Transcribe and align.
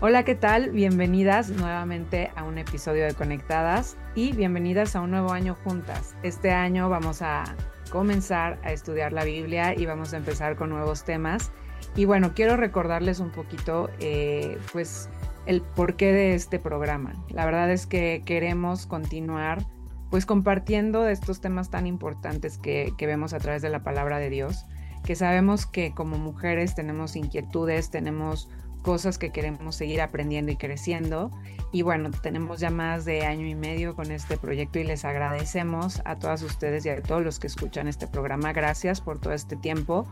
Hola, 0.00 0.22
¿qué 0.22 0.36
tal? 0.36 0.70
Bienvenidas 0.70 1.50
nuevamente 1.50 2.30
a 2.36 2.44
un 2.44 2.56
episodio 2.56 3.04
de 3.04 3.14
Conectadas 3.14 3.96
y 4.14 4.30
bienvenidas 4.30 4.94
a 4.94 5.00
un 5.00 5.10
nuevo 5.10 5.32
año 5.32 5.56
juntas. 5.64 6.14
Este 6.22 6.52
año 6.52 6.88
vamos 6.88 7.20
a 7.20 7.56
comenzar 7.90 8.60
a 8.62 8.70
estudiar 8.70 9.12
la 9.12 9.24
Biblia 9.24 9.76
y 9.76 9.86
vamos 9.86 10.14
a 10.14 10.18
empezar 10.18 10.54
con 10.54 10.70
nuevos 10.70 11.04
temas. 11.04 11.50
Y 11.96 12.04
bueno, 12.04 12.30
quiero 12.32 12.56
recordarles 12.56 13.18
un 13.18 13.32
poquito, 13.32 13.90
eh, 13.98 14.56
pues, 14.72 15.10
el 15.46 15.62
porqué 15.62 16.12
de 16.12 16.36
este 16.36 16.60
programa. 16.60 17.14
La 17.30 17.44
verdad 17.44 17.68
es 17.68 17.88
que 17.88 18.22
queremos 18.24 18.86
continuar, 18.86 19.66
pues, 20.10 20.26
compartiendo 20.26 21.08
estos 21.08 21.40
temas 21.40 21.70
tan 21.70 21.88
importantes 21.88 22.56
que, 22.56 22.92
que 22.96 23.06
vemos 23.08 23.32
a 23.32 23.40
través 23.40 23.62
de 23.62 23.68
la 23.68 23.82
palabra 23.82 24.20
de 24.20 24.30
Dios, 24.30 24.64
que 25.04 25.16
sabemos 25.16 25.66
que 25.66 25.92
como 25.92 26.18
mujeres 26.18 26.76
tenemos 26.76 27.16
inquietudes, 27.16 27.90
tenemos 27.90 28.48
cosas 28.82 29.18
que 29.18 29.30
queremos 29.30 29.76
seguir 29.76 30.00
aprendiendo 30.00 30.52
y 30.52 30.56
creciendo. 30.56 31.30
Y 31.70 31.82
bueno, 31.82 32.10
tenemos 32.22 32.60
ya 32.60 32.70
más 32.70 33.04
de 33.04 33.26
año 33.26 33.46
y 33.46 33.54
medio 33.54 33.94
con 33.94 34.10
este 34.10 34.38
proyecto 34.38 34.78
y 34.78 34.84
les 34.84 35.04
agradecemos 35.04 36.00
a 36.04 36.18
todas 36.18 36.42
ustedes 36.42 36.86
y 36.86 36.88
a 36.88 37.02
todos 37.02 37.22
los 37.22 37.38
que 37.38 37.46
escuchan 37.46 37.88
este 37.88 38.06
programa. 38.06 38.52
Gracias 38.52 39.00
por 39.00 39.18
todo 39.18 39.34
este 39.34 39.56
tiempo, 39.56 40.06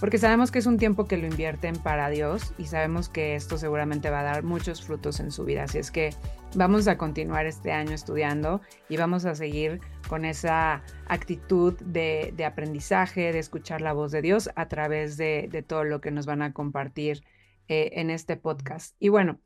porque 0.00 0.18
sabemos 0.18 0.50
que 0.50 0.58
es 0.58 0.66
un 0.66 0.78
tiempo 0.78 1.06
que 1.06 1.16
lo 1.16 1.26
invierten 1.26 1.76
para 1.76 2.10
Dios 2.10 2.52
y 2.58 2.66
sabemos 2.66 3.08
que 3.08 3.36
esto 3.36 3.56
seguramente 3.56 4.10
va 4.10 4.20
a 4.20 4.24
dar 4.24 4.42
muchos 4.42 4.82
frutos 4.82 5.20
en 5.20 5.30
su 5.30 5.44
vida. 5.44 5.64
Así 5.64 5.78
es 5.78 5.92
que 5.92 6.12
vamos 6.56 6.88
a 6.88 6.98
continuar 6.98 7.46
este 7.46 7.70
año 7.70 7.92
estudiando 7.92 8.60
y 8.88 8.96
vamos 8.96 9.24
a 9.26 9.36
seguir 9.36 9.80
con 10.08 10.24
esa 10.24 10.82
actitud 11.06 11.74
de, 11.80 12.34
aprendizaje, 12.44 13.32
de 13.32 13.38
escuchar 13.38 13.80
la 13.80 13.92
voz 13.92 14.10
de 14.10 14.22
Dios 14.22 14.50
a 14.56 14.66
través 14.66 15.16
de, 15.16 15.48
de 15.52 15.62
todo 15.62 15.84
lo 15.84 16.00
que 16.00 16.10
nos 16.10 16.26
van 16.26 16.42
a 16.42 16.52
compartir 16.52 17.22
eh, 17.68 17.90
en 17.94 18.10
este 18.10 18.36
podcast. 18.36 18.94
Y 18.98 19.08
bueno, 19.08 19.40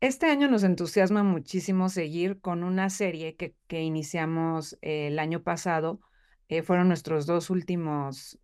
este 0.00 0.26
año 0.26 0.48
nos 0.48 0.64
entusiasma 0.64 1.22
muchísimo 1.22 1.88
seguir 1.88 2.40
con 2.40 2.64
una 2.64 2.90
serie 2.90 3.36
que, 3.36 3.54
que 3.66 3.82
iniciamos 3.82 4.78
eh, 4.82 5.08
el 5.08 5.18
año 5.18 5.42
pasado. 5.42 6.00
Eh, 6.48 6.62
fueron 6.62 6.88
nuestros 6.88 7.26
dos 7.26 7.48
últimos 7.50 8.38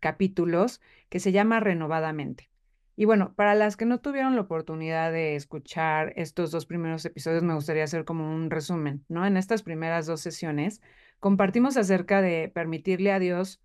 capítulos 0.00 0.80
que 1.08 1.20
se 1.20 1.30
llama 1.30 1.60
Renovadamente. 1.60 2.50
Y 2.96 3.06
bueno, 3.06 3.34
para 3.34 3.54
las 3.54 3.76
que 3.76 3.86
no 3.86 4.00
tuvieron 4.00 4.36
la 4.36 4.42
oportunidad 4.42 5.10
de 5.10 5.34
escuchar 5.34 6.12
estos 6.16 6.50
dos 6.50 6.66
primeros 6.66 7.04
episodios, 7.04 7.42
me 7.42 7.54
gustaría 7.54 7.84
hacer 7.84 8.04
como 8.04 8.32
un 8.32 8.50
resumen, 8.50 9.04
¿no? 9.08 9.26
En 9.26 9.36
estas 9.36 9.62
primeras 9.62 10.06
dos 10.06 10.20
sesiones 10.20 10.80
compartimos 11.18 11.76
acerca 11.76 12.22
de 12.22 12.50
permitirle 12.54 13.12
a 13.12 13.18
Dios 13.18 13.60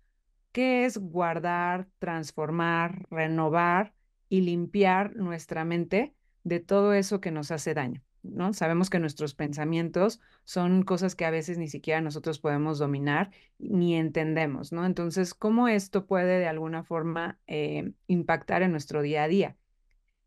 qué 0.52 0.84
es 0.84 0.98
guardar, 0.98 1.88
transformar, 1.98 3.06
renovar 3.10 3.94
y 4.30 4.40
limpiar 4.40 5.14
nuestra 5.16 5.66
mente 5.66 6.14
de 6.44 6.60
todo 6.60 6.94
eso 6.94 7.20
que 7.20 7.30
nos 7.30 7.50
hace 7.50 7.74
daño. 7.74 8.02
¿no? 8.22 8.52
Sabemos 8.52 8.88
que 8.88 8.98
nuestros 8.98 9.34
pensamientos 9.34 10.20
son 10.44 10.82
cosas 10.82 11.14
que 11.14 11.24
a 11.24 11.30
veces 11.30 11.58
ni 11.58 11.68
siquiera 11.68 12.00
nosotros 12.00 12.38
podemos 12.38 12.78
dominar 12.78 13.30
ni 13.58 13.96
entendemos, 13.96 14.72
¿no? 14.72 14.84
Entonces, 14.86 15.34
¿cómo 15.34 15.68
esto 15.68 16.06
puede 16.06 16.38
de 16.38 16.46
alguna 16.46 16.84
forma 16.84 17.38
eh, 17.46 17.92
impactar 18.06 18.62
en 18.62 18.72
nuestro 18.72 19.02
día 19.02 19.24
a 19.24 19.28
día? 19.28 19.56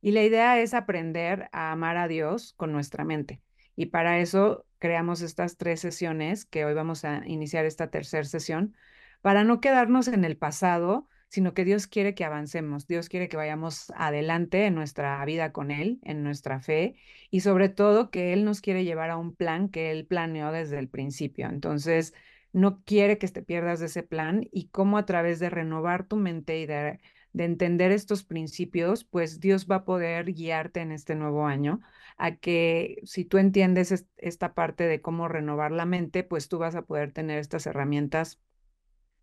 Y 0.01 0.11
la 0.11 0.23
idea 0.23 0.59
es 0.59 0.73
aprender 0.73 1.49
a 1.51 1.71
amar 1.71 1.97
a 1.97 2.07
Dios 2.07 2.53
con 2.57 2.71
nuestra 2.71 3.05
mente. 3.05 3.41
Y 3.75 3.87
para 3.87 4.19
eso 4.19 4.65
creamos 4.79 5.21
estas 5.21 5.57
tres 5.57 5.79
sesiones, 5.79 6.45
que 6.45 6.65
hoy 6.65 6.73
vamos 6.73 7.05
a 7.05 7.25
iniciar 7.25 7.65
esta 7.65 7.89
tercera 7.89 8.25
sesión, 8.25 8.75
para 9.21 9.45
no 9.45 9.61
quedarnos 9.61 10.09
en 10.09 10.25
el 10.25 10.35
pasado, 10.35 11.07
sino 11.33 11.55
que 11.55 11.65
Dios 11.65 11.87
quiere 11.87 12.13
que 12.13 12.25
avancemos, 12.25 12.85
Dios 12.85 13.09
quiere 13.09 13.27
que 13.27 13.37
vayamos 13.37 13.91
adelante 13.95 14.67
en 14.67 14.75
nuestra 14.75 15.25
vida 15.25 15.51
con 15.51 15.71
Él, 15.71 15.99
en 16.03 16.21
nuestra 16.21 16.59
fe, 16.59 16.95
y 17.31 17.39
sobre 17.39 17.69
todo 17.69 18.11
que 18.11 18.33
Él 18.33 18.45
nos 18.45 18.61
quiere 18.61 18.83
llevar 18.83 19.09
a 19.09 19.17
un 19.17 19.33
plan 19.35 19.69
que 19.69 19.89
Él 19.89 20.05
planeó 20.05 20.51
desde 20.51 20.77
el 20.77 20.89
principio. 20.89 21.49
Entonces, 21.49 22.13
no 22.51 22.83
quiere 22.83 23.17
que 23.17 23.27
te 23.29 23.41
pierdas 23.41 23.79
de 23.79 23.87
ese 23.87 24.03
plan 24.03 24.47
y 24.51 24.67
cómo 24.67 24.99
a 24.99 25.07
través 25.07 25.39
de 25.39 25.49
renovar 25.49 26.05
tu 26.05 26.17
mente 26.17 26.59
y 26.59 26.67
de, 26.67 26.99
entender 27.35 27.91
estos 27.91 28.23
principios, 28.23 29.03
pues 29.03 29.39
Dios 29.39 29.65
va 29.65 29.77
a 29.77 29.85
poder 29.85 30.33
guiarte 30.33 30.81
en 30.81 30.91
este 30.91 31.15
nuevo 31.15 31.47
año 31.47 31.81
a 32.17 32.35
que 32.35 33.01
si 33.05 33.25
tú 33.25 33.39
entiendes 33.39 34.05
esta 34.17 34.53
parte 34.53 34.83
de 34.83 35.01
cómo 35.01 35.27
renovar 35.27 35.71
la 35.71 35.87
mente, 35.87 36.23
pues 36.23 36.47
tú 36.47 36.59
vas 36.59 36.75
a 36.75 36.83
poder 36.83 37.11
tener 37.11 37.39
estas 37.39 37.65
herramientas 37.65 38.39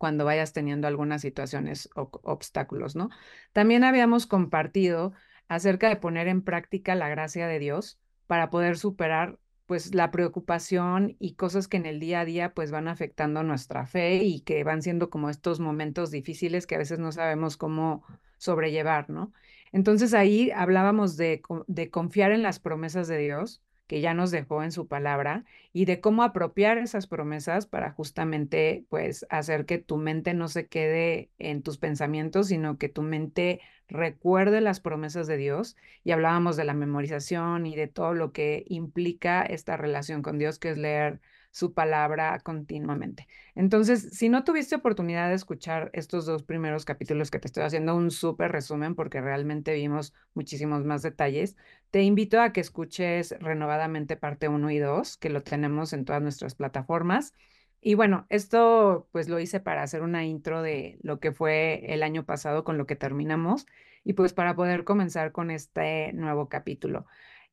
cuando 0.00 0.24
vayas 0.24 0.54
teniendo 0.54 0.88
algunas 0.88 1.20
situaciones 1.20 1.90
o 1.94 2.10
obstáculos, 2.22 2.96
¿no? 2.96 3.10
También 3.52 3.84
habíamos 3.84 4.26
compartido 4.26 5.12
acerca 5.46 5.90
de 5.90 5.96
poner 5.96 6.26
en 6.26 6.40
práctica 6.40 6.94
la 6.94 7.10
gracia 7.10 7.46
de 7.46 7.58
Dios 7.58 7.98
para 8.26 8.48
poder 8.48 8.78
superar 8.78 9.38
pues 9.66 9.94
la 9.94 10.10
preocupación 10.10 11.16
y 11.18 11.34
cosas 11.34 11.68
que 11.68 11.76
en 11.76 11.84
el 11.84 12.00
día 12.00 12.20
a 12.20 12.24
día 12.24 12.54
pues 12.54 12.70
van 12.70 12.88
afectando 12.88 13.42
nuestra 13.42 13.84
fe 13.84 14.24
y 14.24 14.40
que 14.40 14.64
van 14.64 14.80
siendo 14.80 15.10
como 15.10 15.28
estos 15.28 15.60
momentos 15.60 16.10
difíciles 16.10 16.66
que 16.66 16.76
a 16.76 16.78
veces 16.78 16.98
no 16.98 17.12
sabemos 17.12 17.58
cómo 17.58 18.02
sobrellevar, 18.38 19.10
¿no? 19.10 19.34
Entonces 19.70 20.14
ahí 20.14 20.50
hablábamos 20.50 21.18
de, 21.18 21.42
de 21.66 21.90
confiar 21.90 22.32
en 22.32 22.42
las 22.42 22.58
promesas 22.58 23.06
de 23.06 23.18
Dios, 23.18 23.60
que 23.90 24.00
ya 24.00 24.14
nos 24.14 24.30
dejó 24.30 24.62
en 24.62 24.70
su 24.70 24.86
palabra 24.86 25.44
y 25.72 25.84
de 25.84 26.00
cómo 26.00 26.22
apropiar 26.22 26.78
esas 26.78 27.08
promesas 27.08 27.66
para 27.66 27.90
justamente 27.90 28.84
pues 28.88 29.26
hacer 29.30 29.66
que 29.66 29.78
tu 29.78 29.96
mente 29.96 30.32
no 30.32 30.46
se 30.46 30.68
quede 30.68 31.28
en 31.38 31.62
tus 31.64 31.76
pensamientos, 31.76 32.46
sino 32.46 32.78
que 32.78 32.88
tu 32.88 33.02
mente 33.02 33.60
recuerde 33.88 34.60
las 34.60 34.78
promesas 34.78 35.26
de 35.26 35.38
Dios. 35.38 35.76
Y 36.04 36.12
hablábamos 36.12 36.56
de 36.56 36.66
la 36.66 36.74
memorización 36.74 37.66
y 37.66 37.74
de 37.74 37.88
todo 37.88 38.14
lo 38.14 38.30
que 38.30 38.62
implica 38.68 39.42
esta 39.42 39.76
relación 39.76 40.22
con 40.22 40.38
Dios, 40.38 40.60
que 40.60 40.70
es 40.70 40.78
leer 40.78 41.20
su 41.50 41.74
palabra 41.74 42.38
continuamente. 42.40 43.26
Entonces, 43.54 44.10
si 44.12 44.28
no 44.28 44.44
tuviste 44.44 44.76
oportunidad 44.76 45.28
de 45.28 45.34
escuchar 45.34 45.90
estos 45.92 46.26
dos 46.26 46.42
primeros 46.42 46.84
capítulos 46.84 47.30
que 47.30 47.38
te 47.38 47.48
estoy 47.48 47.64
haciendo 47.64 47.96
un 47.96 48.10
súper 48.10 48.52
resumen 48.52 48.94
porque 48.94 49.20
realmente 49.20 49.74
vimos 49.74 50.14
muchísimos 50.34 50.84
más 50.84 51.02
detalles, 51.02 51.56
te 51.90 52.02
invito 52.02 52.40
a 52.40 52.52
que 52.52 52.60
escuches 52.60 53.34
renovadamente 53.40 54.16
parte 54.16 54.48
1 54.48 54.70
y 54.70 54.78
2, 54.78 55.16
que 55.16 55.30
lo 55.30 55.42
tenemos 55.42 55.92
en 55.92 56.04
todas 56.04 56.22
nuestras 56.22 56.54
plataformas. 56.54 57.34
Y 57.80 57.94
bueno, 57.94 58.26
esto 58.28 59.08
pues 59.10 59.28
lo 59.28 59.40
hice 59.40 59.58
para 59.58 59.82
hacer 59.82 60.02
una 60.02 60.24
intro 60.24 60.62
de 60.62 60.98
lo 61.02 61.18
que 61.18 61.32
fue 61.32 61.92
el 61.92 62.02
año 62.02 62.24
pasado 62.26 62.62
con 62.62 62.76
lo 62.78 62.86
que 62.86 62.96
terminamos 62.96 63.66
y 64.04 64.12
pues 64.12 64.32
para 64.32 64.54
poder 64.54 64.84
comenzar 64.84 65.32
con 65.32 65.50
este 65.50 66.12
nuevo 66.12 66.48
capítulo. 66.48 67.06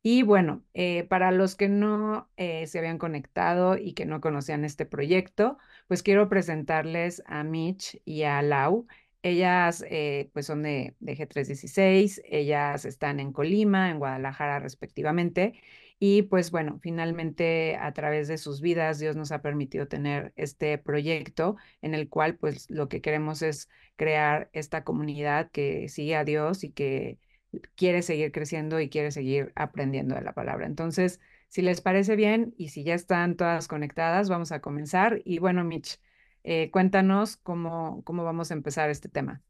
Y 0.04 0.24
bueno, 0.24 0.64
eh, 0.74 1.04
para 1.06 1.32
los 1.32 1.56
que 1.56 1.68
no 1.68 2.30
eh, 2.38 2.66
se 2.68 2.80
habían 2.80 2.98
conectado 2.98 3.78
y 3.78 3.94
que 3.94 4.06
no 4.06 4.22
conocían 4.22 4.64
este 4.64 4.86
proyecto, 4.86 5.58
pues 5.88 6.02
quiero 6.02 6.30
presentarles 6.30 7.22
a 7.26 7.44
Mitch 7.44 8.02
y 8.06 8.24
a 8.24 8.42
Lau. 8.42 8.88
Ellas 9.24 9.84
eh, 9.90 10.30
pues 10.34 10.46
son 10.46 10.64
de, 10.64 10.96
de, 11.00 11.18
G316, 11.18 12.22
ellas 12.26 12.86
están 12.86 13.20
en 13.20 13.34
Colima, 13.34 13.90
en 13.90 14.00
Guadalajara 14.00 14.60
respectivamente. 14.60 15.60
Y 16.00 16.22
pues 16.24 16.52
bueno, 16.52 16.80
finalmente 16.82 17.76
a 17.76 17.92
través 17.94 18.28
de 18.28 18.38
sus 18.38 18.62
vidas 18.62 19.00
Dios 19.00 19.16
nos 19.16 19.32
ha 19.32 19.42
permitido 19.42 19.88
tener 19.88 20.32
este 20.36 20.78
proyecto 20.78 21.58
en 21.82 21.96
el 21.96 22.08
cual 22.08 22.38
pues 22.38 22.70
lo 22.70 22.88
que 22.88 23.02
queremos 23.02 23.42
es 23.42 23.68
crear 23.96 24.50
esta 24.54 24.84
comunidad 24.84 25.50
que 25.52 25.90
sigue 25.90 26.16
a 26.16 26.24
Dios 26.24 26.64
y 26.64 26.72
que 26.72 27.18
quiere 27.76 28.02
seguir 28.02 28.32
creciendo 28.32 28.80
y 28.80 28.90
quiere 28.90 29.12
seguir 29.12 29.52
aprendiendo 29.56 30.16
de 30.16 30.22
la 30.22 30.34
palabra. 30.34 30.66
Entonces, 30.66 31.20
si 31.50 31.62
les 31.62 31.82
parece 31.82 32.16
bien 32.16 32.54
y 32.58 32.70
si 32.70 32.84
ya 32.84 32.94
están 32.94 33.36
todas 33.36 33.68
conectadas, 33.68 34.30
vamos 34.30 34.52
a 34.52 34.62
comenzar. 34.62 35.22
Y 35.24 35.40
bueno, 35.40 35.64
Mitch, 35.64 36.00
eh, 36.44 36.70
cuéntanos 36.72 37.38
cómo, 37.38 38.04
cómo 38.04 38.24
vamos 38.24 38.52
a 38.52 38.54
empezar 38.54 38.90
este 38.90 39.10
tema. 39.10 39.42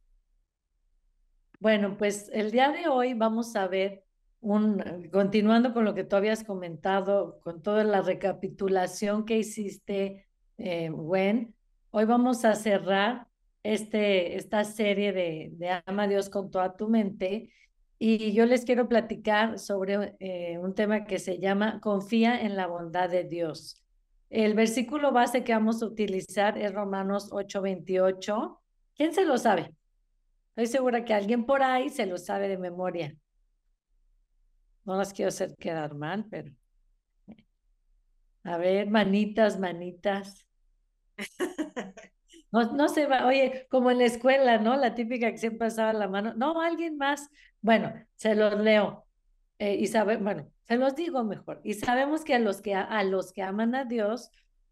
Bueno, 1.59 1.97
pues 1.97 2.29
el 2.33 2.51
día 2.51 2.71
de 2.71 2.87
hoy 2.87 3.13
vamos 3.15 3.55
a 3.55 3.67
ver 3.67 4.03
un, 4.41 5.09
continuando 5.11 5.73
con 5.73 5.85
lo 5.85 5.95
que 5.95 6.03
tú 6.03 6.15
habías 6.15 6.43
comentado, 6.43 7.39
con 7.41 7.63
toda 7.63 7.83
la 7.83 8.01
recapitulación 8.01 9.25
que 9.25 9.39
hiciste, 9.39 10.27
eh, 10.59 10.89
Gwen, 10.89 11.55
hoy 11.89 12.05
vamos 12.05 12.45
a 12.45 12.53
cerrar 12.53 13.27
este, 13.63 14.35
esta 14.37 14.63
serie 14.63 15.13
de, 15.13 15.49
de 15.53 15.81
Ama 15.85 16.03
a 16.03 16.07
Dios 16.07 16.29
con 16.29 16.51
toda 16.51 16.77
tu 16.77 16.89
mente 16.89 17.51
y 17.99 18.33
yo 18.33 18.45
les 18.45 18.63
quiero 18.63 18.87
platicar 18.87 19.57
sobre 19.57 20.15
eh, 20.19 20.57
un 20.59 20.75
tema 20.75 21.05
que 21.05 21.19
se 21.19 21.39
llama 21.39 21.79
Confía 21.81 22.41
en 22.41 22.55
la 22.55 22.67
bondad 22.67 23.09
de 23.09 23.23
Dios. 23.23 23.83
El 24.29 24.53
versículo 24.53 25.11
base 25.11 25.43
que 25.43 25.53
vamos 25.53 25.81
a 25.81 25.85
utilizar 25.85 26.57
es 26.57 26.73
Romanos 26.73 27.31
8:28. 27.31 28.59
¿Quién 28.95 29.13
se 29.13 29.25
lo 29.25 29.37
sabe? 29.37 29.73
Estoy 30.49 30.67
segura 30.67 31.05
que 31.05 31.13
alguien 31.13 31.45
por 31.45 31.63
ahí 31.63 31.89
se 31.89 32.05
lo 32.05 32.17
sabe 32.17 32.47
de 32.47 32.57
memoria. 32.57 33.15
No 34.85 34.95
las 34.95 35.13
quiero 35.13 35.29
hacer 35.29 35.55
quedar 35.55 35.95
mal, 35.95 36.25
pero... 36.29 36.51
A 38.43 38.57
ver, 38.57 38.89
manitas, 38.89 39.59
manitas. 39.59 40.45
No, 42.49 42.71
no 42.73 42.87
se 42.87 43.07
va, 43.07 43.25
oye, 43.27 43.67
como 43.69 43.91
en 43.91 43.97
la 43.97 44.05
escuela, 44.05 44.57
¿no? 44.57 44.77
La 44.77 44.95
típica 44.95 45.29
que 45.31 45.37
siempre 45.37 45.67
pasaba 45.67 45.91
la 45.91 46.07
mano. 46.07 46.33
No, 46.35 46.61
alguien 46.61 46.97
más. 46.97 47.29
Bueno, 47.61 47.93
se 48.15 48.35
los 48.35 48.59
leo. 48.59 49.05
eh, 49.59 49.75
y 49.75 49.87
sabe, 49.87 50.17
bueno, 50.17 50.51
se 50.67 50.77
los 50.77 50.95
digo 50.95 51.23
mejor, 51.23 51.61
y 51.63 51.73
sabemos 51.73 52.23
que 52.23 52.35
a 52.35 52.39
los 52.39 52.61
que, 52.61 52.75
a 52.75 53.03
los 53.03 53.31
que 53.33 53.41
aman 53.41 53.73
a 53.73 53.85
Dios, 53.85 54.31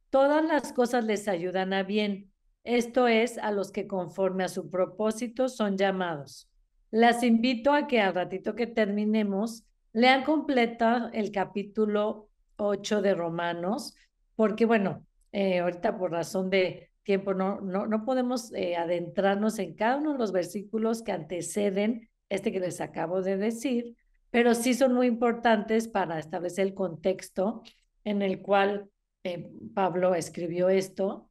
todas 0.09 0.45
las 0.45 0.73
cosas 0.73 1.05
les 1.05 1.27
ayudan 1.27 1.73
a 1.73 1.83
bien. 1.83 2.31
Esto 2.63 3.07
es, 3.07 3.37
a 3.37 3.51
los 3.51 3.71
que 3.71 3.87
conforme 3.87 4.43
a 4.43 4.47
su 4.49 4.69
propósito 4.69 5.49
son 5.49 5.77
llamados. 5.77 6.49
Las 6.91 7.23
invito 7.23 7.73
a 7.73 7.87
que 7.87 8.01
al 8.01 8.13
ratito 8.13 8.55
que 8.55 8.67
terminemos, 8.67 9.65
lean 9.93 10.23
completo 10.23 11.09
el 11.13 11.31
capítulo 11.31 12.29
8 12.57 13.01
de 13.01 13.13
Romanos, 13.15 13.95
porque 14.35 14.65
bueno, 14.65 15.05
eh, 15.31 15.59
ahorita 15.59 15.97
por 15.97 16.11
razón 16.11 16.49
de 16.49 16.91
tiempo 17.03 17.33
no, 17.33 17.61
no, 17.61 17.87
no 17.87 18.03
podemos 18.03 18.51
eh, 18.53 18.75
adentrarnos 18.75 19.59
en 19.59 19.75
cada 19.75 19.97
uno 19.97 20.13
de 20.13 20.19
los 20.19 20.31
versículos 20.31 21.03
que 21.03 21.11
anteceden 21.11 22.09
este 22.29 22.51
que 22.51 22.59
les 22.59 22.81
acabo 22.81 23.21
de 23.21 23.37
decir, 23.37 23.95
pero 24.31 24.53
sí 24.53 24.73
son 24.73 24.93
muy 24.93 25.07
importantes 25.07 25.87
para 25.87 26.19
establecer 26.19 26.67
el 26.67 26.73
contexto 26.73 27.63
en 28.03 28.21
el 28.21 28.41
cual 28.41 28.89
eh, 29.23 29.51
Pablo 29.73 30.15
escribió 30.15 30.69
esto. 30.69 31.29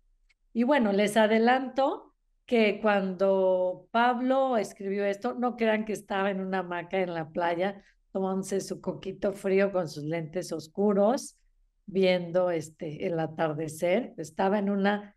Y 0.53 0.63
bueno, 0.63 0.93
les 0.93 1.17
adelanto 1.17 2.15
que 2.47 2.81
cuando 2.81 3.89
Pablo 3.91 4.57
escribió 4.57 5.05
esto, 5.05 5.35
no 5.35 5.57
crean 5.57 5.85
que 5.85 5.93
estaba 5.93 6.31
en 6.31 6.41
una 6.41 6.59
hamaca 6.59 6.99
en 7.01 7.15
la 7.15 7.31
playa 7.31 7.83
tomándose 8.13 8.61
su 8.61 8.81
coquito 8.81 9.33
frío 9.33 9.73
con 9.73 9.89
sus 9.89 10.05
lentes 10.05 10.53
oscuros, 10.53 11.37
viendo 11.85 12.51
este, 12.51 13.07
el 13.07 13.19
atardecer. 13.19 14.15
Estaba 14.19 14.61
en 14.61 14.71
una 14.71 15.14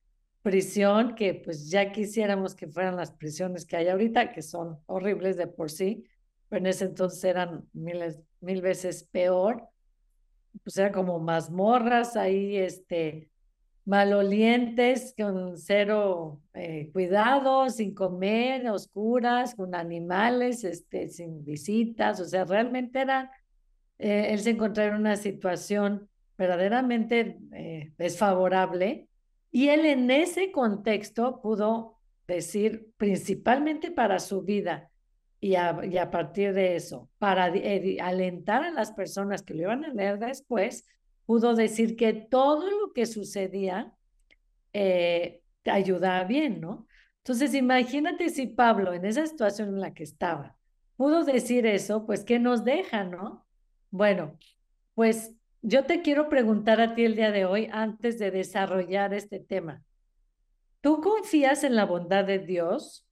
prisión 0.47 1.13
que 1.13 1.33
pues 1.33 1.69
ya 1.69 1.91
quisiéramos 1.91 2.55
que 2.55 2.69
fueran 2.69 2.95
las 2.95 3.11
prisiones 3.11 3.65
que 3.65 3.75
hay 3.75 3.89
ahorita, 3.89 4.31
que 4.31 4.41
son 4.41 4.79
horribles 4.85 5.35
de 5.35 5.45
por 5.45 5.69
sí, 5.69 6.05
pero 6.47 6.61
en 6.61 6.67
ese 6.67 6.85
entonces 6.85 7.21
eran 7.25 7.65
miles, 7.73 8.21
mil 8.39 8.61
veces 8.61 9.03
peor. 9.03 9.67
Pues 10.63 10.77
era 10.77 10.93
como 10.93 11.19
mazmorras 11.19 12.15
ahí, 12.15 12.55
este, 12.55 13.29
malolientes, 13.83 15.13
con 15.17 15.57
cero 15.57 16.39
eh, 16.53 16.91
cuidado, 16.93 17.69
sin 17.69 17.93
comer, 17.93 18.69
oscuras, 18.69 19.53
con 19.53 19.75
animales, 19.75 20.63
este, 20.63 21.09
sin 21.09 21.43
visitas, 21.43 22.21
o 22.21 22.25
sea, 22.25 22.45
realmente 22.45 23.01
era, 23.01 23.33
eh, 23.99 24.27
él 24.29 24.39
se 24.39 24.51
encontraba 24.51 24.95
en 24.95 25.01
una 25.01 25.17
situación 25.17 26.07
verdaderamente 26.37 27.37
eh, 27.51 27.91
desfavorable 27.97 29.09
y 29.57 29.69
él 29.69 29.87
en 29.87 30.11
ese 30.11 30.51
contexto 30.51 31.41
pudo 31.41 31.97
decir, 32.27 32.91
principalmente 32.95 33.89
para 33.89 34.19
su 34.19 34.43
vida 34.43 34.91
y 35.39 35.55
a, 35.55 36.11
partir 36.11 36.53
de 36.53 36.75
eso, 36.75 37.09
para 37.17 37.45
alentar 38.03 38.63
a 38.63 38.69
las 38.69 38.91
personas 38.91 39.41
que 39.41 39.55
lo 39.55 39.63
iban 39.63 39.83
a 39.83 39.91
leer 39.91 40.19
después, 40.19 40.85
pudo 41.25 41.55
decir 41.55 41.95
que 41.95 42.13
todo 42.13 42.69
lo 42.69 42.93
que 42.93 43.07
sucedía 43.07 43.95
eh, 44.73 45.41
ayudaba 45.65 46.23
bien, 46.25 46.61
¿no? 46.61 46.85
Entonces, 47.23 47.55
imagínate 47.55 48.29
si 48.29 48.45
Pablo, 48.45 48.93
en 48.93 49.05
esa 49.05 49.25
situación 49.25 49.69
en 49.69 49.81
la 49.81 49.91
que 49.91 50.03
estaba, 50.03 50.55
pudo 50.97 51.23
decir 51.23 51.65
eso, 51.65 52.05
pues, 52.05 52.23
¿qué 52.23 52.37
nos 52.37 52.63
deja, 52.63 53.05
no? 53.05 53.43
Bueno, 53.89 54.37
pues 54.93 55.33
yo 55.61 55.85
te 55.85 56.01
quiero 56.01 56.29
preguntar 56.29 56.81
a 56.81 56.95
ti 56.95 57.05
el 57.05 57.15
día 57.15 57.31
de 57.31 57.45
hoy, 57.45 57.69
antes 57.71 58.19
de 58.19 58.31
desarrollar 58.31 59.13
este 59.13 59.39
tema. 59.39 59.83
¿Tú 60.81 61.01
confías 61.01 61.63
en 61.63 61.75
la 61.75 61.85
bondad 61.85 62.25
de 62.25 62.39
Dios? 62.39 63.05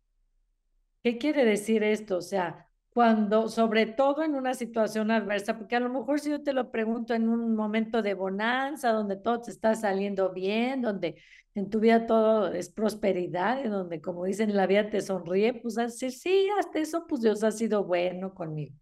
¿Qué 1.04 1.18
quiere 1.18 1.46
decir 1.46 1.84
esto? 1.84 2.18
O 2.18 2.22
sea, 2.22 2.68
cuando, 2.96 3.50
sobre 3.50 3.88
todo 3.88 4.24
en 4.24 4.36
una 4.36 4.54
situación 4.54 5.12
adversa, 5.12 5.58
porque 5.58 5.76
a 5.76 5.82
lo 5.82 5.90
mejor 5.90 6.20
si 6.20 6.30
yo 6.30 6.42
te 6.42 6.54
lo 6.54 6.72
pregunto 6.72 7.14
en 7.14 7.28
un 7.28 7.54
momento 7.54 8.02
de 8.02 8.14
bonanza, 8.14 8.94
donde 8.94 9.18
todo 9.18 9.42
te 9.42 9.52
está 9.52 9.76
saliendo 9.76 10.32
bien, 10.32 10.82
donde 10.82 11.22
en 11.56 11.70
tu 11.70 11.80
vida 11.82 12.08
todo 12.08 12.54
es 12.54 12.70
prosperidad, 12.70 13.66
y 13.66 13.68
donde, 13.68 14.00
como 14.02 14.24
dicen, 14.24 14.56
la 14.56 14.66
vida 14.66 14.90
te 14.90 15.02
sonríe, 15.02 15.54
pues 15.54 15.78
así, 15.78 16.10
sí, 16.10 16.48
hasta 16.58 16.80
eso, 16.80 17.06
pues 17.06 17.22
Dios 17.22 17.44
ha 17.44 17.52
sido 17.52 17.84
bueno 17.84 18.34
conmigo. 18.34 18.76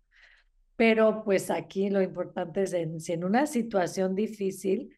Pero 0.75 1.23
pues 1.23 1.51
aquí 1.51 1.89
lo 1.89 2.01
importante 2.01 2.63
es 2.63 2.73
en, 2.73 2.99
si 2.99 3.13
en 3.13 3.23
una 3.23 3.45
situación 3.45 4.15
difícil, 4.15 4.95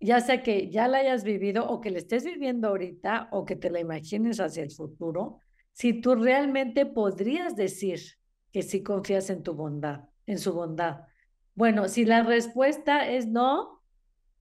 ya 0.00 0.20
sea 0.20 0.42
que 0.42 0.68
ya 0.68 0.88
la 0.88 0.98
hayas 0.98 1.24
vivido 1.24 1.66
o 1.68 1.80
que 1.80 1.90
la 1.90 1.98
estés 1.98 2.24
viviendo 2.24 2.68
ahorita 2.68 3.28
o 3.30 3.44
que 3.44 3.56
te 3.56 3.70
la 3.70 3.80
imagines 3.80 4.40
hacia 4.40 4.62
el 4.62 4.70
futuro, 4.70 5.38
si 5.72 6.00
tú 6.00 6.14
realmente 6.14 6.86
podrías 6.86 7.56
decir, 7.56 8.00
que 8.52 8.62
sí 8.62 8.82
confías 8.82 9.30
en 9.30 9.42
tu 9.42 9.54
bondad, 9.54 10.04
en 10.26 10.38
su 10.38 10.52
bondad. 10.52 11.02
Bueno, 11.54 11.88
si 11.88 12.04
la 12.04 12.22
respuesta 12.22 13.08
es 13.08 13.26
no, 13.26 13.82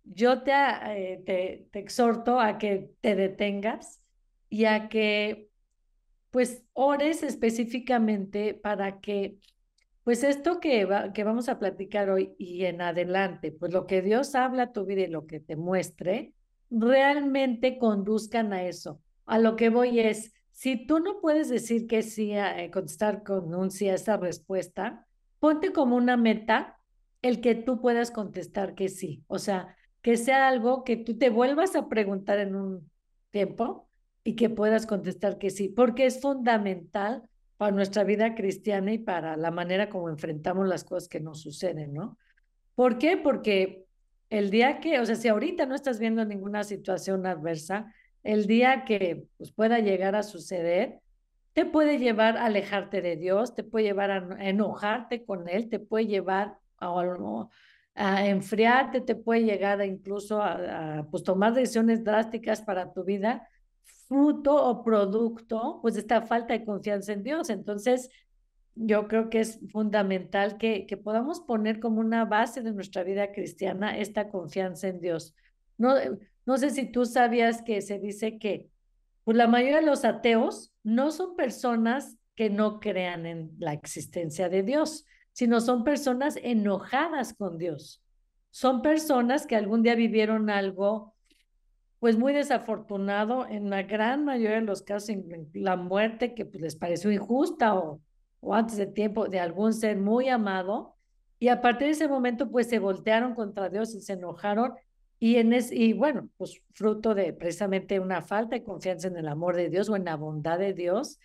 yo 0.03 0.43
te, 0.43 0.51
eh, 0.51 1.23
te, 1.25 1.67
te, 1.71 1.79
exhorto 1.79 2.39
a 2.39 2.57
que 2.57 2.93
te 3.01 3.15
detengas 3.15 4.01
y 4.49 4.65
a 4.65 4.89
que 4.89 5.49
pues 6.31 6.63
ores 6.73 7.23
específicamente 7.23 8.53
para 8.53 8.99
que 8.99 9.37
pues 10.03 10.23
esto 10.23 10.59
que, 10.59 10.85
va, 10.85 11.13
que 11.13 11.23
vamos 11.23 11.47
a 11.49 11.59
platicar 11.59 12.09
hoy 12.09 12.33
y 12.37 12.65
en 12.65 12.81
adelante, 12.81 13.51
pues 13.51 13.71
lo 13.71 13.85
que 13.85 14.01
Dios 14.01 14.33
habla 14.35 14.63
a 14.63 14.71
tu 14.71 14.85
vida 14.85 15.01
y 15.01 15.07
lo 15.07 15.27
que 15.27 15.39
te 15.39 15.55
muestre, 15.55 16.33
realmente 16.69 17.77
conduzcan 17.77 18.53
a 18.53 18.63
eso. 18.63 19.01
A 19.25 19.37
lo 19.37 19.55
que 19.55 19.69
voy 19.69 19.99
es, 19.99 20.33
si 20.51 20.85
tú 20.87 20.99
no 20.99 21.19
puedes 21.21 21.49
decir 21.49 21.87
que 21.87 22.01
sí, 22.01 22.33
a, 22.33 22.63
eh, 22.63 22.71
contestar 22.71 23.23
con 23.23 23.53
un 23.53 23.69
sí 23.69 23.89
a 23.89 23.95
esa 23.95 24.17
respuesta, 24.17 25.05
ponte 25.39 25.71
como 25.71 25.95
una 25.95 26.17
meta 26.17 26.79
el 27.21 27.41
que 27.41 27.55
tú 27.55 27.79
puedas 27.79 28.09
contestar 28.11 28.73
que 28.73 28.89
sí. 28.89 29.23
O 29.27 29.37
sea, 29.37 29.75
que 30.01 30.17
sea 30.17 30.47
algo 30.47 30.83
que 30.83 30.97
tú 30.97 31.17
te 31.17 31.29
vuelvas 31.29 31.75
a 31.75 31.87
preguntar 31.87 32.39
en 32.39 32.55
un 32.55 32.89
tiempo 33.29 33.87
y 34.23 34.35
que 34.35 34.49
puedas 34.49 34.87
contestar 34.87 35.37
que 35.37 35.49
sí, 35.49 35.69
porque 35.69 36.05
es 36.05 36.21
fundamental 36.21 37.23
para 37.61 37.75
nuestra 37.75 38.03
vida 38.03 38.33
cristiana 38.33 38.91
y 38.91 38.97
para 38.97 39.37
la 39.37 39.51
manera 39.51 39.87
como 39.87 40.09
enfrentamos 40.09 40.67
las 40.67 40.83
cosas 40.83 41.07
que 41.07 41.19
nos 41.19 41.41
suceden, 41.41 41.93
¿no? 41.93 42.17
¿Por 42.73 42.97
qué? 42.97 43.17
Porque 43.17 43.85
el 44.31 44.49
día 44.49 44.79
que, 44.79 44.99
o 44.99 45.05
sea, 45.05 45.15
si 45.15 45.27
ahorita 45.27 45.67
no 45.67 45.75
estás 45.75 45.99
viendo 45.99 46.25
ninguna 46.25 46.63
situación 46.63 47.23
adversa, 47.27 47.93
el 48.23 48.47
día 48.47 48.83
que 48.83 49.27
pues, 49.37 49.51
pueda 49.51 49.77
llegar 49.77 50.15
a 50.15 50.23
suceder, 50.23 51.01
te 51.53 51.65
puede 51.65 51.99
llevar 51.99 52.35
a 52.35 52.45
alejarte 52.45 52.99
de 52.99 53.15
Dios, 53.15 53.53
te 53.53 53.63
puede 53.63 53.85
llevar 53.85 54.09
a 54.09 54.37
enojarte 54.39 55.23
con 55.23 55.47
Él, 55.47 55.69
te 55.69 55.77
puede 55.77 56.07
llevar 56.07 56.57
a, 56.79 58.25
enfriarte, 58.25 59.01
te 59.01 59.13
puede 59.13 59.43
llegar 59.43 59.81
a 59.81 59.85
incluso 59.85 60.41
a, 60.41 61.05
pues, 61.11 61.21
tomar 61.21 61.53
decisiones 61.53 62.03
drásticas 62.03 62.63
para 62.63 62.91
tu 62.91 63.03
vida, 63.03 63.47
fruto 64.11 64.53
o 64.53 64.83
producto 64.83 65.79
pues 65.81 65.93
de 65.93 66.01
esta 66.01 66.21
falta 66.23 66.53
de 66.53 66.65
confianza 66.65 67.13
en 67.13 67.23
Dios. 67.23 67.49
Entonces, 67.49 68.09
yo 68.75 69.07
creo 69.07 69.29
que 69.29 69.39
es 69.39 69.61
fundamental 69.71 70.57
que, 70.57 70.85
que 70.85 70.97
podamos 70.97 71.39
poner 71.39 71.79
como 71.79 72.01
una 72.01 72.25
base 72.25 72.61
de 72.61 72.73
nuestra 72.73 73.03
vida 73.03 73.31
cristiana 73.31 73.97
esta 73.97 74.27
confianza 74.27 74.89
en 74.89 74.99
Dios. 74.99 75.33
No, 75.77 75.93
no 76.45 76.57
sé 76.57 76.71
si 76.71 76.91
tú 76.91 77.05
sabías 77.05 77.61
que 77.61 77.81
se 77.81 77.99
dice 77.99 78.37
que 78.37 78.67
pues, 79.23 79.37
la 79.37 79.47
mayoría 79.47 79.77
de 79.77 79.85
los 79.85 80.03
ateos 80.03 80.73
no 80.83 81.11
son 81.11 81.37
personas 81.37 82.17
que 82.35 82.49
no 82.49 82.81
crean 82.81 83.25
en 83.25 83.51
la 83.59 83.71
existencia 83.71 84.49
de 84.49 84.61
Dios, 84.63 85.05
sino 85.31 85.61
son 85.61 85.85
personas 85.85 86.37
enojadas 86.43 87.33
con 87.33 87.57
Dios. 87.57 88.03
Son 88.49 88.81
personas 88.81 89.47
que 89.47 89.55
algún 89.55 89.83
día 89.83 89.95
vivieron 89.95 90.49
algo 90.49 91.15
pues 92.01 92.17
muy 92.17 92.33
desafortunado, 92.33 93.45
en 93.45 93.69
la 93.69 93.83
gran 93.83 94.25
mayoría 94.25 94.55
de 94.55 94.65
los 94.65 94.81
casos, 94.81 95.15
la 95.53 95.75
muerte 95.75 96.33
que 96.33 96.45
pues, 96.45 96.59
les 96.59 96.75
pareció 96.75 97.11
injusta 97.11 97.75
o, 97.75 98.01
o 98.39 98.55
antes 98.55 98.77
de 98.77 98.87
tiempo 98.87 99.27
de 99.27 99.39
algún 99.39 99.71
ser 99.71 99.97
muy 99.97 100.27
amado, 100.27 100.95
y 101.37 101.49
a 101.49 101.61
partir 101.61 101.89
de 101.89 101.91
ese 101.91 102.07
momento 102.07 102.49
pues 102.49 102.67
se 102.69 102.79
voltearon 102.79 103.35
contra 103.35 103.69
Dios 103.69 103.93
y 103.93 104.01
se 104.01 104.13
enojaron 104.13 104.73
y, 105.19 105.35
en 105.35 105.53
es, 105.53 105.71
y 105.71 105.93
bueno, 105.93 106.27
pues 106.37 106.59
fruto 106.73 107.13
de 107.13 107.33
precisamente 107.33 107.99
una 107.99 108.23
falta 108.23 108.55
de 108.55 108.63
confianza 108.63 109.07
en 109.07 109.17
el 109.17 109.27
amor 109.27 109.55
de 109.55 109.69
Dios 109.69 109.87
o 109.87 109.95
en 109.95 110.05
la 110.05 110.15
bondad 110.15 110.57
de 110.57 110.73
Dios. 110.73 111.19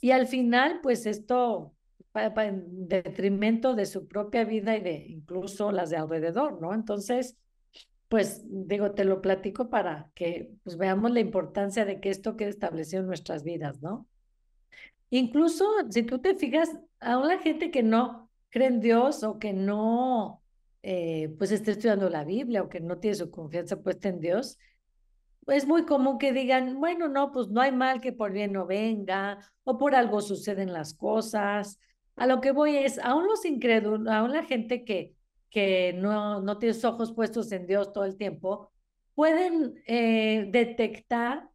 Y 0.00 0.10
al 0.10 0.26
final, 0.26 0.80
pues 0.82 1.06
esto 1.06 1.72
en 2.14 2.88
detrimento 2.88 3.76
de 3.76 3.86
su 3.86 4.08
propia 4.08 4.44
vida 4.44 4.76
y 4.76 4.80
de 4.80 5.06
incluso 5.06 5.70
las 5.70 5.90
de 5.90 5.96
alrededor, 5.98 6.60
¿no? 6.60 6.74
Entonces, 6.74 7.36
pues 8.08 8.42
digo, 8.46 8.92
te 8.92 9.04
lo 9.04 9.20
platico 9.20 9.68
para 9.68 10.10
que 10.14 10.52
pues 10.62 10.76
veamos 10.76 11.10
la 11.10 11.20
importancia 11.20 11.84
de 11.84 12.00
que 12.00 12.10
esto 12.10 12.36
quede 12.36 12.50
establecido 12.50 13.00
en 13.00 13.08
nuestras 13.08 13.42
vidas, 13.42 13.82
¿no? 13.82 14.06
Incluso 15.10 15.64
si 15.90 16.02
tú 16.02 16.20
te 16.20 16.34
fijas, 16.34 16.70
a 17.00 17.18
una 17.18 17.38
gente 17.38 17.70
que 17.70 17.82
no 17.82 18.30
cree 18.50 18.68
en 18.68 18.80
Dios 18.80 19.22
o 19.22 19.38
que 19.38 19.52
no 19.52 20.42
eh, 20.82 21.34
pues 21.38 21.50
esté 21.52 21.72
estudiando 21.72 22.08
la 22.08 22.24
Biblia 22.24 22.62
o 22.62 22.68
que 22.68 22.80
no 22.80 22.98
tiene 22.98 23.16
su 23.16 23.30
confianza 23.30 23.82
puesta 23.82 24.08
en 24.08 24.20
Dios, 24.20 24.58
es 25.48 25.66
muy 25.66 25.84
común 25.84 26.18
que 26.18 26.32
digan, 26.32 26.80
bueno, 26.80 27.08
no, 27.08 27.32
pues 27.32 27.48
no 27.48 27.60
hay 27.60 27.72
mal 27.72 28.00
que 28.00 28.12
por 28.12 28.32
bien 28.32 28.52
no 28.52 28.66
venga, 28.66 29.38
o 29.64 29.78
por 29.78 29.94
algo 29.94 30.20
suceden 30.20 30.72
las 30.72 30.94
cosas, 30.94 31.78
A 32.16 32.26
lo 32.26 32.40
que 32.40 32.52
voy 32.52 32.76
es, 32.76 32.98
aún 32.98 33.26
los 33.26 33.44
incrédulos, 33.44 34.08
aún 34.08 34.32
la 34.32 34.44
gente 34.44 34.84
que, 34.84 35.15
que 35.56 35.94
no, 35.94 36.42
no 36.42 36.58
tiene 36.58 36.74
sus 36.74 36.84
ojos 36.84 37.14
puestos 37.14 37.50
en 37.50 37.66
Dios 37.66 37.94
todo 37.94 38.04
el 38.04 38.18
tiempo, 38.18 38.70
pueden 39.14 39.82
eh, 39.86 40.48
detectar 40.50 41.48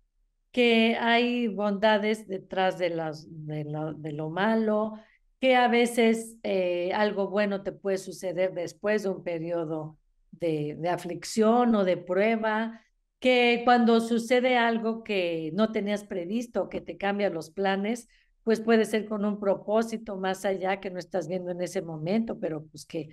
que 0.51 0.97
hay 0.99 1.47
bondades 1.47 2.27
detrás 2.27 2.79
de, 2.79 2.89
las, 2.89 3.27
de 3.29 4.11
lo 4.11 4.31
malo, 4.31 4.95
que 5.39 5.55
a 5.55 5.67
veces 5.67 6.35
eh, 6.41 6.91
algo 6.95 7.27
bueno 7.29 7.61
te 7.61 7.73
puede 7.73 7.99
suceder 7.99 8.55
después 8.55 9.03
de 9.03 9.09
un 9.09 9.23
periodo 9.23 9.99
de, 10.31 10.75
de 10.79 10.89
aflicción 10.89 11.75
o 11.75 11.83
de 11.83 11.97
prueba, 11.97 12.81
que 13.19 13.61
cuando 13.65 13.99
sucede 14.01 14.57
algo 14.57 15.03
que 15.03 15.51
no 15.53 15.71
tenías 15.71 16.03
previsto, 16.05 16.69
que 16.69 16.81
te 16.81 16.97
cambia 16.97 17.29
los 17.29 17.51
planes, 17.51 18.07
pues 18.43 18.61
puede 18.61 18.85
ser 18.85 19.05
con 19.05 19.25
un 19.25 19.39
propósito 19.39 20.17
más 20.17 20.43
allá 20.43 20.79
que 20.79 20.89
no 20.89 20.97
estás 20.97 21.27
viendo 21.27 21.51
en 21.51 21.61
ese 21.61 21.83
momento, 21.83 22.39
pero 22.39 22.65
pues 22.65 22.87
que, 22.87 23.09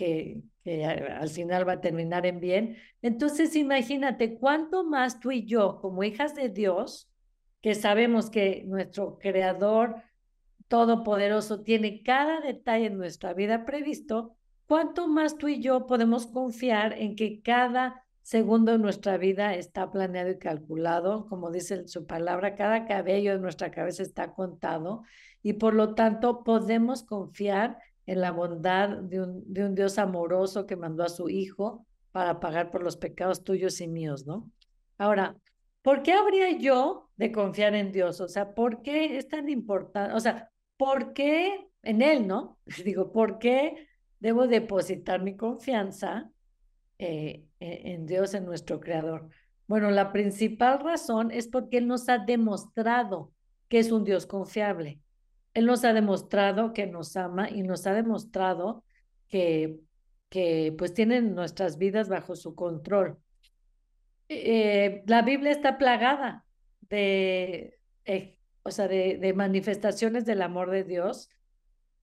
que, 0.00 0.42
al 1.18 1.28
final 1.28 1.68
va 1.68 1.74
a 1.74 1.80
terminar 1.80 2.26
en 2.26 2.40
bien. 2.40 2.76
Entonces, 3.02 3.54
imagínate 3.56 4.38
cuánto 4.38 4.84
más 4.84 5.20
tú 5.20 5.30
y 5.30 5.44
yo, 5.44 5.78
como 5.80 6.04
hijas 6.04 6.34
de 6.34 6.48
Dios, 6.48 7.10
que 7.60 7.74
sabemos 7.74 8.30
que 8.30 8.64
nuestro 8.66 9.18
Creador 9.18 9.96
Todopoderoso 10.68 11.62
tiene 11.62 12.02
cada 12.02 12.40
detalle 12.40 12.86
en 12.86 12.96
nuestra 12.96 13.34
vida 13.34 13.66
previsto, 13.66 14.36
cuánto 14.66 15.08
más 15.08 15.36
tú 15.36 15.48
y 15.48 15.60
yo 15.60 15.86
podemos 15.86 16.26
confiar 16.26 16.92
en 16.92 17.16
que 17.16 17.42
cada 17.42 18.04
segundo 18.22 18.72
de 18.72 18.78
nuestra 18.78 19.18
vida 19.18 19.54
está 19.54 19.90
planeado 19.90 20.30
y 20.30 20.38
calculado, 20.38 21.26
como 21.28 21.50
dice 21.50 21.88
su 21.88 22.06
palabra, 22.06 22.54
cada 22.54 22.86
cabello 22.86 23.32
de 23.32 23.40
nuestra 23.40 23.70
cabeza 23.70 24.02
está 24.02 24.32
contado 24.32 25.02
y 25.42 25.54
por 25.54 25.74
lo 25.74 25.94
tanto 25.94 26.44
podemos 26.44 27.02
confiar 27.02 27.78
en 28.10 28.20
la 28.20 28.32
bondad 28.32 28.88
de 28.88 29.22
un, 29.22 29.44
de 29.46 29.64
un 29.64 29.76
Dios 29.76 29.96
amoroso 29.96 30.66
que 30.66 30.74
mandó 30.74 31.04
a 31.04 31.08
su 31.08 31.28
Hijo 31.28 31.86
para 32.10 32.40
pagar 32.40 32.72
por 32.72 32.82
los 32.82 32.96
pecados 32.96 33.44
tuyos 33.44 33.80
y 33.80 33.86
míos, 33.86 34.26
¿no? 34.26 34.50
Ahora, 34.98 35.36
¿por 35.80 36.02
qué 36.02 36.14
habría 36.14 36.50
yo 36.58 37.08
de 37.16 37.30
confiar 37.30 37.76
en 37.76 37.92
Dios? 37.92 38.20
O 38.20 38.26
sea, 38.26 38.52
¿por 38.52 38.82
qué 38.82 39.16
es 39.16 39.28
tan 39.28 39.48
importante? 39.48 40.12
O 40.12 40.18
sea, 40.18 40.50
¿por 40.76 41.12
qué 41.12 41.68
en 41.84 42.02
Él, 42.02 42.26
no? 42.26 42.58
Digo, 42.84 43.12
¿por 43.12 43.38
qué 43.38 43.86
debo 44.18 44.48
depositar 44.48 45.22
mi 45.22 45.36
confianza 45.36 46.28
eh, 46.98 47.44
e-, 47.60 47.92
en 47.92 48.06
Dios, 48.06 48.34
en 48.34 48.44
nuestro 48.44 48.80
Creador? 48.80 49.28
Bueno, 49.68 49.88
la 49.92 50.10
principal 50.10 50.80
razón 50.80 51.30
es 51.30 51.46
porque 51.46 51.78
Él 51.78 51.86
nos 51.86 52.08
ha 52.08 52.18
demostrado 52.18 53.30
que 53.68 53.78
es 53.78 53.92
un 53.92 54.02
Dios 54.02 54.26
confiable. 54.26 54.98
Él 55.54 55.66
nos 55.66 55.84
ha 55.84 55.92
demostrado 55.92 56.72
que 56.72 56.86
nos 56.86 57.16
ama 57.16 57.50
y 57.50 57.62
nos 57.62 57.86
ha 57.86 57.94
demostrado 57.94 58.84
que, 59.28 59.80
que 60.28 60.74
pues 60.76 60.94
tiene 60.94 61.20
nuestras 61.22 61.78
vidas 61.78 62.08
bajo 62.08 62.36
su 62.36 62.54
control. 62.54 63.18
Eh, 64.28 65.02
la 65.06 65.22
Biblia 65.22 65.50
está 65.50 65.76
plagada 65.76 66.44
de, 66.82 67.78
eh, 68.04 68.36
o 68.62 68.70
sea, 68.70 68.86
de 68.88 69.32
manifestaciones 69.34 70.24
del 70.24 70.42
amor 70.42 70.70
de 70.70 70.84
Dios. 70.84 71.28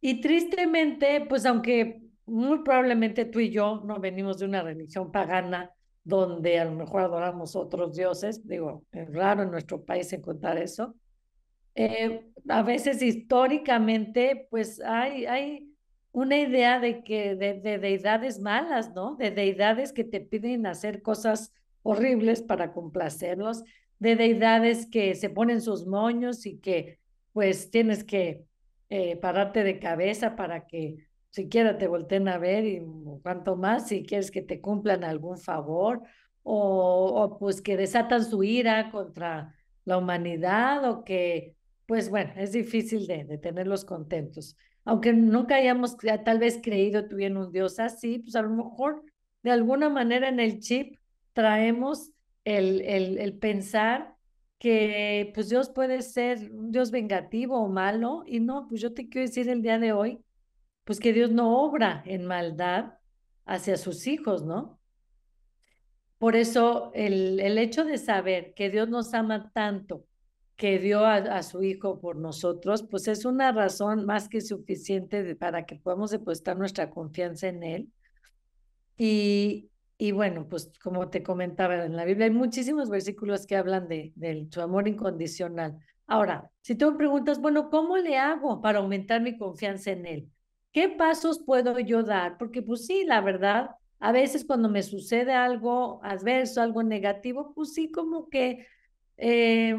Y 0.01 0.21
tristemente, 0.21 1.25
pues 1.27 1.45
aunque 1.45 2.07
muy 2.27 2.59
probablemente 2.59 3.25
tú 3.25 3.39
y 3.39 3.49
yo 3.49 3.81
no 3.85 3.99
venimos 3.99 4.37
de 4.37 4.45
una 4.45 4.61
religión 4.61 5.11
pagana 5.11 5.71
donde 6.03 6.59
a 6.59 6.65
lo 6.65 6.71
mejor 6.71 7.01
adoramos 7.01 7.55
otros 7.55 7.95
dioses, 7.95 8.47
digo, 8.47 8.85
es 8.91 9.11
raro 9.13 9.43
en 9.43 9.51
nuestro 9.51 9.83
país 9.83 10.11
encontrar 10.13 10.57
eso. 10.57 10.95
Eh, 11.77 12.25
a 12.49 12.63
veces 12.63 13.01
históricamente, 13.01 14.47
pues 14.49 14.81
hay, 14.81 15.25
hay 15.25 15.75
una 16.11 16.37
idea 16.39 16.79
de 16.79 17.03
que 17.03 17.35
de, 17.35 17.53
de, 17.59 17.77
deidades 17.77 18.39
malas, 18.39 18.93
¿no? 18.95 19.15
De 19.15 19.29
deidades 19.29 19.93
que 19.93 20.03
te 20.03 20.19
piden 20.19 20.65
hacer 20.65 21.03
cosas 21.03 21.53
horribles 21.83 22.41
para 22.41 22.73
complacerlos, 22.73 23.63
de 23.99 24.15
deidades 24.15 24.87
que 24.87 25.13
se 25.13 25.29
ponen 25.29 25.61
sus 25.61 25.85
moños 25.85 26.45
y 26.45 26.57
que 26.57 26.99
pues 27.33 27.69
tienes 27.69 28.03
que 28.03 28.43
eh, 28.89 29.17
pararte 29.17 29.63
de 29.63 29.79
cabeza 29.79 30.35
para 30.35 30.65
que 30.65 31.07
siquiera 31.29 31.77
te 31.77 31.87
volteen 31.87 32.27
a 32.27 32.37
ver 32.37 32.65
y 32.65 32.81
cuanto 33.21 33.55
más 33.55 33.87
si 33.87 34.03
quieres 34.03 34.31
que 34.31 34.41
te 34.41 34.61
cumplan 34.61 35.03
algún 35.03 35.37
favor 35.37 36.01
o, 36.41 37.37
pues 37.39 37.61
que 37.61 37.77
desatan 37.77 38.23
su 38.23 38.43
ira 38.43 38.89
contra 38.89 39.53
la 39.85 39.97
humanidad 39.97 40.89
o 40.89 41.03
que, 41.03 41.56
pues 41.87 42.09
bueno, 42.09 42.33
es 42.35 42.51
difícil 42.51 43.07
de, 43.07 43.37
tenerlos 43.37 43.85
contentos. 43.85 44.57
Aunque 44.83 45.13
nunca 45.13 45.55
hayamos 45.55 45.97
tal 46.23 46.37
vez 46.37 46.59
creído 46.61 47.05
en 47.17 47.37
un 47.37 47.51
Dios 47.51 47.79
así, 47.79 48.19
pues 48.19 48.35
a 48.35 48.41
lo 48.41 48.49
mejor 48.49 49.03
de 49.41 49.51
alguna 49.51 49.89
manera 49.89 50.27
en 50.27 50.39
el 50.39 50.59
chip 50.59 50.97
traemos 51.33 52.11
el, 52.43 53.37
pensar 53.39 54.15
que 54.59 55.31
pues 55.33 55.49
Dios 55.49 55.69
puede 55.69 56.01
ser 56.01 56.51
un 56.51 56.71
Dios 56.71 56.91
vengativo 56.91 57.57
o 57.57 57.69
malo 57.69 58.23
y 58.25 58.39
no, 58.41 58.67
pues 58.67 58.81
yo 58.81 58.93
te 58.93 59.07
quiero 59.07 59.27
decir 59.27 59.49
el 59.49 59.61
día 59.61 59.79
de 59.79 59.93
hoy 59.93 60.19
pues 60.83 60.99
que 60.99 61.13
Dios 61.13 61.31
no 61.31 61.61
obra 61.63 62.01
en 62.05 62.25
maldad 62.25 62.93
hacia 63.45 63.77
sus 63.77 64.07
hijos, 64.07 64.43
¿no? 64.43 64.79
Por 66.17 66.35
eso 66.35 66.91
el 66.95 67.57
hecho 67.57 67.85
de 67.85 67.97
saber 67.97 68.53
que 68.55 68.69
Dios 68.69 68.89
nos 68.89 69.13
ama 69.13 69.51
tanto, 69.51 70.05
que 70.57 70.79
dio 70.79 71.05
a, 71.05 71.15
a, 71.17 71.43
su 71.43 71.63
Hijo 71.63 71.99
por 72.01 72.17
nosotros, 72.17 72.83
pues 72.83 73.07
es 73.07 73.25
una 73.25 73.51
razón 73.51 74.05
más 74.05 74.27
que 74.27 74.41
suficiente 74.41 75.23
de, 75.23 75.35
para 75.35 75.65
que 75.65 75.75
podamos 75.75 76.11
depositar 76.11 76.57
nuestra 76.57 76.89
confianza 76.89 77.47
en 77.47 77.63
Él. 77.63 77.93
Y, 78.97 79.69
y 79.99 80.11
bueno, 80.11 80.47
pues 80.49 80.71
como 80.83 81.09
te 81.09 81.21
comentaba 81.21 81.85
en 81.85 81.95
la 81.95 82.05
Biblia, 82.05 82.25
hay 82.25 82.31
muchísimos 82.31 82.89
versículos 82.89 83.45
que 83.45 83.55
hablan 83.55 83.87
de, 83.87 84.11
de 84.15 84.47
su 84.51 84.59
amor 84.59 84.87
incondicional. 84.87 85.77
Ahora, 86.07 86.49
si 86.61 86.73
tú 86.75 86.91
me 86.91 86.97
preguntas, 86.97 87.39
bueno, 87.39 87.69
¿cómo 87.69 87.97
le 87.97 88.17
hago 88.17 88.59
para 88.59 88.79
aumentar 88.79 89.21
mi 89.21 89.37
confianza 89.37 89.91
en 89.91 90.07
Él? 90.07 90.31
¿Qué 90.71 90.89
pasos 90.89 91.39
puedo 91.45 91.77
yo 91.79 92.01
dar? 92.01 92.37
Porque 92.39 92.63
pues 92.63 92.87
sí, 92.87 93.03
la 93.05 93.21
verdad, 93.21 93.71
a 93.99 94.11
veces 94.11 94.43
cuando 94.43 94.69
me 94.69 94.81
sucede 94.81 95.33
algo 95.33 95.99
adverso, 96.03 96.61
algo 96.61 96.81
negativo, 96.81 97.53
pues 97.53 97.73
sí, 97.73 97.91
como 97.91 98.29
que 98.29 98.65
eh, 99.17 99.77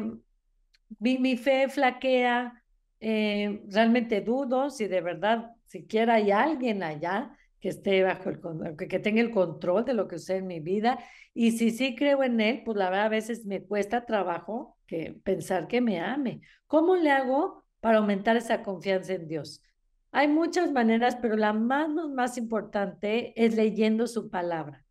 mi, 0.99 1.17
mi, 1.17 1.37
fe 1.37 1.69
flaquea, 1.69 2.63
eh, 2.99 3.61
realmente 3.69 4.21
dudo 4.21 4.69
si 4.69 4.87
de 4.87 5.01
verdad 5.01 5.51
siquiera 5.65 6.15
hay 6.15 6.31
alguien 6.31 6.83
allá 6.83 7.35
que 7.59 7.69
esté 7.69 8.03
bajo 8.03 8.29
el 8.29 8.77
que, 8.77 8.99
tenga 8.99 9.21
el 9.21 9.31
control 9.31 9.85
de 9.85 9.93
lo 9.93 10.07
que 10.07 10.17
sucede 10.17 10.37
en 10.37 10.47
mi 10.47 10.59
vida. 10.59 10.99
Y 11.33 11.51
si 11.51 11.71
sí 11.71 11.95
creo 11.95 12.23
en 12.23 12.39
él, 12.39 12.61
pues 12.63 12.77
la 12.77 12.89
verdad 12.89 13.07
a 13.07 13.09
veces 13.09 13.45
me 13.45 13.61
cuesta 13.63 14.05
trabajo 14.05 14.77
que 14.87 15.19
pensar 15.23 15.67
que 15.67 15.81
me 15.81 15.99
ame. 15.99 16.41
¿Cómo 16.67 16.95
le 16.95 17.11
hago 17.11 17.65
para 17.81 17.97
aumentar 17.97 18.37
esa 18.37 18.63
confianza 18.63 19.13
en 19.13 19.27
Dios? 19.27 19.61
Hay 20.11 20.27
muchas 20.27 20.71
maneras, 20.71 21.17
pero 21.21 21.35
la 21.35 21.53
más, 21.53 21.89
más 21.89 22.37
importante 22.37 23.33
es 23.35 23.55
leyendo 23.55 24.07
su 24.07 24.29
palabra. 24.29 24.83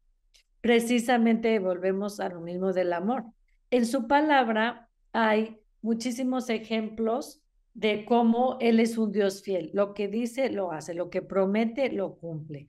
Precisamente 0.61 1.59
volvemos 1.59 2.21
a 2.21 2.29
lo 2.29 2.41
mismo 2.41 2.73
del 2.73 2.93
amor. 2.93 3.25
En 3.71 3.87
su 3.87 4.07
palabra 4.07 4.89
hay 5.13 5.59
muchísimos 5.83 6.51
ejemplos 6.51 7.41
de 7.75 8.05
cómo 8.05 8.59
Él 8.61 8.81
es 8.81 8.99
un 8.99 9.13
Dios 9.13 9.43
fiel. 9.43 9.71
Lo 9.73 9.95
que 9.95 10.09
dice, 10.09 10.51
lo 10.51 10.73
hace. 10.73 10.95
Lo 10.95 11.11
que 11.11 11.23
promete, 11.23 11.91
lo 11.93 12.17
cumple. 12.17 12.69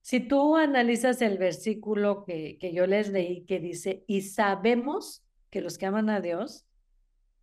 Si 0.00 0.20
tú 0.20 0.56
analizas 0.56 1.20
el 1.22 1.36
versículo 1.38 2.24
que, 2.24 2.56
que 2.58 2.72
yo 2.72 2.86
les 2.86 3.10
leí, 3.10 3.44
que 3.44 3.60
dice, 3.60 4.04
y 4.06 4.22
sabemos 4.22 5.24
que 5.50 5.60
los 5.60 5.76
que 5.76 5.86
aman 5.86 6.08
a 6.08 6.20
Dios, 6.20 6.66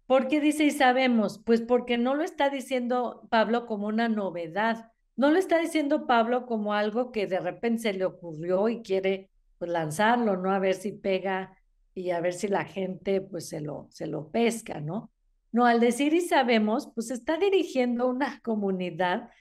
¿Por 0.08 0.30
qué 0.30 0.40
dice 0.40 0.64
y 0.64 0.72
sabemos? 0.72 1.38
Pues 1.38 1.62
porque 1.62 1.98
no 1.98 2.16
lo 2.16 2.24
está 2.24 2.50
diciendo 2.50 3.28
Pablo 3.30 3.66
como 3.66 3.88
una 3.88 4.08
novedad, 4.08 4.94
no 5.18 5.32
lo 5.32 5.38
está 5.38 5.60
diciendo 5.60 6.08
Pablo 6.08 6.46
como 6.46 6.74
algo 6.74 7.12
que 7.12 7.28
de 7.28 7.42
repente 7.42 7.82
se 7.82 7.94
le 7.94 8.06
ocurrió 8.06 8.70
y 8.70 8.82
quiere 8.82 9.30
pues, 9.58 9.70
lanzarlo, 9.70 10.38
¿no? 10.38 10.52
A 10.54 10.60
ver 10.60 10.76
si 10.76 10.94
pega 10.94 11.57
y 11.98 12.12
a 12.12 12.22
ver 12.22 12.34
si 12.34 12.48
la 12.48 12.64
gente 12.64 13.22
pues 13.22 13.50
se 13.50 13.60
lo, 13.60 13.88
se 13.90 14.06
lo 14.06 14.30
pesca, 14.30 14.80
¿no? 14.80 15.12
No, 15.52 15.66
al 15.66 15.80
decir 15.80 16.14
y 16.14 16.22
sabemos, 16.22 16.92
pues 16.94 17.10
está 17.10 17.38
dirigiendo 17.38 18.08
una 18.08 18.40
comunidad 18.44 19.32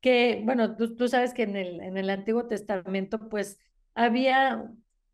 que, 0.00 0.40
bueno, 0.44 0.76
tú, 0.76 0.94
tú 0.94 1.08
sabes 1.08 1.34
que 1.34 1.42
en 1.42 1.56
el, 1.56 1.80
en 1.80 1.96
el 1.96 2.10
Antiguo 2.10 2.46
Testamento 2.46 3.28
pues 3.28 3.58
había 3.94 4.70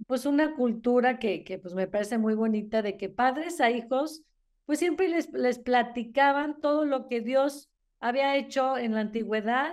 pues 0.07 0.26
una 0.26 0.54
cultura 0.54 1.19
que, 1.19 1.42
que 1.42 1.59
pues 1.59 1.73
me 1.73 1.87
parece 1.87 2.19
muy 2.19 2.35
bonita 2.35 2.83
de 2.83 2.99
que 2.99 3.09
padres 3.09 3.62
a 3.62 3.71
hijos 3.71 4.23
pues 4.66 4.78
siempre 4.78 5.09
les, 5.09 5.33
les 5.33 5.59
platicaban 5.59 6.61
todo 6.61 6.85
lo 6.85 7.09
que 7.09 7.23
Dios 7.23 7.71
había 7.99 8.37
hecho 8.37 8.76
en 8.76 8.92
la 8.92 9.00
antigüedad 9.00 9.73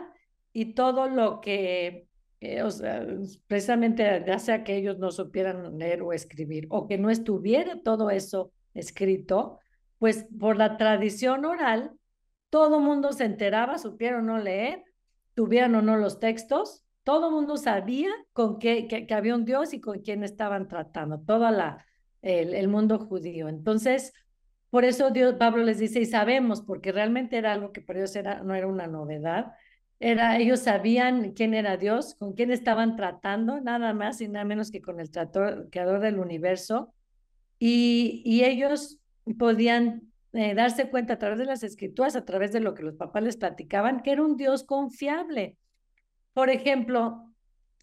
y 0.54 0.76
todo 0.76 1.10
lo 1.10 1.42
que, 1.42 2.08
eh, 2.40 2.62
o 2.62 2.70
sea, 2.70 3.06
precisamente 3.48 4.24
ya 4.26 4.40
sea 4.40 4.64
que 4.64 4.76
ellos 4.78 5.00
no 5.00 5.12
supieran 5.12 5.78
leer 5.78 6.02
o 6.02 6.14
escribir 6.14 6.68
o 6.70 6.88
que 6.88 6.98
no 6.98 7.10
estuviera 7.10 7.82
todo 7.84 8.10
eso 8.10 8.52
escrito, 8.74 9.60
pues 9.98 10.28
por 10.40 10.58
la 10.58 10.78
tradición 10.78 11.46
oral, 11.46 11.92
todo 12.50 12.80
mundo 12.80 13.12
se 13.12 13.26
enteraba, 13.26 13.78
supieron 13.78 14.28
no 14.28 14.38
leer, 14.38 14.84
tuvieron 15.34 15.76
o 15.76 15.82
no 15.82 15.98
los 15.98 16.20
textos, 16.20 16.84
todo 17.04 17.32
mundo 17.32 17.58
sabía 17.58 18.10
con 18.34 18.60
qué, 18.60 18.88
que, 18.88 19.14
había 19.14 19.36
un 19.36 19.46
Dios 19.46 19.74
y 19.74 19.82
con 19.82 20.00
quién 20.00 20.24
estaban 20.24 20.68
tratando, 20.68 21.20
todo 21.22 21.50
la, 21.52 21.86
el, 22.22 22.68
mundo 22.68 23.00
judío. 23.00 23.48
Entonces, 23.48 24.14
por 24.70 24.84
eso 24.84 25.12
Pablo 25.40 25.64
les 25.64 25.80
dice, 25.80 26.02
y 26.02 26.06
sabemos, 26.06 26.62
porque 26.62 26.92
realmente 26.92 27.38
era 27.38 27.54
algo 27.54 27.72
que 27.72 27.82
para 27.82 28.00
ellos 28.00 28.16
era, 28.16 28.44
no 28.44 28.54
era 28.56 28.68
una 28.68 28.88
novedad, 28.88 29.54
era, 30.00 30.38
ellos 30.38 30.60
sabían 30.60 31.32
quién 31.32 31.54
era 31.54 31.78
Dios, 31.78 32.16
con 32.16 32.34
quién 32.34 32.52
estaban 32.52 32.96
tratando, 32.96 33.60
nada 33.62 33.94
más 33.94 34.22
y 34.22 34.28
nada 34.28 34.46
menos 34.46 34.72
que 34.72 34.82
con 34.82 35.00
el 35.00 35.10
trator, 35.10 35.70
creador 35.72 36.00
del 36.00 36.20
universo, 36.20 36.94
y, 37.60 38.22
y 38.24 38.44
ellos 38.44 39.00
podían 39.40 40.12
eh, 40.34 40.54
darse 40.54 40.90
cuenta 40.90 41.14
a 41.14 41.18
través 41.18 41.40
de 41.40 41.46
las 41.46 41.64
escrituras, 41.64 42.16
a 42.16 42.26
través 42.26 42.52
de 42.52 42.60
lo 42.60 42.74
que 42.76 42.84
los 42.84 42.96
papás 42.96 43.24
les 43.24 43.38
platicaban, 43.38 44.02
que 44.02 44.12
era 44.12 44.24
un 44.24 44.38
Dios 44.38 44.64
confiable. 44.64 45.58
Por 46.34 46.50
ejemplo, 46.50 47.34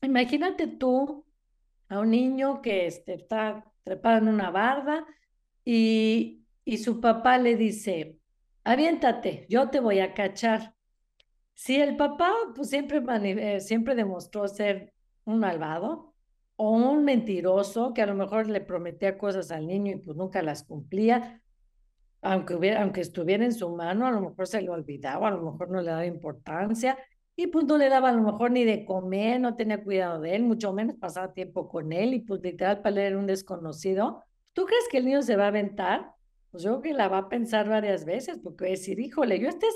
imagínate 0.00 0.68
tú 0.68 1.24
a 1.88 1.98
un 1.98 2.10
niño 2.10 2.62
que 2.62 2.86
este, 2.86 3.14
está 3.14 3.64
trepado 3.82 4.18
en 4.18 4.28
una 4.28 4.50
barda 4.50 5.04
y, 5.64 6.44
y 6.64 6.78
su 6.78 7.00
papá 7.00 7.38
le 7.38 7.56
dice, 7.56 8.18
aviéntate, 8.62 9.46
yo 9.48 9.70
te 9.70 9.80
voy 9.80 9.98
a 9.98 10.14
cachar. 10.14 10.74
Si 11.54 11.80
el 11.80 11.96
papá 11.96 12.32
pues, 12.54 12.68
siempre, 12.68 13.02
eh, 13.22 13.60
siempre 13.60 13.94
demostró 13.94 14.46
ser 14.48 14.92
un 15.24 15.38
malvado 15.38 16.12
o 16.56 16.70
un 16.70 17.04
mentiroso 17.04 17.94
que 17.94 18.02
a 18.02 18.06
lo 18.06 18.14
mejor 18.14 18.48
le 18.48 18.60
prometía 18.60 19.18
cosas 19.18 19.50
al 19.50 19.66
niño 19.66 19.92
y 19.92 19.96
pues 19.96 20.16
nunca 20.16 20.42
las 20.42 20.64
cumplía, 20.64 21.40
aunque, 22.22 22.54
hubiera, 22.54 22.82
aunque 22.82 23.00
estuviera 23.00 23.44
en 23.44 23.52
su 23.52 23.68
mano, 23.70 24.06
a 24.06 24.10
lo 24.10 24.20
mejor 24.20 24.46
se 24.46 24.62
le 24.62 24.70
olvidaba, 24.70 25.28
a 25.28 25.30
lo 25.32 25.52
mejor 25.52 25.70
no 25.70 25.80
le 25.80 25.90
daba 25.90 26.06
importancia 26.06 26.96
y 27.36 27.48
pues 27.48 27.64
no 27.66 27.76
le 27.76 27.88
daba 27.88 28.10
a 28.10 28.12
lo 28.12 28.22
mejor 28.22 28.50
ni 28.50 28.64
de 28.64 28.84
comer, 28.84 29.40
no 29.40 29.56
tenía 29.56 29.82
cuidado 29.82 30.20
de 30.20 30.36
él, 30.36 30.44
mucho 30.44 30.72
menos 30.72 30.96
pasaba 30.96 31.32
tiempo 31.32 31.68
con 31.68 31.92
él 31.92 32.14
y 32.14 32.20
pues 32.20 32.40
literal 32.42 32.80
para 32.80 32.94
leer 32.94 33.16
un 33.16 33.26
desconocido. 33.26 34.22
¿Tú 34.52 34.64
crees 34.66 34.84
que 34.90 34.98
el 34.98 35.06
niño 35.06 35.22
se 35.22 35.36
va 35.36 35.44
a 35.44 35.48
aventar? 35.48 36.12
Pues 36.50 36.62
yo 36.62 36.80
creo 36.80 36.82
que 36.82 36.92
la 36.94 37.08
va 37.08 37.18
a 37.18 37.28
pensar 37.28 37.68
varias 37.68 38.04
veces 38.04 38.38
porque 38.42 38.64
va 38.64 38.70
decir, 38.70 39.00
híjole, 39.00 39.40
yo 39.40 39.48
este 39.48 39.66
es, 39.66 39.74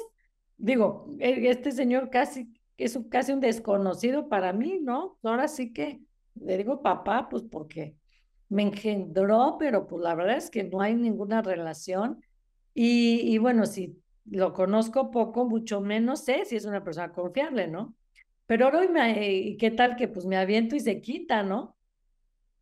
digo, 0.58 1.06
e, 1.18 1.48
este 1.48 1.72
señor 1.72 2.10
casi 2.10 2.52
es 2.76 2.98
casi 3.10 3.32
un 3.32 3.40
desconocido 3.40 4.28
para 4.28 4.52
mí, 4.52 4.78
¿no? 4.80 5.18
Ahora 5.22 5.48
sí 5.48 5.72
que 5.72 6.00
le 6.34 6.56
digo 6.56 6.82
papá, 6.82 7.28
pues 7.28 7.42
porque 7.42 7.96
me 8.48 8.62
engendró, 8.62 9.56
pero 9.58 9.86
pues 9.86 10.02
la 10.02 10.14
verdad 10.14 10.36
es 10.36 10.50
que 10.50 10.64
no 10.64 10.80
hay 10.80 10.94
ninguna 10.94 11.42
relación 11.42 12.22
y, 12.80 13.36
bueno, 13.38 13.66
si 13.66 14.00
lo 14.24 14.52
conozco 14.52 15.10
poco, 15.10 15.44
mucho 15.46 15.80
menos 15.80 16.24
sé 16.24 16.44
si 16.44 16.54
es 16.54 16.64
una 16.64 16.84
persona 16.84 17.12
confiable, 17.12 17.66
¿no? 17.66 17.96
Pero 18.46 18.66
ahora, 18.66 18.88
me, 18.88 19.56
¿qué 19.58 19.72
tal 19.72 19.96
que 19.96 20.06
pues 20.06 20.24
me 20.26 20.36
aviento 20.36 20.76
y 20.76 20.80
se 20.80 21.00
quita, 21.00 21.42
¿no? 21.42 21.76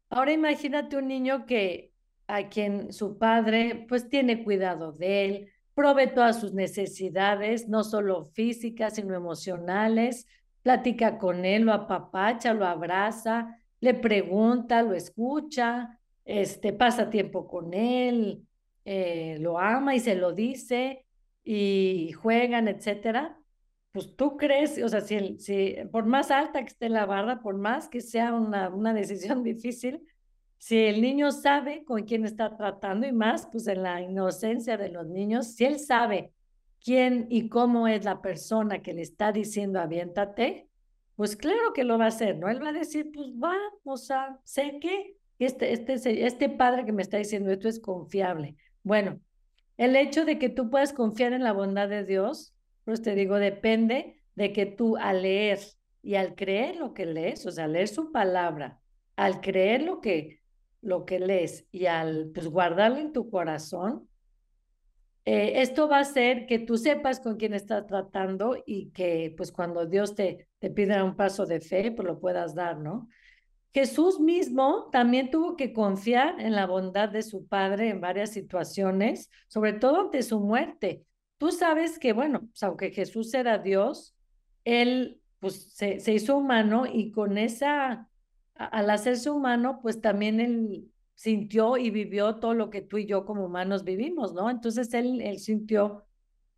Ahora 0.08 0.32
imagínate 0.32 0.96
un 0.96 1.08
niño 1.08 1.44
que 1.44 1.92
a 2.28 2.48
quien 2.48 2.94
su 2.94 3.18
padre 3.18 3.84
pues 3.88 4.08
tiene 4.08 4.42
cuidado 4.42 4.92
de 4.92 5.24
él, 5.26 5.52
provee 5.76 6.14
todas 6.14 6.40
sus 6.40 6.54
necesidades, 6.54 7.68
no 7.68 7.84
solo 7.84 8.24
físicas, 8.24 8.94
sino 8.94 9.14
emocionales, 9.14 10.26
platica 10.62 11.18
con 11.18 11.44
él, 11.44 11.64
lo 11.64 11.74
apapacha, 11.74 12.54
lo 12.54 12.66
abraza, 12.66 13.60
le 13.80 13.92
pregunta, 13.92 14.82
lo 14.82 14.94
escucha, 14.94 16.00
este, 16.24 16.72
pasa 16.72 17.10
tiempo 17.10 17.46
con 17.46 17.74
él, 17.74 18.42
eh, 18.86 19.36
lo 19.38 19.58
ama 19.58 19.94
y 19.94 20.00
se 20.00 20.14
lo 20.14 20.32
dice 20.32 21.04
y 21.44 22.10
juegan, 22.12 22.68
etcétera, 22.68 23.38
pues 23.92 24.16
tú 24.16 24.38
crees, 24.38 24.82
o 24.82 24.88
sea, 24.88 25.02
si, 25.02 25.38
si 25.38 25.76
por 25.92 26.06
más 26.06 26.30
alta 26.30 26.60
que 26.62 26.68
esté 26.68 26.88
la 26.88 27.04
barra, 27.04 27.42
por 27.42 27.58
más 27.58 27.88
que 27.88 28.00
sea 28.00 28.32
una, 28.32 28.70
una 28.70 28.94
decisión 28.94 29.42
difícil, 29.44 30.00
si 30.58 30.78
el 30.78 31.00
niño 31.00 31.32
sabe 31.32 31.84
con 31.84 32.04
quién 32.04 32.24
está 32.24 32.56
tratando 32.56 33.06
y 33.06 33.12
más, 33.12 33.46
pues 33.50 33.66
en 33.66 33.82
la 33.82 34.00
inocencia 34.00 34.76
de 34.76 34.88
los 34.88 35.06
niños, 35.06 35.54
si 35.54 35.64
él 35.64 35.78
sabe 35.78 36.32
quién 36.80 37.26
y 37.30 37.48
cómo 37.48 37.88
es 37.88 38.04
la 38.04 38.22
persona 38.22 38.82
que 38.82 38.92
le 38.92 39.02
está 39.02 39.32
diciendo 39.32 39.80
aviéntate, 39.80 40.68
pues 41.16 41.34
claro 41.36 41.72
que 41.72 41.84
lo 41.84 41.98
va 41.98 42.04
a 42.04 42.08
hacer, 42.08 42.36
¿no? 42.38 42.48
Él 42.48 42.62
va 42.62 42.68
a 42.68 42.72
decir, 42.72 43.10
pues 43.12 43.28
va, 43.32 43.56
o 43.84 43.96
sea, 43.96 44.38
sé 44.44 44.78
que 44.80 45.16
este, 45.38 45.72
este, 45.72 46.26
este 46.26 46.48
padre 46.48 46.84
que 46.84 46.92
me 46.92 47.02
está 47.02 47.18
diciendo 47.18 47.50
esto 47.50 47.68
es 47.68 47.80
confiable. 47.80 48.56
Bueno, 48.82 49.20
el 49.76 49.96
hecho 49.96 50.24
de 50.24 50.38
que 50.38 50.48
tú 50.48 50.70
puedas 50.70 50.92
confiar 50.92 51.32
en 51.32 51.42
la 51.42 51.52
bondad 51.52 51.88
de 51.88 52.04
Dios, 52.04 52.54
pues 52.84 53.02
te 53.02 53.14
digo, 53.14 53.36
depende 53.36 54.22
de 54.34 54.52
que 54.52 54.66
tú 54.66 54.96
al 54.96 55.22
leer 55.22 55.58
y 56.02 56.14
al 56.14 56.34
creer 56.34 56.76
lo 56.76 56.94
que 56.94 57.06
lees, 57.06 57.46
o 57.46 57.50
sea, 57.50 57.66
leer 57.66 57.88
su 57.88 58.12
palabra, 58.12 58.80
al 59.16 59.40
creer 59.40 59.82
lo 59.82 60.00
que, 60.00 60.40
lo 60.86 61.04
que 61.04 61.18
lees 61.18 61.66
y 61.72 61.86
al 61.86 62.30
pues, 62.32 62.48
guardarlo 62.48 62.98
en 62.98 63.12
tu 63.12 63.28
corazón, 63.28 64.08
eh, 65.24 65.60
esto 65.60 65.88
va 65.88 65.98
a 65.98 66.00
hacer 66.00 66.46
que 66.46 66.60
tú 66.60 66.78
sepas 66.78 67.18
con 67.18 67.36
quién 67.36 67.52
estás 67.52 67.86
tratando 67.86 68.56
y 68.64 68.90
que 68.90 69.34
pues 69.36 69.50
cuando 69.50 69.84
Dios 69.84 70.14
te, 70.14 70.48
te 70.60 70.70
pida 70.70 71.02
un 71.02 71.16
paso 71.16 71.46
de 71.46 71.60
fe, 71.60 71.90
pues 71.90 72.06
lo 72.06 72.20
puedas 72.20 72.54
dar, 72.54 72.78
¿no? 72.78 73.08
Jesús 73.74 74.20
mismo 74.20 74.88
también 74.90 75.30
tuvo 75.30 75.56
que 75.56 75.72
confiar 75.72 76.40
en 76.40 76.54
la 76.54 76.66
bondad 76.66 77.08
de 77.08 77.22
su 77.22 77.46
Padre 77.46 77.90
en 77.90 78.00
varias 78.00 78.30
situaciones, 78.30 79.28
sobre 79.48 79.72
todo 79.72 80.02
ante 80.02 80.22
su 80.22 80.40
muerte. 80.40 81.04
Tú 81.36 81.50
sabes 81.50 81.98
que, 81.98 82.12
bueno, 82.12 82.46
pues 82.46 82.62
aunque 82.62 82.92
Jesús 82.92 83.34
era 83.34 83.58
Dios, 83.58 84.14
él 84.64 85.20
pues 85.40 85.74
se, 85.74 86.00
se 86.00 86.14
hizo 86.14 86.38
humano 86.38 86.86
y 86.90 87.10
con 87.10 87.36
esa, 87.36 88.08
al 88.58 88.90
hacerse 88.90 89.30
humano, 89.30 89.80
pues 89.82 90.00
también 90.00 90.40
él 90.40 90.90
sintió 91.14 91.76
y 91.76 91.90
vivió 91.90 92.36
todo 92.36 92.54
lo 92.54 92.70
que 92.70 92.82
tú 92.82 92.98
y 92.98 93.06
yo 93.06 93.24
como 93.24 93.46
humanos 93.46 93.84
vivimos, 93.84 94.34
¿no? 94.34 94.50
Entonces 94.50 94.92
él, 94.94 95.38
sintió 95.38 96.04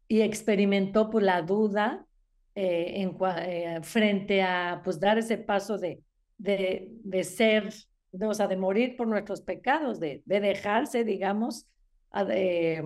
y 0.08 0.20
experimentó 0.22 1.11
pues 1.11 1.24
la 1.24 1.42
duda 1.42 2.06
eh, 2.54 2.94
en, 2.96 3.16
eh, 3.38 3.80
frente 3.82 4.42
a 4.42 4.80
pues 4.84 4.98
dar 4.98 5.18
ese 5.18 5.38
paso 5.38 5.78
de, 5.78 6.02
de, 6.38 6.88
de 7.04 7.24
ser, 7.24 7.72
o 8.20 8.34
sea, 8.34 8.48
de 8.48 8.56
morir 8.56 8.96
por 8.96 9.06
nuestros 9.06 9.42
pecados, 9.42 10.00
de, 10.00 10.22
de 10.24 10.40
dejarse, 10.40 11.04
digamos, 11.04 11.66
de, 12.12 12.82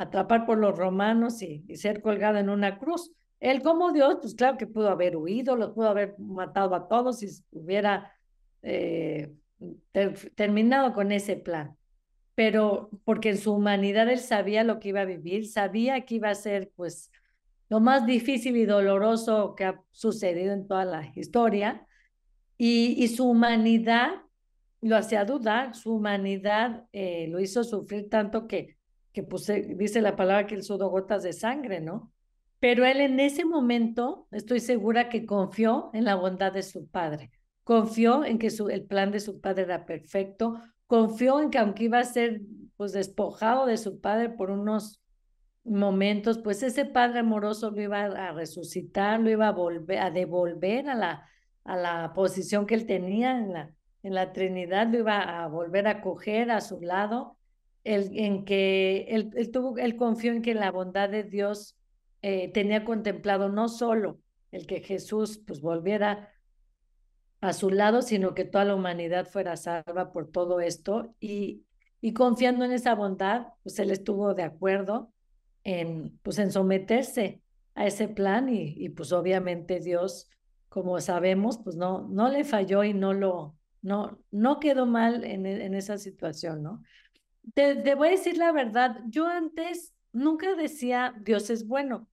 atrapar 0.00 0.46
por 0.46 0.58
los 0.58 0.76
romanos 0.76 1.42
y, 1.42 1.62
ser 1.76 2.00
colgado 2.00 2.38
en 2.38 2.48
una 2.48 2.78
cruz. 2.78 3.12
Él 3.38 3.62
como 3.62 3.92
Dios, 3.92 4.18
pues 4.20 4.34
claro 4.34 4.56
que 4.56 4.66
pudo 4.66 4.88
haber 4.88 5.16
huido, 5.16 5.56
lo 5.56 5.74
pudo 5.74 5.88
haber 5.88 6.18
matado 6.18 6.74
a 6.74 6.88
todos 6.88 7.18
si 7.18 7.28
hubiera 7.52 8.12
eh, 8.62 9.32
terminado 10.34 10.92
con 10.92 11.12
ese 11.12 11.36
plan. 11.36 11.76
Pero 12.34 12.90
porque 13.04 13.30
en 13.30 13.38
su 13.38 13.52
humanidad 13.52 14.08
él 14.08 14.18
sabía 14.18 14.64
lo 14.64 14.78
que 14.78 14.90
iba 14.90 15.02
a 15.02 15.04
vivir, 15.04 15.46
sabía 15.46 16.04
que 16.04 16.16
iba 16.16 16.30
a 16.30 16.34
ser 16.34 16.72
pues 16.74 17.10
lo 17.68 17.80
más 17.80 18.04
difícil 18.06 18.56
y 18.56 18.66
doloroso 18.66 19.54
que 19.54 19.64
ha 19.64 19.80
sucedido 19.92 20.52
en 20.52 20.66
toda 20.66 20.84
la 20.84 21.12
historia, 21.14 21.86
y, 22.62 23.08
su 23.08 23.26
humanidad 23.26 24.10
lo 24.82 24.96
hacía 24.96 25.24
dudar, 25.24 25.74
su 25.74 25.94
humanidad 25.94 26.84
eh, 26.92 27.26
lo 27.28 27.40
hizo 27.40 27.64
sufrir 27.64 28.10
tanto 28.10 28.46
que, 28.46 28.76
que 29.14 29.22
pues, 29.22 29.50
dice 29.78 30.02
la 30.02 30.14
palabra 30.14 30.46
que 30.46 30.56
él 30.56 30.62
sudó 30.62 30.90
gotas 30.90 31.22
de 31.22 31.32
sangre, 31.32 31.80
¿no? 31.80 32.12
Pero 32.58 32.84
él 32.84 33.00
en 33.00 33.18
ese 33.18 33.46
momento, 33.46 34.26
estoy 34.30 34.60
segura 34.60 35.08
que 35.08 35.24
confió 35.24 35.88
en 35.94 36.04
la 36.04 36.16
bondad 36.16 36.52
de 36.52 36.62
su 36.62 36.86
padre, 36.86 37.30
confió 37.70 38.24
en 38.24 38.40
que 38.40 38.50
su, 38.50 38.68
el 38.68 38.82
plan 38.82 39.12
de 39.12 39.20
su 39.20 39.40
padre 39.40 39.62
era 39.62 39.86
perfecto, 39.86 40.60
confió 40.88 41.40
en 41.40 41.50
que 41.50 41.58
aunque 41.58 41.84
iba 41.84 42.00
a 42.00 42.04
ser 42.04 42.40
pues 42.76 42.92
despojado 42.92 43.64
de 43.64 43.76
su 43.76 44.00
padre 44.00 44.28
por 44.28 44.50
unos 44.50 45.00
momentos, 45.62 46.38
pues 46.38 46.64
ese 46.64 46.84
padre 46.84 47.20
amoroso 47.20 47.70
lo 47.70 47.80
iba 47.80 48.06
a 48.06 48.32
resucitar, 48.32 49.20
lo 49.20 49.30
iba 49.30 49.46
a 49.46 49.52
volver 49.52 50.00
a 50.00 50.10
devolver 50.10 50.88
a 50.88 50.96
la 50.96 51.28
a 51.62 51.76
la 51.76 52.12
posición 52.12 52.66
que 52.66 52.74
él 52.74 52.86
tenía 52.86 53.38
en 53.38 53.52
la, 53.52 53.72
en 54.02 54.14
la 54.14 54.32
Trinidad, 54.32 54.88
lo 54.88 54.98
iba 54.98 55.20
a 55.20 55.46
volver 55.46 55.86
a 55.86 56.00
coger 56.00 56.50
a 56.50 56.60
su 56.60 56.80
lado, 56.80 57.36
el, 57.84 58.10
en 58.18 58.44
que 58.44 59.06
él, 59.10 59.30
él, 59.36 59.52
tuvo, 59.52 59.78
él 59.78 59.94
confió 59.94 60.32
en 60.32 60.42
que 60.42 60.54
la 60.54 60.72
bondad 60.72 61.08
de 61.08 61.22
Dios 61.22 61.76
eh, 62.22 62.50
tenía 62.52 62.84
contemplado 62.84 63.48
no 63.48 63.68
solo 63.68 64.18
el 64.50 64.66
que 64.66 64.80
Jesús 64.80 65.40
pues 65.46 65.60
volviera 65.60 66.30
a 67.40 67.52
su 67.52 67.70
lado, 67.70 68.02
sino 68.02 68.34
que 68.34 68.44
toda 68.44 68.64
la 68.64 68.74
humanidad 68.74 69.26
fuera 69.26 69.56
salva 69.56 70.12
por 70.12 70.30
todo 70.30 70.60
esto 70.60 71.14
y, 71.20 71.64
y 72.00 72.12
confiando 72.12 72.64
en 72.64 72.72
esa 72.72 72.94
bondad, 72.94 73.48
pues 73.62 73.78
él 73.78 73.90
estuvo 73.90 74.34
de 74.34 74.42
acuerdo 74.42 75.12
en, 75.64 76.18
pues 76.22 76.38
en 76.38 76.50
someterse 76.50 77.42
a 77.74 77.86
ese 77.86 78.08
plan 78.08 78.48
y, 78.48 78.88
pues 78.90 79.12
obviamente 79.12 79.80
Dios 79.80 80.28
como 80.68 81.00
sabemos, 81.00 81.58
pues 81.58 81.76
no, 81.76 82.06
no 82.08 82.28
le 82.28 82.44
falló 82.44 82.84
y 82.84 82.94
no 82.94 83.12
lo, 83.12 83.56
no, 83.82 84.20
no 84.30 84.60
quedó 84.60 84.86
mal 84.86 85.24
en, 85.24 85.74
esa 85.74 85.98
situación, 85.98 86.62
¿no? 86.62 86.82
Te, 87.54 87.94
voy 87.96 88.08
a 88.08 88.12
decir 88.12 88.36
la 88.36 88.52
verdad, 88.52 89.00
yo 89.08 89.26
antes 89.26 89.94
nunca 90.12 90.54
decía 90.54 91.14
Dios 91.22 91.50
es 91.50 91.66
bueno. 91.66 92.06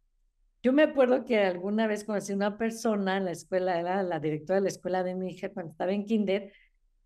Yo 0.68 0.74
me 0.74 0.84
acuerdo 0.84 1.24
que 1.24 1.40
alguna 1.40 1.88
vez 1.88 2.04
conocí 2.04 2.34
una 2.34 2.58
persona 2.58 3.16
en 3.16 3.24
la 3.24 3.32
escuela, 3.32 3.80
era 3.80 4.04
la 4.04 4.20
directora 4.20 4.56
de 4.56 4.64
la 4.64 4.68
escuela 4.68 5.02
de 5.02 5.16
mi 5.16 5.30
hija 5.32 5.48
cuando 5.48 5.72
estaba 5.72 5.94
en 5.94 6.04
kinder, 6.04 6.52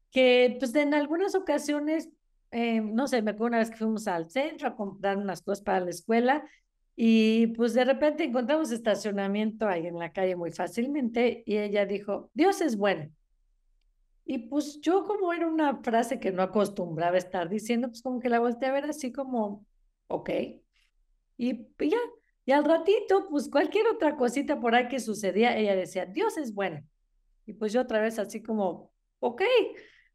que 0.09 0.55
pues 0.57 0.73
en 0.73 0.95
algunas 0.95 1.35
ocasiones, 1.35 2.09
eh, 2.49 2.81
no 2.81 3.07
sé, 3.07 3.21
me 3.21 3.29
acuerdo 3.29 3.49
una 3.49 3.59
vez 3.59 3.69
que 3.69 3.77
fuimos 3.77 4.07
al 4.07 4.31
centro 4.31 4.67
a 4.67 4.75
comprar 4.75 5.15
unas 5.17 5.43
cosas 5.43 5.63
para 5.63 5.79
la 5.79 5.91
escuela 5.91 6.43
y 6.95 7.53
pues 7.55 7.75
de 7.75 7.85
repente 7.85 8.23
encontramos 8.23 8.71
estacionamiento 8.71 9.67
ahí 9.67 9.85
en 9.85 9.99
la 9.99 10.11
calle 10.11 10.35
muy 10.35 10.49
fácilmente 10.49 11.43
y 11.45 11.57
ella 11.57 11.85
dijo, 11.85 12.31
Dios 12.33 12.61
es 12.61 12.75
bueno. 12.75 13.11
Y 14.25 14.39
pues 14.39 14.81
yo 14.81 15.03
como 15.03 15.33
era 15.33 15.45
una 15.45 15.83
frase 15.83 16.19
que 16.19 16.31
no 16.31 16.41
acostumbraba 16.41 17.15
estar 17.15 17.47
diciendo, 17.47 17.89
pues 17.89 18.01
como 18.01 18.19
que 18.19 18.29
la 18.29 18.39
volteé 18.39 18.69
a 18.69 18.73
ver 18.73 18.85
así 18.85 19.11
como, 19.11 19.67
ok. 20.07 20.31
Y 21.37 21.67
ya, 21.79 21.99
y 22.45 22.51
al 22.51 22.65
ratito, 22.65 23.27
pues 23.29 23.49
cualquier 23.49 23.87
otra 23.87 24.17
cosita 24.17 24.59
por 24.59 24.73
ahí 24.73 24.87
que 24.87 24.99
sucedía, 24.99 25.57
ella 25.57 25.75
decía, 25.75 26.05
Dios 26.05 26.37
es 26.37 26.53
bueno. 26.53 26.83
Y 27.45 27.53
pues 27.53 27.73
yo 27.73 27.81
otra 27.81 28.01
vez 28.01 28.17
así 28.17 28.41
como, 28.41 28.91
ok, 29.19 29.41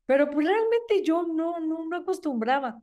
pero 0.06 0.30
pues 0.30 0.46
realmente 0.46 1.02
yo 1.04 1.26
no, 1.26 1.60
no, 1.60 1.84
no 1.86 1.96
acostumbraba. 1.96 2.80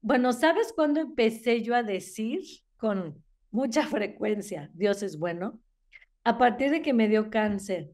Bueno, 0.00 0.32
¿sabes 0.32 0.72
cuándo 0.72 1.00
empecé 1.00 1.62
yo 1.62 1.74
a 1.74 1.82
decir 1.82 2.42
con 2.76 3.22
mucha 3.50 3.82
frecuencia, 3.86 4.70
Dios 4.72 5.02
es 5.02 5.18
bueno? 5.18 5.60
A 6.24 6.38
partir 6.38 6.70
de 6.70 6.82
que 6.82 6.92
me 6.92 7.08
dio 7.08 7.30
cáncer. 7.30 7.92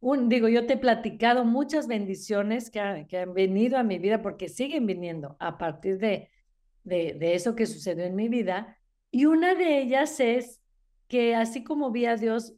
Un, 0.00 0.28
digo, 0.28 0.48
yo 0.48 0.66
te 0.66 0.72
he 0.72 0.78
platicado 0.78 1.44
muchas 1.44 1.86
bendiciones 1.86 2.70
que, 2.70 3.06
que 3.08 3.18
han 3.18 3.34
venido 3.34 3.78
a 3.78 3.84
mi 3.84 3.98
vida 3.98 4.20
porque 4.22 4.48
siguen 4.48 4.86
viniendo 4.86 5.36
a 5.38 5.58
partir 5.58 5.98
de, 5.98 6.28
de, 6.82 7.14
de 7.14 7.34
eso 7.34 7.54
que 7.54 7.66
sucedió 7.66 8.04
en 8.04 8.16
mi 8.16 8.28
vida. 8.28 8.78
Y 9.12 9.26
una 9.26 9.54
de 9.54 9.78
ellas 9.78 10.18
es 10.20 10.60
que 11.06 11.36
así 11.36 11.62
como 11.62 11.90
vi 11.90 12.06
a 12.06 12.16
Dios 12.16 12.54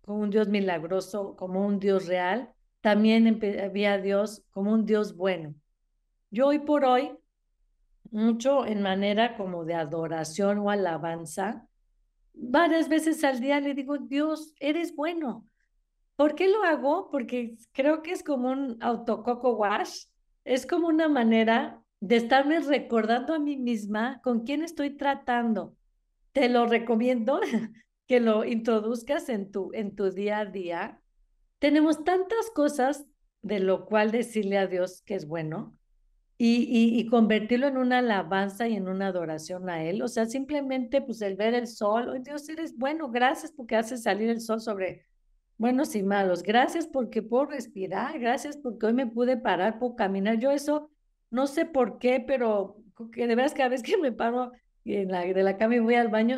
como 0.00 0.18
un 0.20 0.30
Dios 0.30 0.48
milagroso, 0.48 1.36
como 1.36 1.64
un 1.64 1.78
Dios 1.78 2.06
real, 2.06 2.52
también 2.80 3.38
vi 3.72 3.84
a 3.84 3.98
Dios 3.98 4.42
como 4.50 4.72
un 4.72 4.84
Dios 4.84 5.16
bueno. 5.16 5.54
Yo 6.30 6.48
hoy 6.48 6.58
por 6.58 6.84
hoy, 6.84 7.12
mucho 8.10 8.66
en 8.66 8.82
manera 8.82 9.36
como 9.36 9.64
de 9.64 9.74
adoración 9.74 10.58
o 10.58 10.70
alabanza, 10.70 11.68
varias 12.32 12.88
veces 12.88 13.22
al 13.22 13.40
día 13.40 13.60
le 13.60 13.74
digo, 13.74 13.98
Dios, 13.98 14.54
eres 14.58 14.96
bueno. 14.96 15.46
¿Por 16.16 16.34
qué 16.34 16.48
lo 16.48 16.64
hago? 16.64 17.10
Porque 17.10 17.56
creo 17.72 18.02
que 18.02 18.12
es 18.12 18.24
como 18.24 18.50
un 18.50 18.78
autococo 18.80 19.56
wash, 19.56 20.06
es 20.44 20.66
como 20.66 20.88
una 20.88 21.08
manera 21.08 21.80
de 22.00 22.16
estarme 22.16 22.60
recordando 22.60 23.34
a 23.34 23.38
mí 23.38 23.56
misma 23.56 24.20
con 24.24 24.40
quién 24.40 24.64
estoy 24.64 24.96
tratando. 24.96 25.76
Te 26.32 26.48
lo 26.48 26.66
recomiendo 26.66 27.40
que 28.06 28.20
lo 28.20 28.44
introduzcas 28.44 29.28
en 29.28 29.50
tu, 29.50 29.70
en 29.74 29.94
tu 29.94 30.10
día 30.10 30.40
a 30.40 30.46
día. 30.46 31.00
Tenemos 31.58 32.04
tantas 32.04 32.50
cosas 32.54 33.06
de 33.42 33.60
lo 33.60 33.86
cual 33.86 34.10
decirle 34.10 34.58
a 34.58 34.66
Dios 34.66 35.02
que 35.02 35.14
es 35.14 35.26
bueno 35.26 35.76
y, 36.38 36.66
y, 36.98 37.06
convertirlo 37.06 37.68
en 37.68 37.76
una 37.76 37.98
alabanza 37.98 38.66
y 38.66 38.74
en 38.74 38.88
una 38.88 39.08
adoración 39.08 39.70
a 39.70 39.84
Él. 39.84 40.02
O 40.02 40.08
sea, 40.08 40.26
simplemente 40.26 41.00
pues 41.00 41.22
el 41.22 41.36
ver 41.36 41.54
el 41.54 41.68
sol, 41.68 42.08
oh, 42.08 42.18
Dios 42.18 42.48
eres 42.48 42.76
bueno, 42.76 43.10
gracias 43.10 43.52
porque 43.52 43.76
haces 43.76 44.02
salir 44.02 44.28
el 44.28 44.40
sol 44.40 44.60
sobre 44.60 45.06
buenos 45.56 45.94
y 45.94 46.02
malos, 46.02 46.42
gracias 46.42 46.88
porque 46.88 47.22
puedo 47.22 47.46
respirar, 47.46 48.18
gracias 48.18 48.56
porque 48.56 48.86
hoy 48.86 48.92
me 48.92 49.06
pude 49.06 49.36
parar, 49.36 49.78
puedo 49.78 49.94
caminar. 49.94 50.38
Yo 50.40 50.50
eso 50.50 50.90
no 51.30 51.46
sé 51.46 51.64
por 51.64 51.98
qué, 51.98 52.18
pero 52.26 52.76
que 53.12 53.28
de 53.28 53.36
verdad 53.36 53.54
cada 53.56 53.68
vez 53.68 53.82
que 53.84 53.96
me 53.96 54.10
paro 54.10 54.50
en 54.84 55.10
la, 55.10 55.20
de 55.24 55.42
la 55.42 55.56
cama 55.56 55.76
y 55.76 55.80
voy 55.80 55.94
al 55.94 56.08
baño, 56.08 56.36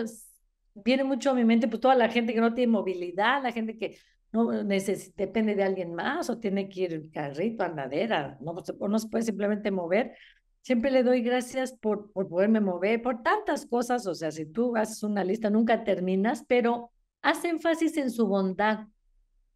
viene 0.75 1.05
mucho 1.05 1.31
a 1.31 1.35
mi 1.35 1.45
mente 1.45 1.69
pues 1.69 1.81
toda 1.81 1.95
la 1.95 2.09
gente 2.09 2.35
que 2.35 2.41
no 2.41 2.55
tiene 2.55 2.73
movilidad, 2.73 3.43
la 3.43 3.53
gente 3.53 3.77
que 3.77 3.99
no 4.33 4.51
depende 4.51 5.55
de 5.55 5.63
alguien 5.63 5.95
más 5.95 6.29
o 6.29 6.39
tiene 6.39 6.69
que 6.69 6.81
ir 6.81 6.95
en 6.95 7.11
carrito, 7.11 7.63
andadera, 7.63 8.37
no, 8.41 8.53
o 8.53 8.89
no 8.89 8.99
se 8.99 9.09
puede 9.09 9.23
simplemente 9.25 9.71
mover. 9.71 10.17
Siempre 10.61 10.91
le 10.91 11.03
doy 11.03 11.23
gracias 11.23 11.73
por, 11.73 12.11
por 12.11 12.29
poderme 12.29 12.61
mover, 12.61 13.01
por 13.01 13.23
tantas 13.23 13.67
cosas, 13.67 14.07
o 14.07 14.15
sea, 14.15 14.33
si 14.33 14.47
tú 14.47 14.77
haces 14.77 15.03
una 15.03 15.23
lista 15.23 15.51
nunca 15.51 15.85
terminas, 15.85 16.45
pero 16.49 16.91
hace 17.23 17.49
énfasis 17.49 17.97
en 17.97 18.11
su 18.11 18.27
bondad, 18.27 18.87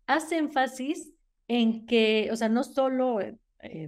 hace 0.07 0.37
énfasis 0.37 1.12
en 1.48 1.87
que, 1.87 2.29
o 2.31 2.37
sea, 2.37 2.48
no 2.48 2.62
solo 2.62 3.20
eh, 3.20 3.37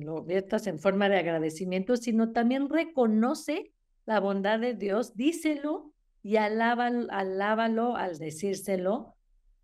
lo 0.00 0.24
viertas 0.24 0.66
en 0.66 0.78
forma 0.78 1.08
de 1.08 1.18
agradecimiento, 1.18 1.96
sino 1.96 2.32
también 2.32 2.68
reconoce 2.68 3.72
la 4.06 4.20
bondad 4.20 4.58
de 4.58 4.74
Dios, 4.74 5.16
díselo 5.16 5.92
y 6.22 6.36
alábalo, 6.36 7.96
al 7.96 8.18
decírselo, 8.18 9.14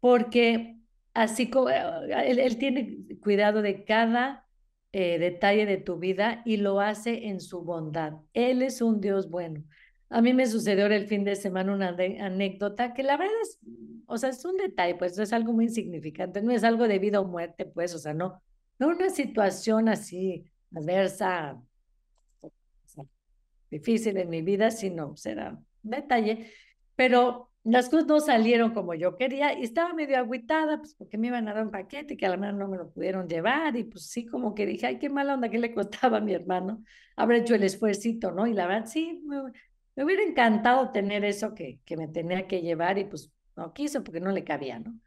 porque 0.00 0.78
así 1.14 1.50
como 1.50 1.70
eh, 1.70 1.82
él, 2.26 2.58
tiene 2.58 2.98
cuidado 3.20 3.62
de 3.62 3.84
cada 3.84 4.46
eh, 4.92 5.18
detalle 5.18 5.66
de 5.66 5.78
tu 5.78 5.98
vida 5.98 6.42
y 6.44 6.58
lo 6.58 6.80
hace 6.80 7.26
en 7.28 7.40
su 7.40 7.62
bondad. 7.62 8.14
Él 8.32 8.62
es 8.62 8.80
un 8.80 9.00
Dios 9.00 9.30
bueno. 9.30 9.64
A 10.08 10.22
mí 10.22 10.32
me 10.32 10.46
sucedió 10.46 10.86
el 10.86 11.06
fin 11.06 11.24
de 11.24 11.34
semana 11.34 11.74
una 11.74 11.88
anécdota 11.88 12.94
que 12.94 13.02
la 13.02 13.16
verdad 13.16 13.34
es, 13.42 13.58
o 14.06 14.16
sea, 14.16 14.30
es 14.30 14.44
un 14.44 14.56
detalle, 14.56 14.94
pues 14.94 15.18
es 15.18 15.32
algo 15.32 15.52
muy 15.52 15.64
insignificante, 15.64 16.42
no 16.42 16.52
es 16.52 16.62
algo 16.62 16.86
de 16.86 17.00
vida 17.00 17.20
o 17.20 17.24
muerte, 17.26 17.66
pues, 17.66 17.92
o 17.92 17.98
sea, 17.98 18.14
no, 18.14 18.40
no 18.78 18.88
una 18.88 19.10
situación 19.10 19.88
así 19.88 20.44
adversa, 20.72 21.60
difícil 23.70 24.16
en 24.16 24.28
mi 24.28 24.42
vida, 24.42 24.70
sino 24.70 25.16
será 25.16 25.58
detalle, 25.82 26.52
pero 26.94 27.50
las 27.64 27.88
cosas 27.88 28.06
no 28.06 28.20
salieron 28.20 28.72
como 28.72 28.94
yo 28.94 29.16
quería 29.16 29.58
y 29.58 29.64
estaba 29.64 29.92
medio 29.92 30.18
agüitada, 30.18 30.78
pues 30.78 30.94
porque 30.94 31.18
me 31.18 31.26
iban 31.26 31.48
a 31.48 31.54
dar 31.54 31.64
un 31.64 31.72
paquete 31.72 32.16
que 32.16 32.24
a 32.24 32.28
la 32.28 32.36
mano 32.36 32.58
no 32.58 32.68
me 32.68 32.76
lo 32.76 32.90
pudieron 32.90 33.28
llevar 33.28 33.76
y 33.76 33.82
pues 33.84 34.06
sí, 34.06 34.24
como 34.24 34.54
que 34.54 34.66
dije, 34.66 34.86
ay, 34.86 34.98
qué 34.98 35.10
mala 35.10 35.34
onda 35.34 35.48
que 35.48 35.58
le 35.58 35.74
costaba 35.74 36.18
a 36.18 36.20
mi 36.20 36.32
hermano 36.32 36.84
haber 37.16 37.38
hecho 37.38 37.56
el 37.56 37.64
esfuerzo, 37.64 38.30
¿no? 38.32 38.46
Y 38.46 38.52
la 38.54 38.68
verdad, 38.68 38.86
sí, 38.86 39.20
me, 39.24 39.42
me, 39.96 40.04
hubiera 40.04 40.22
encantado 40.22 40.92
tener 40.92 41.24
eso 41.24 41.54
que, 41.54 41.80
que 41.84 41.96
me 41.96 42.06
tenía 42.06 42.46
que 42.46 42.62
llevar 42.62 42.98
y 42.98 43.04
pues 43.04 43.32
no 43.56 43.72
quiso 43.72 44.04
porque 44.04 44.20
no 44.20 44.30
le 44.30 44.44
cabía, 44.44 44.78
¿no? 44.78 45.00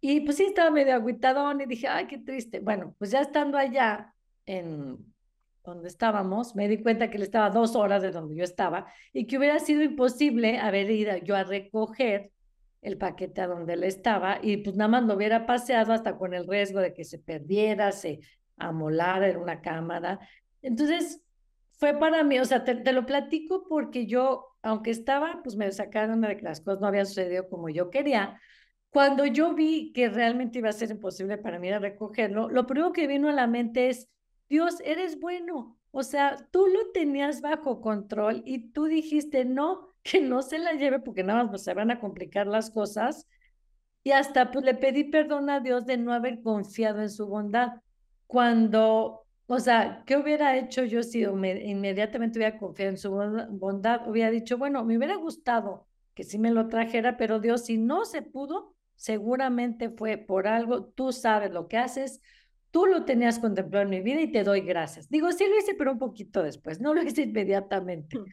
Y 0.00 0.20
pues 0.20 0.36
sí, 0.36 0.44
estaba 0.44 0.70
medio 0.70 0.94
agüitadón 0.94 1.62
y 1.62 1.66
dije, 1.66 1.88
ay, 1.88 2.06
qué 2.06 2.18
triste. 2.18 2.60
Bueno, 2.60 2.94
pues 2.98 3.10
ya 3.10 3.20
estando 3.20 3.58
allá 3.58 4.14
en 4.46 5.11
donde 5.64 5.88
estábamos, 5.88 6.54
me 6.56 6.68
di 6.68 6.82
cuenta 6.82 7.10
que 7.10 7.16
él 7.16 7.22
estaba 7.22 7.50
dos 7.50 7.76
horas 7.76 8.02
de 8.02 8.10
donde 8.10 8.34
yo 8.36 8.44
estaba 8.44 8.86
y 9.12 9.26
que 9.26 9.38
hubiera 9.38 9.58
sido 9.58 9.82
imposible 9.82 10.58
haber 10.58 10.90
ido 10.90 11.16
yo 11.18 11.36
a 11.36 11.44
recoger 11.44 12.32
el 12.82 12.98
paquete 12.98 13.40
a 13.40 13.46
donde 13.46 13.74
él 13.74 13.84
estaba 13.84 14.40
y 14.42 14.56
pues 14.58 14.76
nada 14.76 14.88
más 14.88 15.04
lo 15.04 15.14
hubiera 15.14 15.46
paseado 15.46 15.92
hasta 15.92 16.18
con 16.18 16.34
el 16.34 16.48
riesgo 16.48 16.80
de 16.80 16.92
que 16.92 17.04
se 17.04 17.18
perdiera, 17.18 17.92
se 17.92 18.20
amolara 18.56 19.28
en 19.28 19.36
una 19.36 19.60
cámara. 19.60 20.18
Entonces, 20.62 21.22
fue 21.82 21.98
para 21.98 22.22
mí, 22.24 22.38
o 22.38 22.44
sea, 22.44 22.64
te, 22.64 22.74
te, 22.76 22.92
lo 22.92 23.06
platico 23.06 23.66
porque 23.68 24.06
yo, 24.06 24.56
aunque 24.62 24.90
estaba, 24.90 25.40
pues 25.42 25.56
me 25.56 25.70
sacaron 25.72 26.20
de 26.20 26.36
que 26.36 26.42
las 26.42 26.60
cosas 26.60 26.80
no 26.80 26.86
habían 26.88 27.06
sucedido 27.06 27.48
como 27.48 27.68
yo 27.68 27.90
quería. 27.90 28.40
Cuando 28.90 29.26
yo 29.26 29.54
vi 29.54 29.92
que 29.92 30.08
realmente 30.08 30.58
iba 30.58 30.68
a 30.68 30.72
ser 30.72 30.90
imposible 30.90 31.38
para 31.38 31.58
mí 31.58 31.68
ir 31.68 31.74
a 31.74 31.78
recogerlo, 31.78 32.48
lo 32.50 32.66
primero 32.66 32.92
que 32.92 33.06
vino 33.06 33.28
a 33.28 33.32
la 33.32 33.46
mente 33.46 33.88
es, 33.88 34.08
Dios, 34.52 34.82
eres 34.84 35.18
bueno. 35.18 35.78
O 35.92 36.02
sea, 36.02 36.36
tú 36.50 36.66
lo 36.66 36.90
tenías 36.92 37.40
bajo 37.40 37.80
control 37.80 38.42
y 38.44 38.70
tú 38.72 38.84
dijiste, 38.84 39.46
no, 39.46 39.88
que 40.02 40.20
no 40.20 40.42
se 40.42 40.58
la 40.58 40.74
lleve 40.74 41.00
porque 41.00 41.24
nada 41.24 41.44
más 41.44 41.64
se 41.64 41.72
van 41.72 41.90
a 41.90 41.98
complicar 41.98 42.46
las 42.46 42.70
cosas. 42.70 43.26
Y 44.04 44.10
hasta 44.10 44.50
pues 44.50 44.62
le 44.66 44.74
pedí 44.74 45.04
perdón 45.04 45.48
a 45.48 45.60
Dios 45.60 45.86
de 45.86 45.96
no 45.96 46.12
haber 46.12 46.42
confiado 46.42 47.00
en 47.00 47.08
su 47.08 47.26
bondad. 47.28 47.80
Cuando, 48.26 49.24
o 49.46 49.58
sea, 49.58 50.02
¿qué 50.04 50.18
hubiera 50.18 50.54
hecho 50.58 50.84
yo 50.84 51.02
si 51.02 51.22
inmediatamente 51.22 52.38
hubiera 52.38 52.58
confiado 52.58 52.90
en 52.90 52.98
su 52.98 53.10
bondad? 53.52 54.06
Hubiera 54.06 54.30
dicho, 54.30 54.58
bueno, 54.58 54.84
me 54.84 54.98
hubiera 54.98 55.16
gustado 55.16 55.86
que 56.14 56.24
sí 56.24 56.38
me 56.38 56.50
lo 56.50 56.68
trajera, 56.68 57.16
pero 57.16 57.40
Dios, 57.40 57.64
si 57.64 57.78
no 57.78 58.04
se 58.04 58.20
pudo, 58.20 58.74
seguramente 58.96 59.88
fue 59.88 60.18
por 60.18 60.46
algo, 60.46 60.84
tú 60.84 61.10
sabes 61.10 61.52
lo 61.52 61.68
que 61.68 61.78
haces, 61.78 62.20
tú 62.72 62.86
lo 62.86 63.04
tenías 63.04 63.38
contemplado 63.38 63.84
en 63.84 63.90
mi 63.90 64.00
vida 64.00 64.20
y 64.22 64.32
te 64.32 64.42
doy 64.42 64.62
gracias. 64.62 65.08
Digo, 65.08 65.30
sí 65.30 65.46
lo 65.46 65.56
hice, 65.56 65.74
pero 65.74 65.92
un 65.92 65.98
poquito 65.98 66.42
después, 66.42 66.80
no 66.80 66.94
lo 66.94 67.02
hice 67.02 67.22
inmediatamente. 67.22 68.18
Mm. 68.18 68.24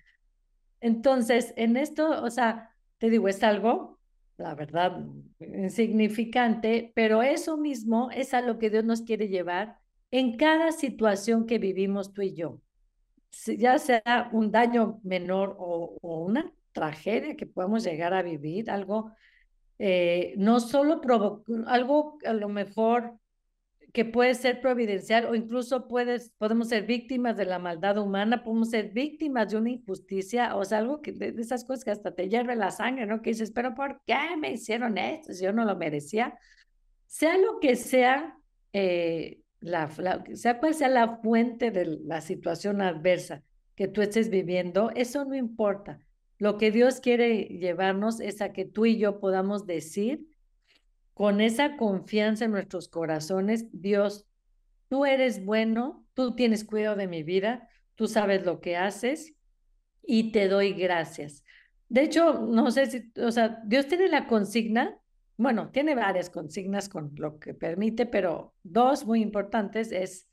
Entonces, 0.81 1.53
en 1.57 1.77
esto, 1.77 2.23
o 2.23 2.29
sea, 2.31 2.73
te 2.97 3.09
digo, 3.09 3.27
es 3.27 3.43
algo, 3.43 3.99
la 4.37 4.55
verdad, 4.55 5.05
insignificante, 5.39 6.91
pero 6.95 7.21
eso 7.21 7.57
mismo 7.57 8.09
es 8.11 8.33
a 8.33 8.41
lo 8.41 8.57
que 8.57 8.69
Dios 8.69 8.85
nos 8.85 9.01
quiere 9.01 9.27
llevar 9.27 9.77
en 10.09 10.37
cada 10.37 10.71
situación 10.71 11.45
que 11.45 11.59
vivimos 11.59 12.13
tú 12.13 12.21
y 12.21 12.33
yo. 12.33 12.61
Ya 13.45 13.77
sea 13.77 14.29
un 14.31 14.51
daño 14.51 15.01
menor 15.03 15.55
o, 15.59 15.97
una 16.01 16.51
tragedia 16.71 17.35
que 17.35 17.45
podemos 17.45 17.83
llegar 17.83 18.13
a 18.13 18.23
vivir, 18.23 18.71
algo, 18.71 19.11
eh, 19.79 20.33
no 20.37 20.61
solo 20.61 21.01
provocó, 21.01 21.43
algo 21.67 22.17
a 22.25 22.33
lo 22.33 22.47
mejor 22.47 23.18
que 23.93 24.05
puede 24.05 24.35
ser 24.35 24.61
providencial 24.61 25.25
o 25.25 25.35
incluso 25.35 25.87
puedes, 25.87 26.31
podemos 26.37 26.69
ser 26.69 26.85
víctimas 26.85 27.35
de 27.37 27.45
la 27.45 27.59
maldad 27.59 27.97
humana, 27.97 28.43
podemos 28.43 28.69
ser 28.69 28.91
víctimas 28.91 29.49
de 29.49 29.57
una 29.57 29.71
injusticia, 29.71 30.55
o 30.55 30.63
sea, 30.63 30.79
algo 30.79 31.01
que 31.01 31.11
de, 31.11 31.33
esas 31.39 31.63
cosas 31.63 31.83
que 31.83 31.91
hasta 31.91 32.13
te 32.13 32.29
hierve 32.29 32.55
la 32.55 32.71
sangre, 32.71 33.05
¿no? 33.05 33.21
Que 33.21 33.31
dices, 33.31 33.51
pero 33.51 33.73
¿por 33.73 34.01
qué 34.05 34.37
me 34.37 34.51
hicieron 34.51 34.97
esto 34.97 35.33
si 35.33 35.43
yo 35.43 35.53
no 35.53 35.65
lo 35.65 35.75
merecía? 35.75 36.37
Sea 37.07 37.37
lo 37.37 37.59
que 37.59 37.75
sea, 37.75 38.37
eh, 38.73 39.39
la, 39.59 39.89
sea 40.33 40.59
cual 40.59 40.75
sea 40.75 40.89
la 40.89 41.17
fuente 41.17 41.71
de 41.71 41.85
la 41.85 42.21
situación 42.21 42.81
adversa 42.81 43.43
que 43.75 43.87
tú 43.87 44.01
estés 44.01 44.29
viviendo, 44.29 44.91
eso 44.95 45.25
no 45.25 45.35
importa. 45.35 45.99
Lo 46.37 46.57
que 46.57 46.71
Dios 46.71 46.99
quiere 46.99 47.43
llevarnos 47.43 48.19
es 48.19 48.41
a 48.41 48.53
que 48.53 48.65
tú 48.65 48.85
y 48.85 48.97
yo 48.97 49.19
podamos 49.19 49.65
decir 49.65 50.28
con 51.19 51.41
esa 51.41 51.75
confianza 51.75 52.45
en 52.45 52.51
nuestros 52.51 52.87
corazones, 52.87 53.65
Dios, 53.73 54.25
tú 54.87 55.03
eres 55.03 55.43
bueno, 55.43 56.05
tú 56.13 56.33
tienes 56.33 56.63
cuidado 56.63 56.95
de 56.95 57.09
mi 57.09 57.23
vida, 57.23 57.67
tú 57.95 58.07
sabes 58.07 58.45
lo 58.45 58.61
que 58.61 58.77
haces 58.77 59.35
y 60.01 60.31
te 60.31 60.47
doy 60.47 60.71
gracias. 60.71 61.43
De 61.89 62.03
hecho, 62.03 62.39
no 62.39 62.71
sé 62.71 62.85
si, 62.85 63.11
o 63.21 63.33
sea, 63.33 63.61
Dios 63.65 63.89
tiene 63.89 64.07
la 64.07 64.27
consigna, 64.27 64.97
bueno, 65.35 65.71
tiene 65.71 65.93
varias 65.93 66.29
consignas 66.29 66.87
con 66.87 67.11
lo 67.15 67.37
que 67.37 67.53
permite, 67.53 68.05
pero 68.05 68.53
dos 68.63 69.05
muy 69.05 69.21
importantes 69.21 69.91
es, 69.91 70.25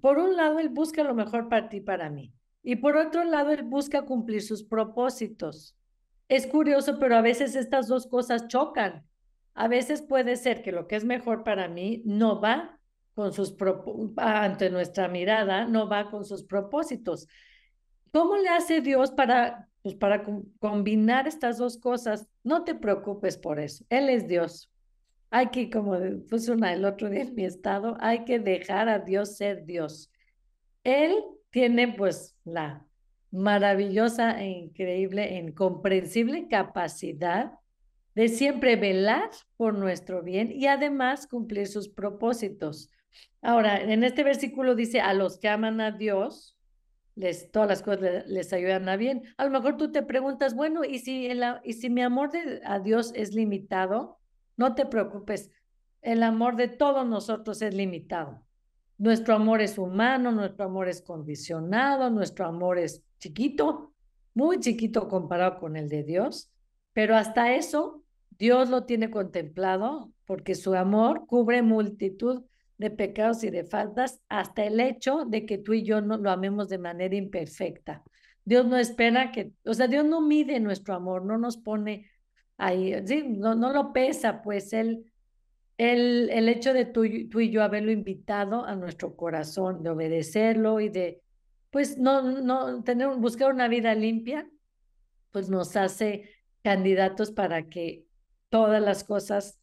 por 0.00 0.18
un 0.18 0.36
lado, 0.36 0.58
Él 0.58 0.70
busca 0.70 1.04
lo 1.04 1.14
mejor 1.14 1.48
para 1.48 1.68
ti, 1.68 1.80
para 1.80 2.10
mí, 2.10 2.34
y 2.64 2.74
por 2.74 2.96
otro 2.96 3.22
lado, 3.22 3.52
Él 3.52 3.62
busca 3.62 4.02
cumplir 4.02 4.42
sus 4.42 4.64
propósitos. 4.64 5.76
Es 6.28 6.48
curioso, 6.48 6.98
pero 6.98 7.14
a 7.14 7.22
veces 7.22 7.54
estas 7.54 7.86
dos 7.86 8.08
cosas 8.08 8.48
chocan 8.48 9.06
a 9.56 9.68
veces 9.68 10.02
puede 10.02 10.36
ser 10.36 10.62
que 10.62 10.70
lo 10.70 10.86
que 10.86 10.96
es 10.96 11.04
mejor 11.04 11.42
para 11.42 11.66
mí 11.66 12.02
no 12.04 12.40
va 12.40 12.78
con 13.14 13.32
sus 13.32 13.56
ante 14.18 14.68
nuestra 14.68 15.08
mirada, 15.08 15.66
no 15.66 15.88
va 15.88 16.10
con 16.10 16.26
sus 16.26 16.44
propósitos. 16.44 17.26
¿Cómo 18.12 18.36
le 18.36 18.50
hace 18.50 18.82
Dios 18.82 19.12
para, 19.12 19.68
pues 19.80 19.94
para 19.94 20.22
combinar 20.58 21.26
estas 21.26 21.56
dos 21.56 21.78
cosas? 21.78 22.28
No 22.44 22.64
te 22.64 22.74
preocupes 22.74 23.38
por 23.38 23.58
eso. 23.58 23.82
Él 23.88 24.10
es 24.10 24.28
Dios. 24.28 24.70
Hay 25.30 25.46
que, 25.46 25.70
como 25.70 25.98
puse 26.28 26.52
una 26.52 26.74
el 26.74 26.84
otro 26.84 27.08
día 27.08 27.22
en 27.22 27.34
mi 27.34 27.46
estado, 27.46 27.96
hay 28.00 28.26
que 28.26 28.38
dejar 28.38 28.90
a 28.90 28.98
Dios 28.98 29.38
ser 29.38 29.64
Dios. 29.64 30.12
Él 30.84 31.14
tiene 31.48 31.88
pues 31.88 32.36
la 32.44 32.84
maravillosa 33.30 34.38
e 34.38 34.48
increíble, 34.48 35.34
e 35.34 35.38
incomprensible 35.38 36.46
capacidad 36.48 37.52
de 38.16 38.28
siempre 38.28 38.76
velar 38.76 39.30
por 39.58 39.74
nuestro 39.74 40.22
bien 40.22 40.50
y 40.50 40.66
además 40.66 41.26
cumplir 41.26 41.68
sus 41.68 41.90
propósitos. 41.90 42.90
Ahora, 43.42 43.78
en 43.78 44.02
este 44.04 44.24
versículo 44.24 44.74
dice, 44.74 45.02
a 45.02 45.12
los 45.12 45.38
que 45.38 45.50
aman 45.50 45.82
a 45.82 45.92
Dios, 45.92 46.56
les, 47.14 47.50
todas 47.52 47.68
las 47.68 47.82
cosas 47.82 48.26
les, 48.26 48.52
ayudan 48.54 48.88
a 48.88 48.96
bien. 48.96 49.24
A 49.36 49.44
lo 49.44 49.50
mejor 49.50 49.76
tú 49.76 49.92
te 49.92 50.02
preguntas, 50.02 50.54
bueno, 50.54 50.82
¿y 50.82 50.98
si, 51.00 51.26
el, 51.26 51.44
y 51.62 51.74
si 51.74 51.90
mi 51.90 52.00
amor 52.00 52.30
de, 52.30 52.62
a 52.64 52.78
Dios 52.78 53.12
es 53.14 53.34
limitado? 53.34 54.18
No 54.56 54.74
te 54.74 54.86
preocupes, 54.86 55.50
el 56.00 56.22
amor 56.22 56.56
de 56.56 56.68
todos 56.68 57.06
nosotros 57.06 57.60
es 57.60 57.74
limitado. 57.74 58.42
Nuestro 58.96 59.34
amor 59.34 59.60
es 59.60 59.76
humano, 59.76 60.32
nuestro 60.32 60.64
amor 60.64 60.88
es 60.88 61.02
condicionado, 61.02 62.08
nuestro 62.08 62.46
amor 62.46 62.78
es 62.78 63.04
chiquito, 63.18 63.92
muy 64.32 64.58
chiquito 64.58 65.06
comparado 65.06 65.58
con 65.58 65.76
el 65.76 65.90
de 65.90 66.02
Dios, 66.02 66.50
pero 66.94 67.14
hasta 67.14 67.54
eso 67.54 68.04
Dios 68.38 68.68
lo 68.68 68.84
tiene 68.84 69.10
contemplado 69.10 70.12
porque 70.26 70.54
su 70.54 70.74
amor 70.74 71.26
cubre 71.26 71.62
multitud 71.62 72.44
de 72.78 72.90
pecados 72.90 73.42
y 73.44 73.50
de 73.50 73.64
faltas 73.64 74.20
hasta 74.28 74.64
el 74.64 74.80
hecho 74.80 75.24
de 75.26 75.46
que 75.46 75.58
tú 75.58 75.72
y 75.72 75.82
yo 75.82 76.00
no 76.00 76.18
lo 76.18 76.30
amemos 76.30 76.68
de 76.68 76.78
manera 76.78 77.14
imperfecta. 77.14 78.02
Dios 78.44 78.66
no 78.66 78.76
espera 78.76 79.32
que, 79.32 79.52
o 79.64 79.74
sea, 79.74 79.88
Dios 79.88 80.04
no 80.04 80.20
mide 80.20 80.60
nuestro 80.60 80.94
amor, 80.94 81.24
no 81.24 81.38
nos 81.38 81.56
pone 81.56 82.10
ahí, 82.58 82.94
sí, 83.06 83.24
no, 83.26 83.54
no 83.54 83.72
lo 83.72 83.92
pesa, 83.92 84.42
pues 84.42 84.72
él, 84.72 85.10
el 85.78 86.48
hecho 86.48 86.72
de 86.72 86.84
tú, 86.84 87.04
tú 87.28 87.40
y 87.40 87.50
yo 87.50 87.62
haberlo 87.62 87.90
invitado 87.90 88.64
a 88.64 88.76
nuestro 88.76 89.16
corazón, 89.16 89.82
de 89.82 89.90
obedecerlo 89.90 90.80
y 90.80 90.88
de, 90.90 91.22
pues, 91.70 91.98
no, 91.98 92.22
no, 92.22 92.82
tener, 92.84 93.08
buscar 93.16 93.52
una 93.52 93.68
vida 93.68 93.94
limpia, 93.94 94.48
pues 95.32 95.48
nos 95.50 95.76
hace 95.76 96.30
candidatos 96.62 97.30
para 97.30 97.68
que 97.68 98.05
todas 98.56 98.80
las 98.80 99.04
cosas 99.04 99.58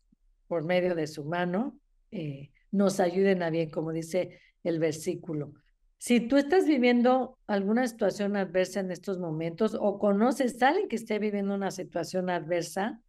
por 0.48 0.64
medio 0.64 0.94
de 0.94 1.08
su 1.08 1.26
mano 1.26 1.80
eh, 2.12 2.52
nos 2.70 3.00
ayuden 3.00 3.42
a 3.42 3.50
bien, 3.50 3.72
como 3.72 3.92
dice 3.92 4.40
el 4.64 4.78
versículo. 4.78 5.52
Si 5.98 6.20
tú 6.20 6.38
estás 6.38 6.68
viviendo 6.68 7.40
alguna 7.48 7.88
situación 7.88 8.36
adversa 8.36 8.82
en 8.82 8.92
estos 8.92 9.18
momentos 9.18 9.76
o 9.80 9.98
conoces 9.98 10.62
a 10.62 10.70
alguien 10.70 10.90
que 10.90 10.98
esté 10.98 11.18
viviendo 11.18 11.56
una 11.56 11.72
situación 11.72 12.30
adversa, 12.30 13.02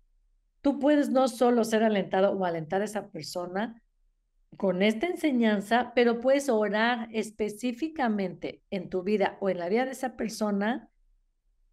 tú 0.63 0.79
puedes 0.79 1.11
no 1.11 1.29
solo 1.29 1.65
ser 1.65 1.83
alentado 1.83 2.33
o 2.33 2.47
alentar 2.47 2.81
a 2.81 2.87
esa 2.87 3.11
persona 3.11 3.83
con 4.57 4.81
esta 4.81 5.07
enseñanza, 5.07 5.93
pero 5.95 6.19
puedes 6.23 6.49
orar 6.49 7.09
específicamente 7.13 8.63
en 8.71 8.89
tu 8.89 9.03
vida 9.03 9.37
o 9.43 9.51
en 9.51 9.59
la 9.59 9.69
vida 9.69 9.85
de 9.85 9.93
esa 9.93 10.17
persona 10.17 10.89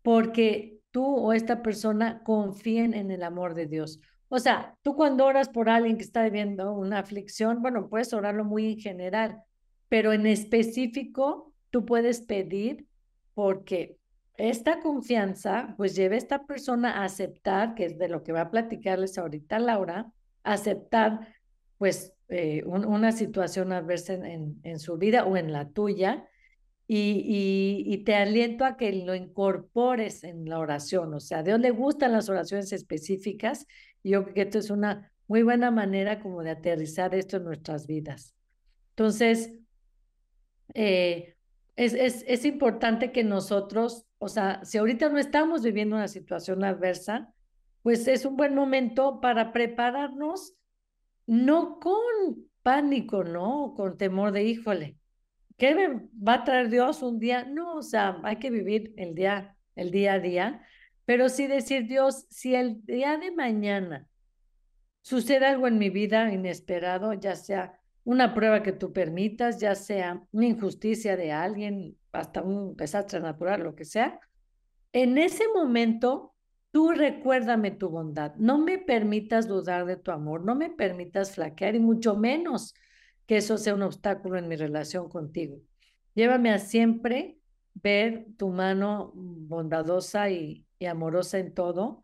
porque 0.02 0.81
tú 0.92 1.04
o 1.04 1.34
esta 1.34 1.62
persona 1.62 2.22
confíen 2.24 2.94
en 2.94 3.12
el 3.12 3.24
amor 3.24 3.56
de 3.56 3.66
Dios. 3.66 4.00
O 4.30 4.40
sea, 4.40 4.78
tú 4.82 4.96
cuando 4.96 5.26
oras 5.26 5.50
por 5.50 5.70
alguien 5.70 5.98
que 5.98 6.04
está 6.04 6.24
viviendo 6.24 6.74
una 6.74 7.00
aflicción, 7.00 7.62
bueno, 7.62 7.90
puedes 7.90 8.14
orarlo 8.14 8.46
muy 8.46 8.74
en 8.74 8.80
general, 8.80 9.42
pero 9.90 10.14
en 10.14 10.26
específico 10.26 11.54
tú 11.70 11.86
puedes 11.86 12.22
pedir 12.22 12.86
porque 13.34 13.98
esta 14.38 14.80
confianza 14.80 15.74
pues 15.78 15.96
lleve 15.96 16.16
a 16.16 16.20
esta 16.20 16.46
persona 16.46 17.02
a 17.02 17.04
aceptar, 17.04 17.76
que 17.76 17.86
es 17.86 17.98
de 17.98 18.08
lo 18.08 18.24
que 18.24 18.32
va 18.32 18.42
a 18.42 18.52
platicarles 18.52 19.18
ahorita 19.18 19.60
Laura, 19.60 20.12
aceptar 20.44 21.28
pues 21.78 22.14
eh, 22.30 22.64
una 22.66 23.12
situación 23.12 23.74
adversa 23.74 24.14
en, 24.14 24.60
en, 24.64 24.80
su 24.80 24.98
vida 24.98 25.26
o 25.26 25.36
en 25.36 25.52
la 25.52 25.70
tuya 25.70 26.26
y, 26.94 28.04
te 28.04 28.16
aliento 28.16 28.66
a 28.66 28.76
que 28.76 28.92
lo 28.92 29.16
incorpores 29.16 30.26
en 30.26 30.50
la 30.50 30.60
oración. 30.60 31.14
O 31.14 31.22
sea, 31.22 31.40
a 31.40 31.44
Dios 31.44 31.60
le 31.62 31.72
gustan 31.72 32.12
las 32.12 32.28
oraciones 32.28 32.74
específicas 32.74 33.66
y 34.04 34.12
yo 34.12 34.24
creo 34.24 34.34
que 34.34 34.42
esto 34.42 34.60
es 34.60 34.70
una 34.70 35.10
muy 35.28 35.44
buena 35.44 35.72
manera 35.72 36.20
como 36.20 36.44
de 36.44 36.52
aterrizar 36.52 37.16
esto 37.16 37.38
en 37.38 37.46
nuestras 37.46 37.88
vidas. 37.88 38.36
Entonces, 38.90 39.54
eh, 40.74 41.38
es, 41.78 41.94
es, 41.94 42.26
es 42.28 42.44
importante 42.44 43.14
que 43.14 43.24
nosotros, 43.24 44.06
o 44.18 44.28
sea, 44.28 44.60
si 44.66 44.78
ahorita 44.78 45.08
no 45.08 45.18
estamos 45.18 45.64
viviendo 45.64 45.96
una 45.96 46.10
situación 46.10 46.62
adversa, 46.66 47.34
pues 47.84 48.06
es 48.10 48.26
un 48.26 48.36
buen 48.36 48.54
momento 48.54 49.22
para 49.22 49.54
prepararnos, 49.54 50.56
no 51.26 51.80
con 51.80 52.50
pánico, 52.64 53.24
¿no? 53.24 53.76
Con 53.78 53.98
temor 53.98 54.34
de, 54.34 54.44
híjole, 54.44 54.98
¿Qué 55.62 55.76
va 55.76 56.34
a 56.34 56.44
traer 56.44 56.72
Dios 56.72 57.04
un 57.04 57.20
día? 57.20 57.46
No, 57.46 57.76
o 57.76 57.84
sea, 57.84 58.20
hay 58.24 58.38
que 58.38 58.50
vivir 58.50 58.96
el 58.98 59.14
día, 59.14 59.56
el 59.76 59.92
día 59.92 60.14
a 60.14 60.20
día, 60.20 60.66
pero 61.06 61.30
sí 61.30 61.46
decir, 61.46 61.86
Dios, 61.88 62.26
si 62.32 62.56
el 62.56 62.84
día 62.84 63.16
de 63.18 63.30
mañana 63.30 64.08
sucede 65.04 65.46
algo 65.46 65.68
en 65.68 65.78
mi 65.78 65.92
vida 65.92 66.34
inesperado, 66.34 67.14
ya 67.14 67.36
sea 67.36 67.80
una 68.04 68.34
prueba 68.34 68.64
que 68.64 68.72
tú 68.72 68.92
permitas, 68.92 69.60
ya 69.60 69.76
sea 69.76 70.24
una 70.32 70.48
injusticia 70.48 71.16
de 71.16 71.32
alguien, 71.32 71.96
hasta 72.12 72.42
un 72.42 72.76
desastre 72.76 73.20
natural, 73.20 73.62
lo 73.62 73.76
que 73.76 73.86
sea, 73.86 74.20
en 74.94 75.20
ese 75.20 75.44
momento 75.54 76.34
tú 76.72 76.90
recuérdame 76.90 77.70
tu 77.70 77.90
bondad, 77.90 78.34
no 78.38 78.58
me 78.58 78.80
permitas 78.80 79.48
dudar 79.48 79.86
de 79.86 79.98
tu 79.98 80.10
amor, 80.10 80.44
no 80.44 80.56
me 80.56 80.72
permitas 80.72 81.36
flaquear 81.36 81.76
y 81.76 81.80
mucho 81.80 82.16
menos 82.16 82.74
que 83.32 83.38
eso 83.38 83.58
sea 83.58 83.76
un 83.76 83.82
obstáculo 83.82 84.38
en 84.38 84.50
mi 84.50 84.58
relación 84.58 85.08
contigo. 85.08 85.62
Llévame 86.16 86.52
a 86.52 86.60
siempre 86.60 87.38
ver 87.76 88.26
tu 88.38 88.50
mano 88.50 89.14
bondadosa 89.16 90.30
y, 90.30 90.66
amorosa 90.86 91.40
en 91.40 91.54
todo. 91.54 92.02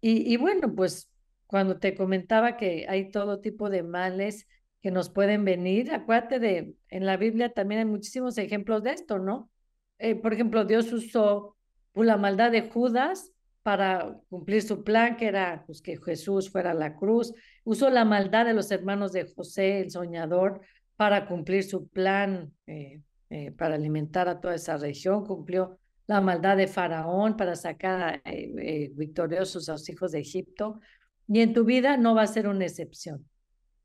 Y, 0.00 0.36
bueno, 0.36 0.72
pues 0.76 1.10
cuando 1.48 1.80
te 1.80 1.96
comentaba 1.96 2.56
que 2.56 2.86
hay 2.88 3.10
todo 3.10 3.40
tipo 3.40 3.68
de 3.68 3.82
males 3.82 4.46
que 4.80 4.92
nos 4.92 5.10
pueden 5.10 5.44
venir, 5.44 5.92
acuérdate 5.92 6.38
de, 6.38 6.76
en 6.88 7.04
la 7.04 7.16
Biblia 7.16 7.52
también 7.52 7.80
hay 7.80 7.86
muchísimos 7.86 8.38
ejemplos 8.38 8.84
de 8.84 8.92
esto, 8.92 9.18
¿no? 9.18 9.50
Eh, 9.98 10.14
por 10.14 10.32
ejemplo, 10.32 10.64
Dios 10.64 10.92
usó 10.92 11.56
la 11.94 12.16
maldad 12.16 12.52
de 12.52 12.70
Judas 12.70 13.32
para 13.62 14.18
cumplir 14.28 14.62
su 14.62 14.82
plan, 14.82 15.16
que 15.16 15.26
era 15.26 15.64
pues, 15.66 15.82
que 15.82 15.98
Jesús 15.98 16.50
fuera 16.50 16.70
a 16.70 16.74
la 16.74 16.96
cruz. 16.96 17.34
Usó 17.64 17.90
la 17.90 18.04
maldad 18.04 18.46
de 18.46 18.54
los 18.54 18.70
hermanos 18.70 19.12
de 19.12 19.30
José, 19.34 19.80
el 19.80 19.90
soñador, 19.90 20.60
para 20.96 21.26
cumplir 21.26 21.64
su 21.64 21.88
plan, 21.88 22.52
eh, 22.66 23.00
eh, 23.30 23.52
para 23.52 23.74
alimentar 23.74 24.28
a 24.28 24.40
toda 24.40 24.54
esa 24.54 24.76
región. 24.76 25.24
Cumplió 25.24 25.78
la 26.06 26.20
maldad 26.20 26.56
de 26.56 26.66
Faraón 26.66 27.36
para 27.36 27.54
sacar 27.54 28.20
eh, 28.24 28.90
victoriosos 28.94 29.68
a 29.68 29.72
los 29.72 29.88
hijos 29.88 30.12
de 30.12 30.20
Egipto. 30.20 30.80
Y 31.28 31.40
en 31.40 31.52
tu 31.52 31.64
vida 31.64 31.96
no 31.96 32.14
va 32.14 32.22
a 32.22 32.26
ser 32.26 32.48
una 32.48 32.64
excepción. 32.64 33.26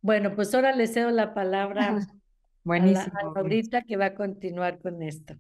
Bueno, 0.01 0.35
pues 0.35 0.53
ahora 0.53 0.75
le 0.75 0.87
cedo 0.87 1.11
la 1.11 1.33
palabra 1.33 2.07
Buenísimo. 2.63 3.13
a, 3.35 3.43
la, 3.43 3.81
que 3.83 3.97
va 3.97 4.05
a 4.05 4.15
continuar 4.15 4.79
con 4.79 5.03
esto. 5.03 5.35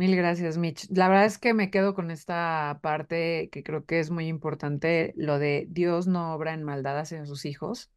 Mil 0.00 0.16
gracias, 0.16 0.56
Mitch. 0.56 0.86
La 0.90 1.08
verdad 1.10 1.26
es 1.26 1.36
que 1.36 1.52
me 1.52 1.70
quedo 1.70 1.92
con 1.94 2.10
esta 2.10 2.78
parte 2.82 3.50
que 3.52 3.62
creo 3.62 3.84
que 3.84 4.00
es 4.00 4.10
muy 4.10 4.28
importante, 4.28 5.12
lo 5.14 5.38
de 5.38 5.66
Dios 5.68 6.06
no 6.06 6.32
obra 6.34 6.54
en 6.54 6.62
maldad 6.64 6.98
hacia 6.98 7.26
sus 7.26 7.44
hijos, 7.44 7.92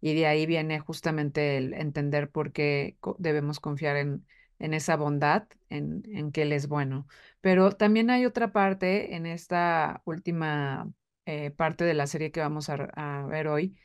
y 0.00 0.14
de 0.14 0.28
ahí 0.28 0.46
viene 0.46 0.78
justamente 0.78 1.56
el 1.56 1.74
entender 1.74 2.30
por 2.30 2.52
qué 2.52 2.96
debemos 3.18 3.58
confiar 3.58 3.96
en, 3.96 4.24
en 4.60 4.72
esa 4.72 4.94
bondad, 4.94 5.48
en, 5.68 6.04
en 6.12 6.30
que 6.30 6.42
Él 6.42 6.52
es 6.52 6.68
bueno. 6.68 7.08
Pero 7.40 7.72
también 7.72 8.10
hay 8.10 8.24
otra 8.24 8.52
parte 8.52 9.16
en 9.16 9.26
esta 9.26 10.00
última 10.04 10.88
eh, 11.26 11.50
parte 11.50 11.82
de 11.82 11.94
la 11.94 12.06
serie 12.06 12.30
que 12.30 12.38
vamos 12.40 12.70
a, 12.70 12.74
a 12.94 13.26
ver 13.26 13.48
hoy, 13.48 13.76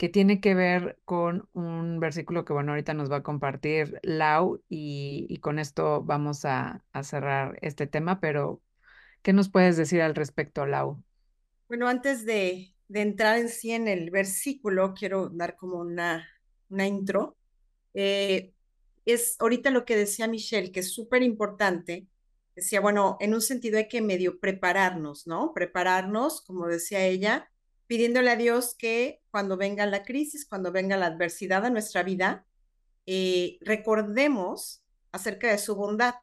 que 0.00 0.08
tiene 0.08 0.40
que 0.40 0.54
ver 0.54 0.98
con 1.04 1.46
un 1.52 2.00
versículo 2.00 2.46
que, 2.46 2.54
bueno, 2.54 2.72
ahorita 2.72 2.94
nos 2.94 3.12
va 3.12 3.16
a 3.16 3.22
compartir 3.22 4.00
Lau 4.02 4.62
y, 4.66 5.36
con 5.42 5.58
esto 5.58 6.02
vamos 6.02 6.46
a, 6.46 6.82
cerrar 7.02 7.58
este 7.60 7.86
tema, 7.86 8.18
pero 8.18 8.62
¿qué 9.20 9.34
nos 9.34 9.50
puedes 9.50 9.76
decir 9.76 10.00
al 10.00 10.14
respecto, 10.14 10.64
Lau? 10.64 11.04
Bueno, 11.68 11.86
antes 11.86 12.24
de, 12.24 12.74
entrar 12.88 13.40
en 13.40 13.50
sí 13.50 13.72
en 13.72 13.88
el 13.88 14.10
versículo, 14.10 14.94
quiero 14.94 15.28
dar 15.28 15.54
como 15.56 15.80
una, 15.80 16.26
una 16.70 16.86
intro. 16.86 17.36
Eh, 17.92 18.54
es 19.04 19.36
ahorita 19.38 19.68
lo 19.68 19.84
que 19.84 19.98
decía 19.98 20.28
Michelle, 20.28 20.72
que 20.72 20.80
es 20.80 20.94
súper 20.94 21.22
importante. 21.22 22.06
Decía, 22.56 22.80
bueno, 22.80 23.18
en 23.20 23.34
un 23.34 23.42
sentido 23.42 23.76
hay 23.76 23.88
que 23.88 24.00
medio 24.00 24.40
prepararnos, 24.40 25.26
¿no? 25.26 25.52
Prepararnos, 25.52 26.40
como 26.40 26.68
decía 26.68 27.04
ella, 27.04 27.49
pidiéndole 27.90 28.30
a 28.30 28.36
Dios 28.36 28.76
que 28.78 29.20
cuando 29.32 29.56
venga 29.56 29.84
la 29.84 30.04
crisis, 30.04 30.46
cuando 30.46 30.70
venga 30.70 30.96
la 30.96 31.06
adversidad 31.06 31.64
a 31.64 31.70
nuestra 31.70 32.04
vida, 32.04 32.46
eh, 33.04 33.58
recordemos 33.62 34.84
acerca 35.10 35.50
de 35.50 35.58
su 35.58 35.74
bondad. 35.74 36.14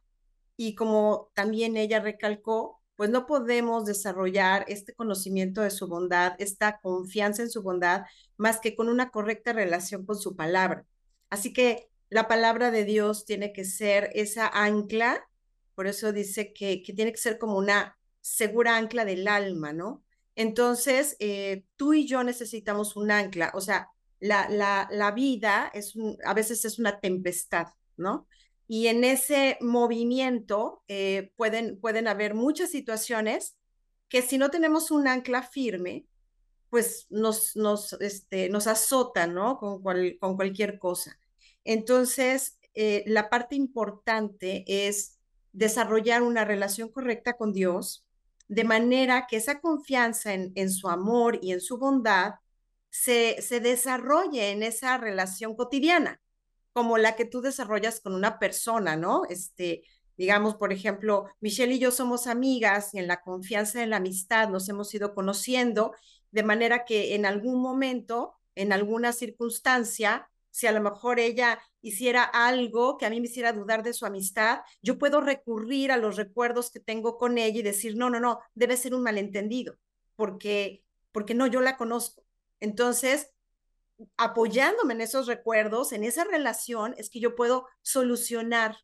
Y 0.56 0.74
como 0.74 1.30
también 1.34 1.76
ella 1.76 2.00
recalcó, 2.00 2.80
pues 2.96 3.10
no 3.10 3.26
podemos 3.26 3.84
desarrollar 3.84 4.64
este 4.68 4.94
conocimiento 4.94 5.60
de 5.60 5.70
su 5.70 5.88
bondad, 5.88 6.36
esta 6.38 6.80
confianza 6.80 7.42
en 7.42 7.50
su 7.50 7.62
bondad, 7.62 8.06
más 8.38 8.60
que 8.60 8.74
con 8.74 8.88
una 8.88 9.10
correcta 9.10 9.52
relación 9.52 10.06
con 10.06 10.16
su 10.18 10.36
palabra. 10.36 10.86
Así 11.28 11.52
que 11.52 11.90
la 12.08 12.28
palabra 12.28 12.70
de 12.70 12.86
Dios 12.86 13.26
tiene 13.26 13.52
que 13.52 13.66
ser 13.66 14.08
esa 14.14 14.48
ancla, 14.48 15.28
por 15.74 15.86
eso 15.86 16.14
dice 16.14 16.54
que, 16.54 16.82
que 16.82 16.94
tiene 16.94 17.12
que 17.12 17.18
ser 17.18 17.36
como 17.36 17.58
una 17.58 17.98
segura 18.22 18.78
ancla 18.78 19.04
del 19.04 19.28
alma, 19.28 19.74
¿no? 19.74 20.02
Entonces, 20.38 21.16
eh, 21.18 21.64
tú 21.74 21.94
y 21.94 22.06
yo 22.06 22.22
necesitamos 22.22 22.94
un 22.94 23.10
ancla, 23.10 23.50
o 23.54 23.60
sea, 23.60 23.90
la, 24.20 24.48
la, 24.48 24.86
la 24.92 25.10
vida 25.10 25.68
es 25.74 25.94
a 26.24 26.32
veces 26.32 26.64
es 26.64 26.78
una 26.78 27.00
tempestad, 27.00 27.66
¿no? 27.96 28.28
Y 28.68 28.86
en 28.86 29.02
ese 29.02 29.58
movimiento 29.60 30.84
eh, 30.86 31.32
pueden, 31.34 31.80
pueden 31.80 32.06
haber 32.06 32.34
muchas 32.34 32.70
situaciones 32.70 33.56
que 34.08 34.22
si 34.22 34.38
no 34.38 34.48
tenemos 34.48 34.92
un 34.92 35.08
ancla 35.08 35.42
firme, 35.42 36.06
pues 36.70 37.08
nos, 37.10 37.56
nos, 37.56 37.94
este, 37.94 38.48
nos 38.48 38.68
azotan, 38.68 39.34
¿no? 39.34 39.58
Con, 39.58 39.82
con 40.20 40.36
cualquier 40.36 40.78
cosa. 40.78 41.18
Entonces, 41.64 42.60
eh, 42.74 43.02
la 43.08 43.28
parte 43.28 43.56
importante 43.56 44.62
es 44.68 45.18
desarrollar 45.52 46.22
una 46.22 46.44
relación 46.44 46.90
correcta 46.90 47.32
con 47.32 47.52
Dios, 47.52 48.06
de 48.48 48.64
manera 48.64 49.26
que 49.28 49.36
esa 49.36 49.60
confianza 49.60 50.32
en, 50.34 50.52
en 50.54 50.70
su 50.70 50.88
amor 50.88 51.38
y 51.42 51.52
en 51.52 51.60
su 51.60 51.78
bondad 51.78 52.34
se, 52.90 53.40
se 53.42 53.60
desarrolle 53.60 54.50
en 54.50 54.62
esa 54.62 54.98
relación 54.98 55.54
cotidiana, 55.54 56.20
como 56.72 56.98
la 56.98 57.16
que 57.16 57.24
tú 57.24 57.40
desarrollas 57.40 58.00
con 58.00 58.14
una 58.14 58.38
persona, 58.38 58.96
¿no? 58.96 59.24
Este, 59.28 59.82
digamos, 60.16 60.56
por 60.56 60.72
ejemplo, 60.72 61.26
Michelle 61.40 61.74
y 61.74 61.78
yo 61.78 61.90
somos 61.90 62.26
amigas 62.26 62.94
y 62.94 62.98
en 62.98 63.06
la 63.06 63.22
confianza, 63.22 63.82
en 63.82 63.90
la 63.90 63.96
amistad 63.98 64.48
nos 64.48 64.68
hemos 64.68 64.92
ido 64.94 65.14
conociendo, 65.14 65.92
de 66.30 66.42
manera 66.42 66.84
que 66.84 67.14
en 67.14 67.26
algún 67.26 67.60
momento, 67.60 68.34
en 68.54 68.72
alguna 68.72 69.12
circunstancia, 69.12 70.28
si 70.50 70.66
a 70.66 70.72
lo 70.72 70.80
mejor 70.80 71.20
ella 71.20 71.60
hiciera 71.80 72.24
algo 72.24 72.98
que 72.98 73.06
a 73.06 73.10
mí 73.10 73.20
me 73.20 73.26
hiciera 73.26 73.52
dudar 73.52 73.82
de 73.82 73.92
su 73.92 74.06
amistad, 74.06 74.60
yo 74.82 74.98
puedo 74.98 75.20
recurrir 75.20 75.92
a 75.92 75.96
los 75.96 76.16
recuerdos 76.16 76.70
que 76.70 76.80
tengo 76.80 77.16
con 77.16 77.38
ella 77.38 77.60
y 77.60 77.62
decir, 77.62 77.96
no, 77.96 78.10
no, 78.10 78.20
no, 78.20 78.40
debe 78.54 78.76
ser 78.76 78.94
un 78.94 79.02
malentendido, 79.02 79.76
porque, 80.16 80.82
porque 81.12 81.34
no, 81.34 81.46
yo 81.46 81.60
la 81.60 81.76
conozco. 81.76 82.24
Entonces, 82.60 83.30
apoyándome 84.16 84.94
en 84.94 85.00
esos 85.00 85.26
recuerdos, 85.26 85.92
en 85.92 86.04
esa 86.04 86.24
relación, 86.24 86.94
es 86.98 87.10
que 87.10 87.20
yo 87.20 87.34
puedo 87.34 87.66
solucionar 87.82 88.76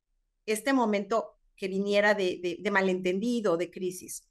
este 0.46 0.72
momento 0.72 1.36
que 1.56 1.68
viniera 1.68 2.14
de, 2.14 2.58
de, 2.60 2.70
malentendido, 2.70 3.56
de 3.56 3.70
crisis. 3.70 4.28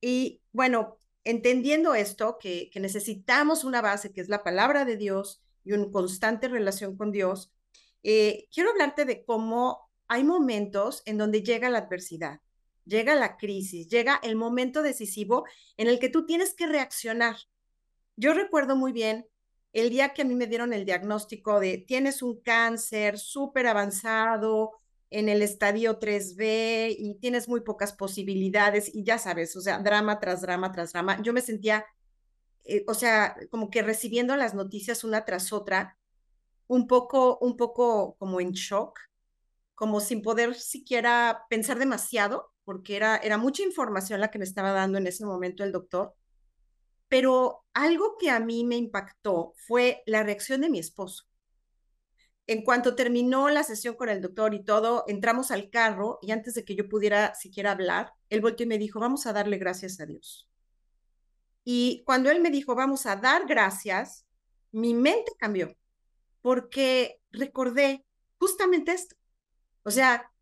Y 0.00 0.40
bueno, 0.52 0.98
entendiendo 1.24 1.94
esto, 1.94 2.38
que, 2.38 2.70
que 2.70 2.80
necesitamos 2.80 3.64
una 3.64 3.82
base 3.82 4.12
que 4.12 4.20
es 4.20 4.28
la 4.28 4.42
palabra 4.42 4.84
de 4.84 4.96
Dios, 4.96 5.42
y 5.64 5.72
una 5.72 5.90
constante 5.90 6.48
relación 6.48 6.96
con 6.96 7.12
Dios, 7.12 7.52
eh, 8.02 8.48
quiero 8.52 8.70
hablarte 8.70 9.04
de 9.04 9.24
cómo 9.24 9.90
hay 10.08 10.24
momentos 10.24 11.02
en 11.06 11.18
donde 11.18 11.42
llega 11.42 11.70
la 11.70 11.78
adversidad, 11.78 12.40
llega 12.84 13.14
la 13.14 13.36
crisis, 13.36 13.88
llega 13.88 14.18
el 14.22 14.36
momento 14.36 14.82
decisivo 14.82 15.44
en 15.76 15.88
el 15.88 15.98
que 15.98 16.08
tú 16.08 16.26
tienes 16.26 16.54
que 16.54 16.66
reaccionar. 16.66 17.36
Yo 18.16 18.34
recuerdo 18.34 18.76
muy 18.76 18.92
bien 18.92 19.26
el 19.72 19.90
día 19.90 20.12
que 20.12 20.22
a 20.22 20.24
mí 20.24 20.34
me 20.34 20.46
dieron 20.46 20.72
el 20.72 20.84
diagnóstico 20.84 21.60
de 21.60 21.78
tienes 21.78 22.22
un 22.22 22.40
cáncer 22.40 23.18
súper 23.18 23.66
avanzado 23.66 24.72
en 25.10 25.28
el 25.28 25.42
estadio 25.42 25.98
3B 25.98 26.94
y 26.98 27.14
tienes 27.20 27.48
muy 27.48 27.60
pocas 27.60 27.92
posibilidades 27.92 28.94
y 28.94 29.04
ya 29.04 29.18
sabes, 29.18 29.56
o 29.56 29.60
sea, 29.60 29.78
drama 29.78 30.20
tras 30.20 30.40
drama 30.40 30.72
tras 30.72 30.92
drama. 30.92 31.20
Yo 31.22 31.32
me 31.32 31.40
sentía 31.40 31.84
eh, 32.64 32.84
o 32.86 32.94
sea, 32.94 33.36
como 33.50 33.70
que 33.70 33.82
recibiendo 33.82 34.36
las 34.36 34.54
noticias 34.54 35.04
una 35.04 35.24
tras 35.24 35.52
otra, 35.52 35.98
un 36.66 36.86
poco, 36.86 37.38
un 37.40 37.56
poco 37.56 38.16
como 38.18 38.40
en 38.40 38.52
shock, 38.52 38.98
como 39.74 40.00
sin 40.00 40.22
poder 40.22 40.54
siquiera 40.54 41.46
pensar 41.48 41.78
demasiado, 41.78 42.52
porque 42.64 42.96
era, 42.96 43.16
era 43.16 43.38
mucha 43.38 43.62
información 43.62 44.20
la 44.20 44.30
que 44.30 44.38
me 44.38 44.44
estaba 44.44 44.72
dando 44.72 44.98
en 44.98 45.06
ese 45.06 45.24
momento 45.24 45.64
el 45.64 45.72
doctor. 45.72 46.14
Pero 47.08 47.64
algo 47.74 48.16
que 48.18 48.30
a 48.30 48.40
mí 48.40 48.64
me 48.64 48.76
impactó 48.76 49.54
fue 49.56 50.02
la 50.06 50.22
reacción 50.22 50.60
de 50.60 50.70
mi 50.70 50.78
esposo. 50.78 51.24
En 52.46 52.62
cuanto 52.62 52.96
terminó 52.96 53.48
la 53.48 53.62
sesión 53.62 53.94
con 53.94 54.08
el 54.08 54.20
doctor 54.20 54.54
y 54.54 54.64
todo, 54.64 55.04
entramos 55.06 55.50
al 55.50 55.70
carro 55.70 56.18
y 56.20 56.32
antes 56.32 56.54
de 56.54 56.64
que 56.64 56.74
yo 56.74 56.88
pudiera 56.88 57.34
siquiera 57.34 57.72
hablar, 57.72 58.12
él 58.28 58.40
volteó 58.40 58.64
y 58.64 58.68
me 58.68 58.78
dijo, 58.78 59.00
vamos 59.00 59.26
a 59.26 59.32
darle 59.32 59.58
gracias 59.58 60.00
a 60.00 60.06
Dios. 60.06 60.49
Y 61.64 62.02
cuando 62.04 62.30
él 62.30 62.40
me 62.40 62.50
dijo, 62.50 62.74
vamos 62.74 63.06
a 63.06 63.16
dar 63.16 63.46
gracias, 63.46 64.26
mi 64.72 64.94
mente 64.94 65.32
cambió, 65.38 65.76
porque 66.40 67.20
recordé 67.30 68.04
justamente 68.38 68.92
esto. 68.92 69.16
O 69.82 69.90
sea, 69.90 70.32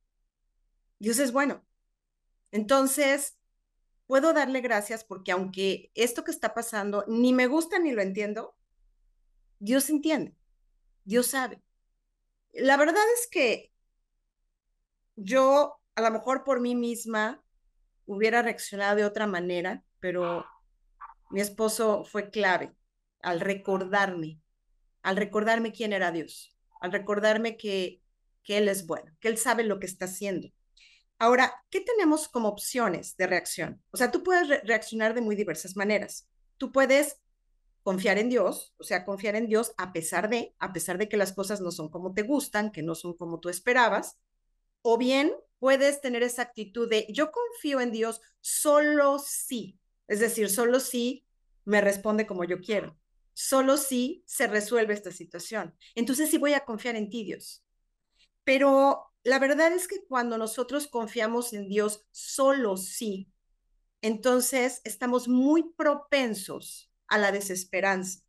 Dios 0.99 1.19
es 1.19 1.33
bueno. 1.33 1.65
Entonces, 2.51 3.39
puedo 4.07 4.33
darle 4.33 4.61
gracias 4.61 5.05
porque 5.05 5.33
aunque 5.33 5.91
esto 5.95 6.25
que 6.25 6.31
está 6.31 6.55
pasando 6.55 7.05
ni 7.09 7.33
me 7.33 7.47
gusta 7.47 7.79
ni 7.79 7.93
lo 7.93 8.03
entiendo, 8.03 8.57
Dios 9.59 9.91
entiende, 9.91 10.35
Dios 11.05 11.29
sabe. 11.29 11.63
La 12.53 12.77
verdad 12.77 13.05
es 13.15 13.29
que 13.31 13.73
yo 15.17 15.81
a 15.95 16.01
lo 16.01 16.11
mejor 16.11 16.45
por 16.45 16.61
mí 16.61 16.75
misma 16.75 17.43
hubiera 18.07 18.41
reaccionado 18.41 18.97
de 18.97 19.05
otra 19.05 19.27
manera, 19.27 19.85
pero 20.01 20.47
mi 21.31 21.41
esposo 21.41 22.05
fue 22.05 22.31
clave 22.31 22.75
al 23.23 23.41
recordarme, 23.41 24.41
al 25.03 25.17
recordarme 25.17 25.73
quién 25.73 25.93
era 25.93 26.13
Dios, 26.13 26.57
al 26.81 26.93
recordarme 26.93 27.57
que, 27.57 28.03
que 28.43 28.59
Él 28.59 28.69
es 28.69 28.87
bueno, 28.87 29.13
que 29.21 29.29
Él 29.29 29.39
sabe 29.39 29.65
lo 29.65 29.79
que 29.79 29.87
está 29.87 30.07
haciendo. 30.07 30.49
Ahora, 31.19 31.53
¿qué 31.71 31.81
tenemos 31.81 32.29
como 32.29 32.49
opciones 32.49 33.17
de 33.17 33.27
reacción? 33.27 33.83
O 33.91 33.97
sea, 33.97 34.11
tú 34.11 34.23
puedes 34.23 34.49
reaccionar 34.65 35.15
de 35.15 35.21
muy 35.21 35.35
diversas 35.35 35.77
maneras. 35.77 36.29
Tú 36.59 36.71
puedes 36.71 37.21
confiar 37.83 38.19
en 38.19 38.29
Dios, 38.29 38.75
o 38.79 38.85
sea, 38.85 39.05
confiar 39.05 39.35
en 39.35 39.47
Dios 39.47 39.73
a 39.79 39.93
pesar 39.93 40.29
de, 40.29 40.55
a 40.59 40.73
pesar 40.73 40.99
de 40.99 41.09
que 41.09 41.17
las 41.17 41.33
cosas 41.33 41.61
no 41.61 41.73
son 41.73 41.89
como 41.89 42.15
te 42.15 42.23
gustan, 42.23 42.71
que 42.71 42.83
no 42.83 42.95
son 42.95 43.17
como 43.17 43.41
tú 43.41 43.49
esperabas, 43.49 44.19
o 44.83 44.97
bien 44.97 45.33
puedes 45.59 46.01
tener 46.01 46.23
esa 46.23 46.43
actitud 46.43 46.89
de 46.89 47.07
yo 47.11 47.33
confío 47.33 47.81
en 47.81 47.91
Dios 47.91 48.21
solo 48.41 49.19
si 49.19 49.79
es 50.09 50.21
decir, 50.21 50.51
solo 50.51 50.81
si 50.81 51.27
me 51.65 51.81
responde 51.81 52.27
como 52.27 52.45
yo 52.45 52.61
quiero. 52.61 52.99
Solo 53.35 53.77
si 53.77 54.25
se 54.27 54.49
resuelve 54.49 54.95
esta 54.95 55.13
situación. 55.13 55.77
Entonces 55.95 56.31
sí 56.31 56.39
voy 56.39 56.55
a 56.55 56.65
confiar 56.65 56.97
en 56.97 57.09
ti, 57.11 57.25
Dios. 57.25 57.65
Pero 58.45 59.13
la 59.23 59.39
verdad 59.39 59.73
es 59.73 59.89
que 59.89 60.05
cuando 60.07 60.39
nosotros 60.39 60.89
confiamos 60.89 61.53
en 61.53 61.69
Dios 61.69 62.07
solo 62.11 62.77
sí, 62.77 63.31
entonces 64.03 64.81
estamos 64.85 65.29
muy 65.29 65.73
propensos 65.75 66.91
a 67.09 67.19
la 67.19 67.33
desesperanza. 67.33 68.21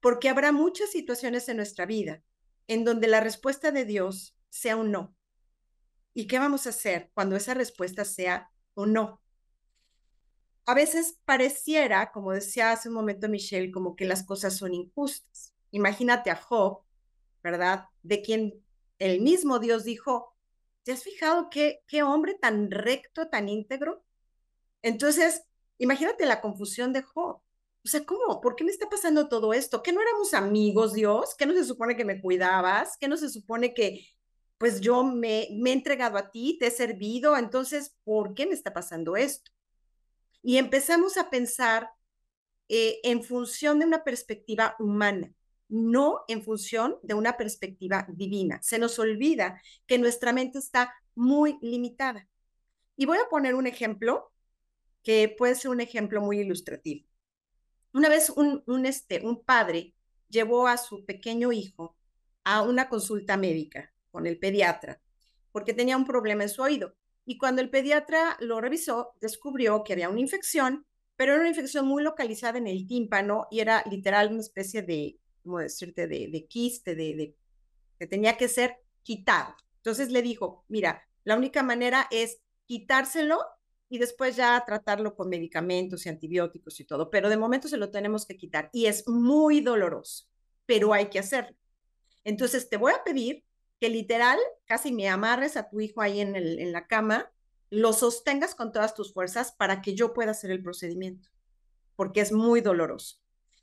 porque 0.00 0.28
habrá 0.28 0.52
muchas 0.52 0.90
situaciones 0.90 1.48
en 1.48 1.56
nuestra 1.56 1.86
vida 1.86 2.22
en 2.68 2.84
donde 2.84 3.08
la 3.08 3.20
respuesta 3.20 3.70
de 3.72 3.84
Dios 3.84 4.36
sea 4.48 4.76
un 4.76 4.92
no. 4.92 5.16
¿Y 6.14 6.26
qué 6.26 6.38
vamos 6.38 6.66
a 6.66 6.70
hacer 6.70 7.10
cuando 7.14 7.36
esa 7.36 7.54
respuesta 7.54 8.04
sea 8.04 8.50
un 8.74 8.92
no? 8.94 9.22
A 10.70 10.74
veces 10.74 11.18
pareciera, 11.24 12.12
como 12.12 12.30
decía 12.30 12.70
hace 12.70 12.90
un 12.90 12.94
momento 12.94 13.28
Michelle, 13.28 13.72
como 13.72 13.96
que 13.96 14.04
las 14.04 14.22
cosas 14.22 14.56
son 14.56 14.72
injustas. 14.72 15.52
Imagínate 15.72 16.30
a 16.30 16.36
Job, 16.36 16.84
¿verdad? 17.42 17.86
De 18.04 18.22
quien 18.22 18.64
el 19.00 19.20
mismo 19.20 19.58
Dios 19.58 19.82
dijo, 19.82 20.36
¿te 20.84 20.92
has 20.92 21.02
fijado 21.02 21.50
qué, 21.50 21.82
qué 21.88 22.04
hombre 22.04 22.34
tan 22.34 22.70
recto, 22.70 23.26
tan 23.26 23.48
íntegro? 23.48 24.04
Entonces, 24.80 25.42
imagínate 25.78 26.24
la 26.24 26.40
confusión 26.40 26.92
de 26.92 27.02
Job. 27.02 27.42
O 27.84 27.88
sea, 27.88 28.04
¿cómo? 28.04 28.40
¿Por 28.40 28.54
qué 28.54 28.62
me 28.62 28.70
está 28.70 28.88
pasando 28.88 29.28
todo 29.28 29.52
esto? 29.52 29.82
¿Que 29.82 29.92
no 29.92 30.00
éramos 30.00 30.34
amigos, 30.34 30.92
Dios? 30.92 31.34
¿Que 31.36 31.46
no 31.46 31.52
se 31.54 31.64
supone 31.64 31.96
que 31.96 32.04
me 32.04 32.20
cuidabas? 32.20 32.96
¿Que 32.96 33.08
no 33.08 33.16
se 33.16 33.28
supone 33.28 33.74
que, 33.74 34.06
pues 34.56 34.80
yo 34.80 35.02
me, 35.02 35.48
me 35.50 35.70
he 35.70 35.72
entregado 35.72 36.16
a 36.16 36.30
ti, 36.30 36.58
te 36.60 36.68
he 36.68 36.70
servido? 36.70 37.36
Entonces, 37.36 37.96
¿por 38.04 38.34
qué 38.34 38.46
me 38.46 38.54
está 38.54 38.72
pasando 38.72 39.16
esto? 39.16 39.50
Y 40.42 40.56
empezamos 40.56 41.16
a 41.16 41.30
pensar 41.30 41.90
eh, 42.68 43.00
en 43.02 43.22
función 43.22 43.78
de 43.78 43.86
una 43.86 44.04
perspectiva 44.04 44.76
humana, 44.78 45.32
no 45.68 46.20
en 46.28 46.42
función 46.42 46.98
de 47.02 47.14
una 47.14 47.36
perspectiva 47.36 48.06
divina. 48.08 48.60
Se 48.62 48.78
nos 48.78 48.98
olvida 48.98 49.60
que 49.86 49.98
nuestra 49.98 50.32
mente 50.32 50.58
está 50.58 50.94
muy 51.14 51.58
limitada. 51.60 52.28
Y 52.96 53.06
voy 53.06 53.18
a 53.18 53.28
poner 53.28 53.54
un 53.54 53.66
ejemplo 53.66 54.32
que 55.02 55.34
puede 55.36 55.54
ser 55.54 55.70
un 55.70 55.80
ejemplo 55.80 56.20
muy 56.20 56.40
ilustrativo. 56.40 57.06
Una 57.92 58.08
vez 58.08 58.30
un, 58.30 58.62
un, 58.66 58.86
este, 58.86 59.20
un 59.24 59.42
padre 59.42 59.94
llevó 60.28 60.68
a 60.68 60.76
su 60.76 61.04
pequeño 61.04 61.52
hijo 61.52 61.96
a 62.44 62.62
una 62.62 62.88
consulta 62.88 63.36
médica 63.36 63.92
con 64.10 64.26
el 64.26 64.38
pediatra 64.38 65.00
porque 65.52 65.74
tenía 65.74 65.96
un 65.96 66.06
problema 66.06 66.44
en 66.44 66.48
su 66.48 66.62
oído. 66.62 66.94
Y 67.24 67.38
cuando 67.38 67.62
el 67.62 67.70
pediatra 67.70 68.36
lo 68.40 68.60
revisó, 68.60 69.12
descubrió 69.20 69.84
que 69.84 69.92
había 69.92 70.08
una 70.08 70.20
infección, 70.20 70.86
pero 71.16 71.32
era 71.32 71.40
una 71.40 71.50
infección 71.50 71.86
muy 71.86 72.02
localizada 72.02 72.58
en 72.58 72.66
el 72.66 72.86
tímpano 72.86 73.46
y 73.50 73.60
era 73.60 73.84
literal 73.90 74.30
una 74.30 74.40
especie 74.40 74.82
de, 74.82 75.18
¿cómo 75.42 75.58
decirte?, 75.58 76.06
de, 76.06 76.28
de 76.28 76.46
quiste, 76.46 76.94
de, 76.94 77.36
que 77.98 78.06
tenía 78.06 78.36
que 78.36 78.48
ser 78.48 78.78
quitado. 79.02 79.54
Entonces 79.76 80.10
le 80.10 80.22
dijo, 80.22 80.64
mira, 80.68 81.06
la 81.24 81.36
única 81.36 81.62
manera 81.62 82.08
es 82.10 82.40
quitárselo 82.66 83.38
y 83.88 83.98
después 83.98 84.36
ya 84.36 84.62
tratarlo 84.64 85.14
con 85.14 85.28
medicamentos 85.28 86.06
y 86.06 86.08
antibióticos 86.08 86.78
y 86.80 86.84
todo, 86.84 87.10
pero 87.10 87.28
de 87.28 87.36
momento 87.36 87.68
se 87.68 87.76
lo 87.76 87.90
tenemos 87.90 88.24
que 88.24 88.36
quitar 88.36 88.70
y 88.72 88.86
es 88.86 89.06
muy 89.08 89.60
doloroso, 89.60 90.26
pero 90.64 90.92
hay 90.94 91.10
que 91.10 91.18
hacerlo. 91.18 91.56
Entonces 92.24 92.68
te 92.68 92.76
voy 92.76 92.92
a 92.92 93.02
pedir 93.04 93.44
que 93.80 93.88
literal 93.88 94.38
casi 94.66 94.92
me 94.92 95.08
amarres 95.08 95.56
a 95.56 95.68
tu 95.68 95.80
hijo 95.80 96.02
ahí 96.02 96.20
en, 96.20 96.72
la 96.72 96.86
cama, 96.86 97.32
lo 97.70 97.94
sostengas 97.94 98.54
con 98.54 98.72
todas 98.72 98.94
tus 98.94 99.14
fuerzas 99.14 99.52
para 99.52 99.80
que 99.80 99.94
yo 99.94 100.12
pueda 100.12 100.32
hacer 100.32 100.50
el 100.50 100.62
procedimiento, 100.62 101.30
porque 101.96 102.20
es 102.20 102.30
muy 102.30 102.60
doloroso. 102.60 103.16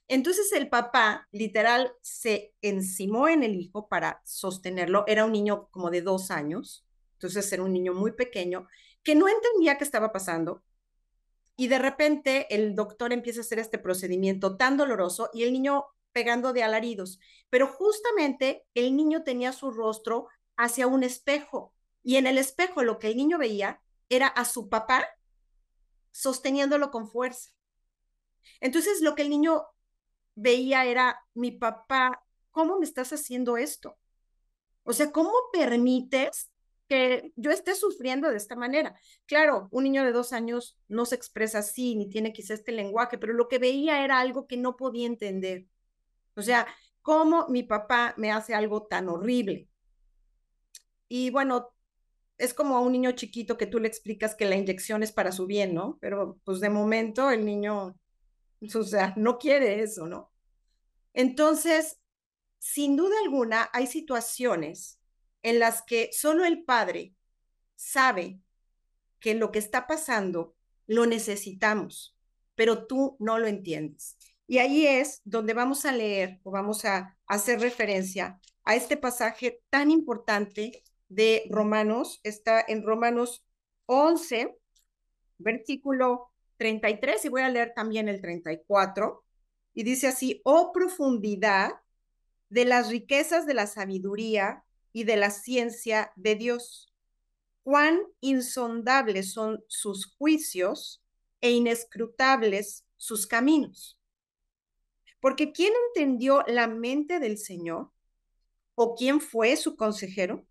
Entonces 0.08 0.52
el 0.54 0.70
papá 0.70 1.28
literal 1.32 1.94
se 2.02 2.56
encimó 2.62 3.28
en 3.28 3.44
el 3.44 3.56
hijo 3.56 3.88
para 3.88 4.22
sostenerlo. 4.26 5.04
Era 5.06 5.26
un 5.26 5.34
niño 5.34 5.68
como 5.70 5.92
de 5.92 6.02
dos 6.02 6.32
años, 6.32 6.86
entonces 7.14 7.52
era 7.52 7.64
un 7.64 7.74
niño 7.74 7.94
muy 7.94 8.14
pequeño 8.14 8.68
que 9.04 9.16
no 9.16 9.28
entendía 9.28 9.78
qué 9.78 9.84
estaba 9.84 10.12
pasando. 10.12 10.64
Y 11.56 11.68
de 11.68 11.80
repente 11.80 12.54
el 12.54 12.76
doctor 12.76 13.14
empieza 13.14 13.42
a 13.42 13.44
hacer 13.44 13.60
este 13.60 13.78
procedimiento 13.78 14.58
tan 14.58 14.78
doloroso 14.78 15.30
y 15.34 15.44
el 15.44 15.54
niño 15.54 15.86
pegando 16.18 16.52
de 16.52 16.64
alaridos. 16.64 17.20
Pero 17.52 17.68
justamente 17.68 18.66
el 18.74 18.96
niño 18.96 19.22
tenía 19.24 19.54
su 19.54 19.70
rostro 19.70 20.30
hacia 20.56 20.88
un 20.88 21.04
espejo 21.04 21.76
y 22.02 22.16
en 22.16 22.26
el 22.26 22.40
espejo 22.40 22.82
lo 22.82 22.98
que 22.98 23.10
el 23.10 23.18
niño 23.18 23.38
veía 23.38 23.84
era 24.10 24.26
a 24.26 24.44
su 24.44 24.68
papá 24.68 25.08
sosteniéndolo 26.12 26.90
con 26.90 27.08
fuerza. 27.08 27.52
Entonces 28.62 29.02
lo 29.02 29.14
que 29.14 29.22
el 29.22 29.30
niño 29.30 29.68
veía 30.34 30.86
era, 30.86 31.24
mi 31.36 31.52
papá, 31.52 32.26
¿cómo 32.50 32.80
me 32.80 32.86
estás 32.86 33.14
haciendo 33.14 33.56
esto? 33.56 34.00
O 34.82 34.94
sea, 34.94 35.12
¿cómo 35.12 35.32
permites 35.54 36.50
que 36.88 37.32
yo 37.36 37.52
esté 37.52 37.76
sufriendo 37.76 38.30
de 38.30 38.38
esta 38.38 38.56
manera. 38.56 39.00
Claro, 39.26 39.68
un 39.72 39.84
niño 39.84 40.04
de 40.04 40.12
dos 40.12 40.34
años 40.34 40.78
no 40.88 41.06
se 41.06 41.16
expresa 41.16 41.60
así, 41.60 41.96
ni 41.96 42.10
tiene 42.10 42.34
quizá 42.34 42.54
este 42.54 42.72
lenguaje, 42.72 43.18
pero 43.18 43.34
lo 43.34 43.48
que 43.48 43.60
veía 43.60 44.04
era 44.04 44.20
algo 44.20 44.48
que 44.48 44.58
no 44.58 44.78
podía 44.78 45.08
entender. 45.08 45.66
O 46.38 46.42
sea, 46.42 46.68
¿cómo 47.02 47.48
mi 47.50 47.64
papá 47.64 48.14
me 48.18 48.32
hace 48.32 48.54
algo 48.54 48.86
tan 48.86 49.10
horrible? 49.10 49.68
Y 51.10 51.32
bueno, 51.32 51.74
es 52.38 52.54
como 52.54 52.78
a 52.78 52.82
un 52.82 52.92
niño 52.92 53.12
chiquito 53.14 53.58
que 53.58 53.66
tú 53.66 53.80
le 53.80 53.88
explicas 53.88 54.36
que 54.36 54.46
la 54.46 54.56
inyección 54.56 55.02
es 55.02 55.12
para 55.12 55.32
su 55.32 55.48
bien, 55.48 55.74
¿no? 55.74 55.98
Pero 56.00 56.40
pues 56.44 56.60
de 56.60 56.70
momento 56.70 57.32
el 57.32 57.44
niño, 57.44 57.98
o 58.62 58.84
sea, 58.84 59.14
no 59.18 59.40
quiere 59.40 59.82
eso, 59.82 60.08
¿no? 60.08 60.32
Entonces, 61.14 62.00
sin 62.60 62.96
duda 62.96 63.16
alguna, 63.24 63.70
hay 63.74 63.88
situaciones 63.88 65.00
en 65.42 65.60
las 65.60 65.82
que 65.82 66.10
solo 66.14 66.46
el 66.46 66.64
padre 66.64 67.16
sabe 67.76 68.40
que 69.20 69.34
lo 69.34 69.52
que 69.52 69.60
está 69.60 69.88
pasando 69.88 70.56
lo 70.86 71.06
necesitamos, 71.08 72.16
pero 72.54 72.86
tú 72.86 73.18
no 73.20 73.40
lo 73.40 73.48
entiendes. 73.48 74.17
Y 74.48 74.60
ahí 74.60 74.88
es 74.88 75.22
donde 75.26 75.54
vamos 75.54 75.86
a 75.86 75.92
leer 75.92 76.40
o 76.44 76.52
vamos 76.52 76.86
a 76.86 77.18
hacer 77.28 77.60
referencia 77.60 78.40
a 78.64 78.76
este 78.76 78.96
pasaje 78.96 79.62
tan 79.70 79.92
importante 79.92 80.84
de 81.10 81.44
Romanos. 81.50 82.22
Está 82.24 82.64
en 82.66 82.84
Romanos 82.84 83.44
11, 83.88 84.58
versículo 85.38 86.32
33, 86.58 87.26
y 87.26 87.30
voy 87.30 87.42
a 87.42 87.50
leer 87.50 87.74
también 87.76 88.08
el 88.08 88.22
34. 88.22 89.24
Y 89.74 89.84
dice 89.84 90.08
así, 90.08 90.42
oh 90.46 90.72
profundidad 90.72 91.72
de 92.50 92.64
las 92.64 92.90
riquezas 92.90 93.46
de 93.46 93.54
la 93.54 93.68
sabiduría 93.68 94.64
y 94.94 95.04
de 95.04 95.18
la 95.18 95.30
ciencia 95.30 96.14
de 96.16 96.36
Dios. 96.36 96.94
Cuán 97.64 98.00
insondables 98.22 99.34
son 99.34 99.62
sus 99.68 100.06
juicios 100.18 101.04
e 101.42 101.52
inescrutables 101.52 102.86
sus 102.96 103.28
caminos. 103.28 103.97
Porque 105.20 105.52
¿quién 105.52 105.74
entendió 105.88 106.44
la 106.48 106.68
mente 106.68 107.20
del 107.20 107.38
Señor? 107.38 107.92
¿O 108.76 108.96
quién 108.96 109.20
fue 109.20 109.56
su 109.56 109.76
consejero? 109.76 110.46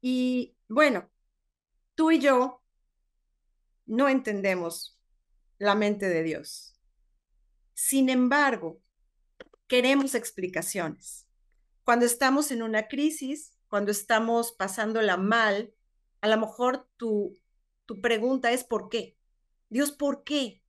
Y 0.00 0.56
bueno, 0.68 1.10
tú 1.94 2.10
y 2.10 2.18
yo 2.18 2.62
no 3.86 4.08
entendemos 4.08 4.98
la 5.58 5.74
mente 5.74 6.08
de 6.08 6.22
Dios. 6.22 6.78
Sin 7.74 8.08
embargo, 8.08 8.80
queremos 9.66 10.14
explicaciones. 10.14 11.26
Cuando 11.84 12.06
estamos 12.06 12.50
en 12.50 12.62
una 12.62 12.88
crisis, 12.88 13.58
cuando 13.68 13.90
estamos 13.90 14.52
pasándola 14.52 15.16
mal, 15.16 15.74
a 16.20 16.28
lo 16.28 16.38
mejor 16.38 16.88
tu, 16.96 17.38
tu 17.86 18.00
pregunta 18.00 18.52
es 18.52 18.64
¿por 18.64 18.88
qué? 18.88 19.16
Dios, 19.68 19.92
¿por 19.92 20.24
qué? 20.24 20.62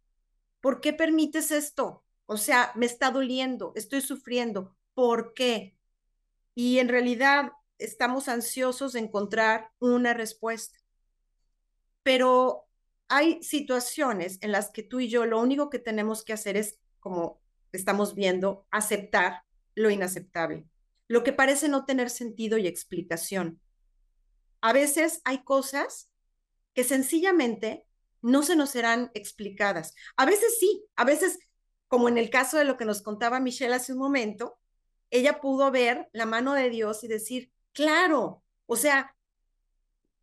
¿Por 0.61 0.82
qué 0.82 0.93
permites 0.93 1.51
esto? 1.51 2.03
O 2.30 2.38
sea, 2.38 2.71
me 2.75 2.86
está 2.86 3.11
doliendo, 3.11 3.73
estoy 3.75 4.01
sufriendo. 4.01 4.75
¿Por 4.93 5.34
qué? 5.34 5.75
Y 6.53 6.80
en 6.80 6.89
realidad 6.89 7.51
estamos 7.77 8.27
ansiosos 8.27 8.93
de 8.93 8.99
encontrar 8.99 9.71
una 9.80 10.13
respuesta. 10.13 10.77
Pero 12.03 12.67
hay 13.07 13.41
situaciones 13.41 14.38
en 14.41 14.51
las 14.51 14.69
que 14.69 14.84
tú 14.84 14.99
y 14.99 15.09
yo 15.09 15.25
lo 15.25 15.39
único 15.39 15.69
que 15.69 15.80
tenemos 15.80 16.23
que 16.23 16.34
hacer 16.34 16.57
es, 16.57 16.80
como 16.99 17.41
estamos 17.71 18.15
viendo, 18.15 18.67
aceptar 18.71 19.43
lo 19.75 19.89
inaceptable 19.89 20.65
lo 21.09 21.23
que 21.23 21.34
parece 21.34 21.67
no 21.67 21.86
tener 21.86 22.09
sentido 22.09 22.57
y 22.57 22.67
explicación. 22.67 23.59
A 24.61 24.71
veces 24.71 25.21
hay 25.25 25.43
cosas 25.43 26.11
que 26.73 26.84
sencillamente 26.84 27.86
no 28.21 28.43
se 28.43 28.55
nos 28.55 28.69
serán 28.69 29.11
explicadas. 29.15 29.95
A 30.15 30.25
veces 30.25 30.59
sí, 30.59 30.86
a 30.95 31.03
veces, 31.03 31.39
como 31.90 32.08
en 32.08 32.18
el 32.18 32.30
caso 32.30 32.58
de 32.58 32.64
lo 32.64 32.78
que 32.78 32.86
nos 32.86 33.02
contaba 33.02 33.42
Michelle 33.42 33.76
hace 33.76 33.92
un 33.92 34.00
momento, 34.00 34.58
ella 35.10 35.42
pudo 35.42 35.72
ver 35.72 36.08
la 36.14 36.26
mano 36.26 36.54
de 36.54 36.70
Dios 36.70 37.04
y 37.04 37.10
decir, 37.10 37.52
claro, 37.74 38.44
o 38.66 38.78
sea, 38.78 39.14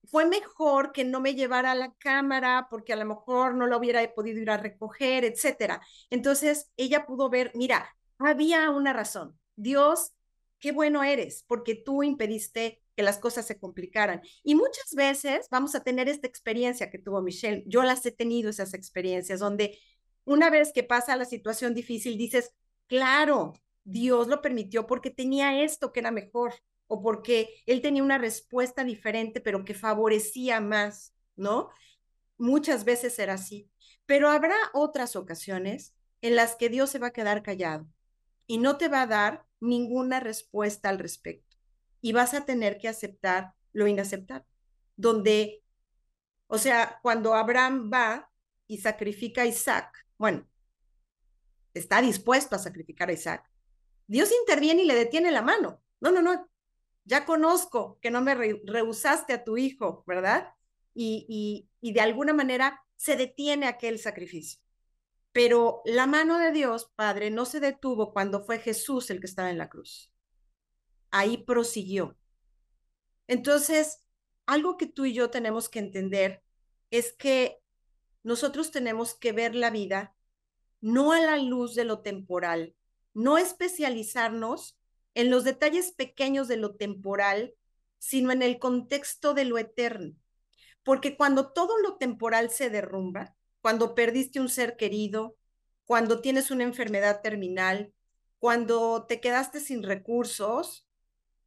fue 0.05 0.25
mejor 0.25 0.93
que 0.93 1.05
no 1.05 1.21
me 1.21 1.35
llevara 1.35 1.73
a 1.73 1.75
la 1.75 1.93
cámara 1.99 2.69
porque 2.71 2.95
a 2.95 2.97
lo 2.97 3.05
mejor 3.05 3.55
no 3.55 3.67
lo 3.67 3.77
hubiera 3.77 4.03
podido 4.15 4.41
ir 4.41 4.51
a 4.51 4.57
recoger, 4.57 5.25
etcétera. 5.25 5.83
Entonces, 6.09 6.71
ella 6.79 7.05
pudo 7.05 7.29
ver, 7.29 7.51
mira, 7.55 7.95
había 8.19 8.71
una 8.71 8.93
razón. 8.93 9.39
Dios 9.57 10.17
qué 10.59 10.73
bueno 10.73 11.05
eres, 11.05 11.45
porque 11.47 11.75
tú 11.75 12.03
impediste 12.03 12.83
que 12.95 13.03
las 13.03 13.19
cosas 13.19 13.47
se 13.47 13.59
complicaran. 13.59 14.23
Y 14.43 14.55
muchas 14.55 14.95
veces 14.95 15.49
vamos 15.51 15.75
a 15.75 15.83
tener 15.83 16.09
esta 16.09 16.27
experiencia 16.27 16.91
que 16.91 16.99
tuvo 16.99 17.21
Michelle. 17.21 17.63
Yo 17.67 17.83
las 17.83 18.05
he 18.07 18.13
tenido 18.13 18.49
esas 18.51 18.73
experiencias 18.75 19.41
donde 19.41 19.79
una 20.27 20.51
vez 20.51 20.73
que 20.75 20.83
pasa 20.83 21.17
la 21.17 21.25
situación 21.25 21.73
difícil 21.73 22.19
dices, 22.19 22.53
Claro, 22.87 23.55
Dios 23.85 24.29
lo 24.29 24.43
permitió 24.43 24.87
porque 24.87 25.11
tenía 25.11 25.63
esto 25.63 25.93
que 25.93 26.01
era 26.01 26.11
mejor 26.11 26.55
o 26.87 27.03
porque 27.03 27.63
él 27.67 27.81
tenía 27.83 28.03
una 28.03 28.19
respuesta 28.19 28.85
diferente, 28.85 29.41
pero 29.41 29.65
que 29.65 29.75
favorecía 29.75 30.61
más, 30.61 31.15
¿no? 31.35 31.71
Muchas 32.39 32.85
veces 32.85 33.19
era 33.19 33.35
así. 33.35 33.69
Pero 34.07 34.29
habrá 34.29 34.57
otras 34.73 35.17
ocasiones 35.17 35.95
en 36.21 36.37
las 36.37 36.55
que 36.55 36.69
Dios 36.69 36.91
se 36.91 37.01
va 37.01 37.09
a 37.09 37.13
quedar 37.13 37.43
callado 37.43 37.89
y 38.47 38.59
no 38.59 38.77
te 38.77 38.89
va 38.89 39.03
a 39.03 39.07
dar 39.09 39.47
ninguna 39.59 40.21
respuesta 40.21 40.89
al 40.89 41.01
respecto. 41.01 41.57
Y 42.01 42.13
vas 42.13 42.35
a 42.35 42.45
tener 42.45 42.79
que 42.79 42.89
aceptar 42.89 43.55
lo 43.73 43.89
inaceptable. 43.89 44.47
Donde, 44.97 45.65
o 46.47 46.59
sea, 46.59 47.01
cuando 47.03 47.35
Abraham 47.35 47.91
va 47.93 48.31
y 48.69 48.79
sacrifica 48.79 49.43
a 49.43 49.47
Isaac, 49.47 50.06
bueno, 50.19 50.47
está 51.75 52.01
dispuesto 52.01 52.57
a 52.57 52.59
sacrificar 52.59 53.09
a 53.09 53.13
Isaac, 53.13 53.49
Dios 54.07 54.31
interviene 54.41 54.83
y 54.83 54.87
le 54.87 54.95
detiene 54.95 55.31
la 55.31 55.43
mano. 55.43 55.83
No, 56.01 56.11
no, 56.11 56.23
no, 56.23 56.49
ya 57.05 57.25
conozco 57.25 57.99
que 58.01 58.11
no 58.11 58.21
me 58.21 58.35
rehusaste 58.35 59.33
a 59.33 59.45
tu 59.45 59.57
hijo, 59.57 60.05
¿verdad? 60.07 60.53
Y, 60.93 61.69
y, 61.81 61.93
de 61.93 62.01
alguna 62.01 62.33
manera 62.33 62.83
se 62.97 63.17
detiene 63.17 63.67
aquel 63.67 63.99
sacrificio. 63.99 64.61
Pero 65.33 65.83
la 65.85 66.07
mano 66.07 66.39
de 66.39 66.51
Dios, 66.51 66.91
Padre, 66.97 67.31
no 67.31 67.45
se 67.45 67.61
detuvo 67.61 68.13
cuando 68.13 68.43
fue 68.43 68.59
Jesús 68.59 69.11
el 69.11 69.21
que 69.21 69.27
estaba 69.27 69.51
en 69.51 69.59
la 69.59 69.69
cruz. 69.69 70.11
Ahí 71.11 71.37
prosiguió. 71.37 72.17
Entonces, 73.29 73.99
algo 74.47 74.77
que 74.77 74.87
tú 74.87 75.05
y 75.05 75.13
yo 75.13 75.31
tenemos 75.31 75.69
que 75.69 75.79
entender 75.79 76.43
es 76.91 77.13
que 77.13 77.61
nosotros 78.27 78.73
tenemos 78.73 79.15
que 79.15 79.31
ver 79.31 79.55
la 79.55 79.71
vida 79.71 80.13
no 80.81 81.13
a 81.13 81.21
la 81.21 81.37
luz 81.37 81.77
de 81.77 81.85
lo 81.85 82.01
temporal, 82.01 82.75
no 83.15 83.39
especializarnos 83.39 84.77
en 85.15 85.31
los 85.31 85.45
detalles 85.45 85.93
pequeños 85.93 86.49
de 86.49 86.57
lo 86.57 86.75
temporal, 86.75 87.55
sino 87.99 88.33
en 88.33 88.43
el 88.43 88.59
contexto 88.59 89.33
de 89.33 89.45
lo 89.45 89.59
eterno. 89.59 90.17
Porque 90.83 91.17
cuando 91.17 91.53
todo 91.53 91.79
lo 91.79 91.99
temporal 91.99 92.51
se 92.51 92.69
derrumba, 92.69 93.37
cuando 93.61 93.95
perdiste 93.95 94.41
un 94.41 94.49
ser 94.49 94.77
querido, 94.77 95.37
cuando 95.85 96.21
tienes 96.21 96.51
una 96.51 96.65
enfermedad 96.65 97.21
terminal, 97.23 97.93
cuando 98.41 99.07
te 99.07 99.21
quedaste 99.21 99.61
sin 99.61 99.85
recursos, 99.85 100.85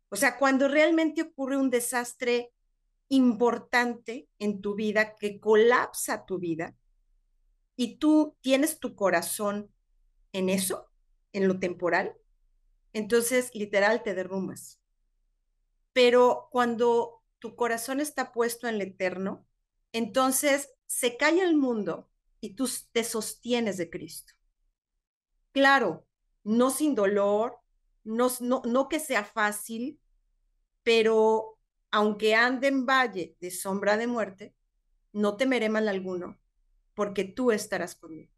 o 0.07 0.15
sea, 0.15 0.37
cuando 0.37 0.69
realmente 0.69 1.23
ocurre 1.23 1.57
un 1.57 1.69
desastre 1.69 2.53
importante 3.09 4.29
en 4.39 4.61
tu 4.61 4.75
vida 4.75 5.15
que 5.15 5.39
colapsa 5.39 6.25
tu 6.25 6.39
vida 6.39 6.75
y 7.75 7.97
tú 7.97 8.37
tienes 8.41 8.79
tu 8.79 8.95
corazón 8.95 9.73
en 10.31 10.49
eso, 10.49 10.91
en 11.33 11.47
lo 11.47 11.59
temporal, 11.59 12.15
entonces 12.93 13.51
literal 13.53 14.03
te 14.03 14.13
derrumbas. 14.13 14.79
Pero 15.93 16.47
cuando 16.51 17.23
tu 17.39 17.55
corazón 17.55 17.99
está 17.99 18.31
puesto 18.31 18.67
en 18.67 18.77
lo 18.77 18.83
eterno, 18.83 19.47
entonces 19.91 20.69
se 20.87 21.17
calla 21.17 21.43
el 21.43 21.55
mundo 21.55 22.09
y 22.41 22.55
tú 22.55 22.69
te 22.91 23.03
sostienes 23.03 23.77
de 23.77 23.89
Cristo. 23.89 24.33
Claro, 25.51 26.05
no 26.43 26.69
sin 26.69 26.95
dolor, 26.95 27.59
no, 28.03 28.29
no, 28.39 28.61
no 28.65 28.87
que 28.87 28.99
sea 28.99 29.23
fácil, 29.23 29.99
pero 30.83 31.58
aunque 31.91 32.35
ande 32.35 32.67
en 32.67 32.85
valle 32.85 33.35
de 33.39 33.51
sombra 33.51 33.97
de 33.97 34.07
muerte, 34.07 34.55
no 35.11 35.37
temeré 35.37 35.69
mal 35.69 35.87
alguno, 35.87 36.39
porque 36.93 37.23
tú 37.23 37.51
estarás 37.51 37.95
conmigo. 37.95 38.31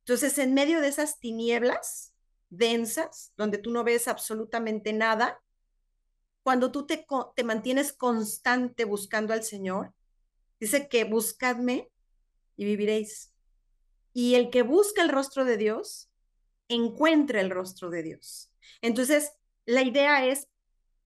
Entonces, 0.00 0.38
en 0.38 0.54
medio 0.54 0.80
de 0.80 0.88
esas 0.88 1.18
tinieblas, 1.18 2.14
densas, 2.50 3.32
donde 3.36 3.58
tú 3.58 3.70
no 3.70 3.84
ves 3.84 4.08
absolutamente 4.08 4.92
nada, 4.92 5.42
cuando 6.42 6.72
tú 6.72 6.86
te, 6.86 7.04
mantienes 7.44 7.92
constante 7.92 8.84
buscando 8.84 9.34
al 9.34 9.42
Señor, 9.42 9.92
dice 10.58 10.88
que 10.88 11.04
buscadme 11.04 11.90
y 12.56 12.64
viviréis. 12.64 13.34
Y 14.14 14.34
el 14.34 14.50
que 14.50 14.62
busca 14.62 15.02
el 15.02 15.10
rostro 15.10 15.44
de 15.44 15.58
Dios, 15.58 16.10
encuentra 16.68 17.40
el 17.40 17.50
rostro 17.50 17.90
de 17.90 18.02
Dios. 18.02 18.50
Entonces, 18.80 19.32
la 19.66 19.82
idea 19.82 20.26
es 20.26 20.48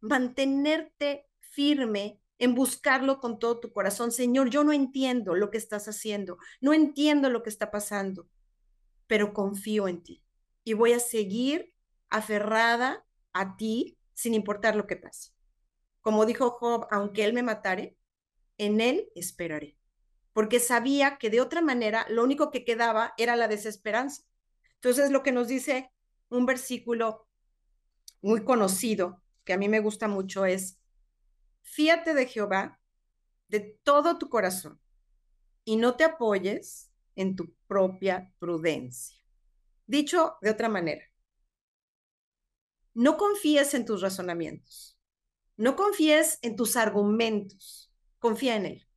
mantenerte 0.01 1.27
firme 1.53 2.19
en 2.39 2.55
buscarlo 2.55 3.21
con 3.21 3.39
todo 3.39 3.61
tu 3.61 3.73
corazón. 3.73 4.11
Señor, 4.11 4.51
yo 4.51 4.65
no 4.65 4.73
entiendo 4.73 5.37
lo 5.37 5.51
que 5.51 5.59
estás 5.59 5.87
haciendo, 5.87 6.39
no 6.61 6.73
entiendo 6.73 7.31
lo 7.31 7.43
que 7.43 7.51
está 7.51 7.71
pasando, 7.71 8.29
pero 9.07 9.33
confío 9.33 9.87
en 9.87 10.03
ti 10.03 10.23
y 10.65 10.73
voy 10.73 10.93
a 10.93 10.99
seguir 10.99 11.73
aferrada 12.11 13.05
a 13.33 13.57
ti 13.57 13.99
sin 14.15 14.35
importar 14.35 14.75
lo 14.75 14.87
que 14.87 14.97
pase. 14.97 15.31
Como 16.01 16.27
dijo 16.27 16.51
Job, 16.51 16.87
aunque 16.91 17.25
él 17.25 17.33
me 17.33 17.43
matare, 17.43 17.97
en 18.59 18.81
él 18.81 19.09
esperaré, 19.15 19.77
porque 20.33 20.61
sabía 20.61 21.19
que 21.19 21.31
de 21.31 21.41
otra 21.41 21.61
manera 21.61 22.07
lo 22.09 22.25
único 22.25 22.51
que 22.51 22.65
quedaba 22.65 23.15
era 23.19 23.37
la 23.37 23.49
desesperanza. 23.49 24.25
Entonces 24.75 25.11
lo 25.11 25.23
que 25.23 25.33
nos 25.33 25.49
dice 25.49 25.93
un 26.29 26.47
versículo 26.47 27.29
muy 28.21 28.45
conocido, 28.45 29.23
que 29.45 29.53
a 29.53 29.59
mí 29.59 29.69
me 29.69 29.81
gusta 29.81 30.09
mucho, 30.09 30.45
es, 30.45 30.79
fíate 31.63 32.15
de 32.15 32.27
Jehová 32.27 32.81
de 33.49 33.61
todo 33.83 34.19
tu 34.19 34.29
corazón 34.29 34.81
y 35.65 35.77
no 35.77 35.97
te 35.97 36.05
apoyes 36.05 36.91
en 37.17 37.37
tu 37.37 37.55
propia 37.67 38.33
prudencia. 38.39 39.19
Dicho 39.87 40.37
de 40.41 40.51
otra 40.51 40.69
manera, 40.69 41.05
no 42.95 43.17
confíes 43.17 43.75
en 43.75 43.85
tus 43.85 44.01
razonamientos, 44.01 44.99
no 45.57 45.77
confíes 45.77 46.39
en 46.43 46.57
tus 46.57 46.77
argumentos, 46.77 47.93
confía 48.19 48.57
en 48.57 48.67
Él. 48.67 48.89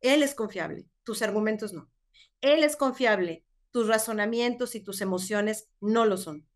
Él 0.00 0.22
es 0.22 0.34
confiable, 0.34 0.86
tus 1.02 1.22
argumentos 1.22 1.72
no. 1.72 1.90
Él 2.40 2.62
es 2.62 2.76
confiable, 2.76 3.44
tus 3.70 3.88
razonamientos 3.88 4.74
y 4.74 4.80
tus 4.80 5.00
emociones 5.00 5.68
no 5.80 6.04
lo 6.04 6.16
son. 6.16 6.48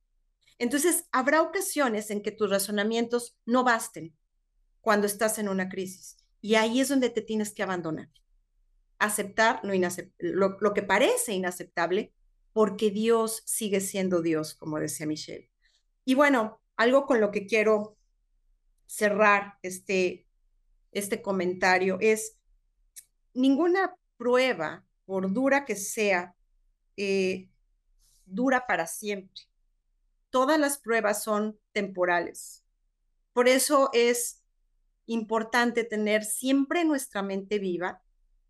Entonces, 0.59 1.09
habrá 1.13 1.43
ocasiones 1.43 2.11
en 2.11 2.23
que 2.23 2.31
tus 2.31 2.51
razonamientos 2.51 3.37
no 3.45 3.65
basten 3.65 4.17
cuando 4.83 5.07
estás 5.07 5.39
en 5.39 5.49
una 5.49 5.71
crisis. 5.71 6.19
Y 6.43 6.57
ahí 6.57 6.81
es 6.81 6.91
donde 6.91 7.09
te 7.09 7.23
tienes 7.23 7.55
que 7.55 7.63
abandonar. 7.63 8.11
Aceptar 8.99 9.63
lo, 9.63 10.59
lo 10.61 10.75
que 10.75 10.83
parece 10.83 11.33
inaceptable 11.33 12.13
porque 12.53 12.91
Dios 12.91 13.43
sigue 13.47 13.81
siendo 13.81 14.21
Dios, 14.21 14.55
como 14.55 14.79
decía 14.79 15.07
Michelle. 15.07 15.51
Y 16.05 16.15
bueno, 16.15 16.61
algo 16.77 17.07
con 17.07 17.21
lo 17.21 17.31
que 17.31 17.47
quiero 17.47 17.97
cerrar 18.87 19.55
este, 19.63 20.27
este 20.91 21.23
comentario 21.23 21.97
es, 22.01 22.37
ninguna 23.33 23.97
prueba, 24.19 24.85
por 25.07 25.33
dura 25.33 25.65
que 25.65 25.77
sea, 25.77 26.35
eh, 26.97 27.49
dura 28.27 28.67
para 28.67 28.87
siempre. 28.87 29.43
Todas 30.31 30.59
las 30.59 30.79
pruebas 30.79 31.23
son 31.23 31.59
temporales. 31.73 32.63
Por 33.33 33.49
eso 33.49 33.89
es 33.93 34.42
importante 35.13 35.85
tener 35.85 36.25
siempre 36.25 36.81
en 36.81 36.89
nuestra 36.89 37.23
mente 37.23 37.59
viva 37.59 38.03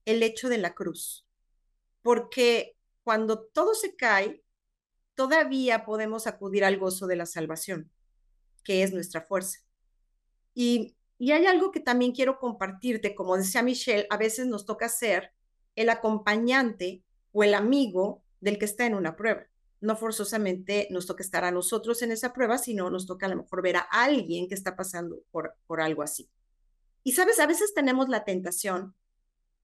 el 0.04 0.22
hecho 0.22 0.48
de 0.48 0.58
la 0.58 0.74
cruz, 0.74 1.26
porque 2.02 2.76
cuando 3.02 3.44
todo 3.44 3.74
se 3.74 3.96
cae, 3.96 4.42
todavía 5.14 5.84
podemos 5.84 6.26
acudir 6.26 6.64
al 6.64 6.78
gozo 6.78 7.06
de 7.06 7.16
la 7.16 7.26
salvación, 7.26 7.90
que 8.64 8.82
es 8.82 8.92
nuestra 8.92 9.22
fuerza. 9.22 9.58
Y, 10.54 10.96
hay 11.20 11.46
algo 11.46 11.70
que 11.70 11.78
también 11.78 12.10
quiero 12.12 12.40
compartirte, 12.40 13.14
como 13.14 13.36
decía 13.36 13.62
Michelle, 13.62 14.08
a 14.10 14.16
veces 14.16 14.48
nos 14.48 14.66
toca 14.66 14.88
ser 14.88 15.32
el 15.76 15.88
acompañante 15.88 17.04
o 17.30 17.44
el 17.44 17.54
amigo 17.54 18.24
del 18.40 18.58
que 18.58 18.64
está 18.64 18.86
en 18.86 18.94
una 18.94 19.14
prueba. 19.14 19.46
No 19.80 19.96
forzosamente 19.96 20.88
nos 20.90 21.06
toca 21.06 21.22
estar 21.22 21.44
a 21.44 21.52
nosotros 21.52 22.02
en 22.02 22.10
esa 22.10 22.32
prueba, 22.32 22.58
sino 22.58 22.90
nos 22.90 23.06
toca 23.06 23.26
a 23.26 23.28
lo 23.28 23.36
mejor 23.36 23.62
ver 23.62 23.76
a 23.76 23.86
alguien 23.90 24.48
que 24.48 24.54
está 24.54 24.74
pasando 24.74 25.22
por, 25.30 25.54
por 25.68 25.80
algo 25.80 26.02
así. 26.02 26.28
Y 27.05 27.12
sabes, 27.12 27.38
a 27.40 27.46
veces 27.46 27.74
tenemos 27.74 28.09
la 28.09 28.24
tentación 28.24 28.94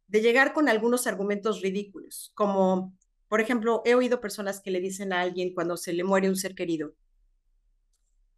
de 0.06 0.22
llegar 0.22 0.52
con 0.52 0.68
algunos 0.68 1.06
argumentos 1.06 1.60
ridículos, 1.60 2.32
como 2.34 2.94
por 3.28 3.42
ejemplo, 3.42 3.82
he 3.84 3.94
oído 3.94 4.20
personas 4.20 4.60
que 4.60 4.70
le 4.70 4.80
dicen 4.80 5.12
a 5.12 5.20
alguien 5.20 5.52
cuando 5.52 5.76
se 5.76 5.92
le 5.92 6.02
muere 6.02 6.28
un 6.28 6.36
ser 6.36 6.54
querido, 6.54 6.94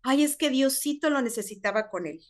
ay, 0.02 0.24
es 0.24 0.36
que 0.36 0.50
Diosito 0.50 1.10
lo 1.10 1.22
necesitaba 1.22 1.90
con 1.90 2.06
él. 2.06 2.20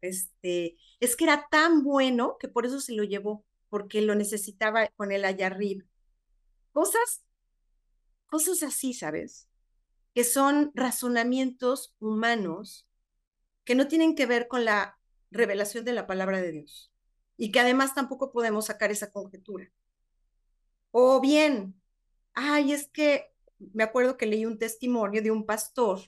Este, 0.00 0.78
es 1.00 1.16
que 1.16 1.24
era 1.24 1.48
tan 1.50 1.82
bueno 1.82 2.36
que 2.38 2.48
por 2.48 2.64
eso 2.66 2.80
se 2.80 2.94
lo 2.94 3.02
llevó, 3.02 3.44
porque 3.68 4.00
lo 4.00 4.14
necesitaba 4.14 4.86
con 4.96 5.12
él 5.12 5.24
allá 5.24 5.48
arriba. 5.48 5.84
Cosas, 6.72 7.24
cosas 8.26 8.62
así, 8.62 8.94
¿sabes? 8.94 9.48
Que 10.14 10.24
son 10.24 10.70
razonamientos 10.74 11.94
humanos 11.98 12.86
que 13.64 13.74
no 13.74 13.88
tienen 13.88 14.14
que 14.14 14.26
ver 14.26 14.48
con 14.48 14.64
la 14.64 14.98
revelación 15.30 15.84
de 15.84 15.92
la 15.92 16.06
palabra 16.06 16.40
de 16.40 16.52
Dios 16.52 16.92
y 17.36 17.52
que 17.52 17.60
además 17.60 17.94
tampoco 17.94 18.32
podemos 18.32 18.66
sacar 18.66 18.90
esa 18.90 19.10
conjetura. 19.10 19.70
O 20.90 21.20
bien, 21.20 21.80
ay, 22.34 22.72
es 22.72 22.88
que 22.88 23.32
me 23.72 23.82
acuerdo 23.82 24.16
que 24.16 24.26
leí 24.26 24.44
un 24.44 24.58
testimonio 24.58 25.22
de 25.22 25.30
un 25.30 25.46
pastor 25.46 26.00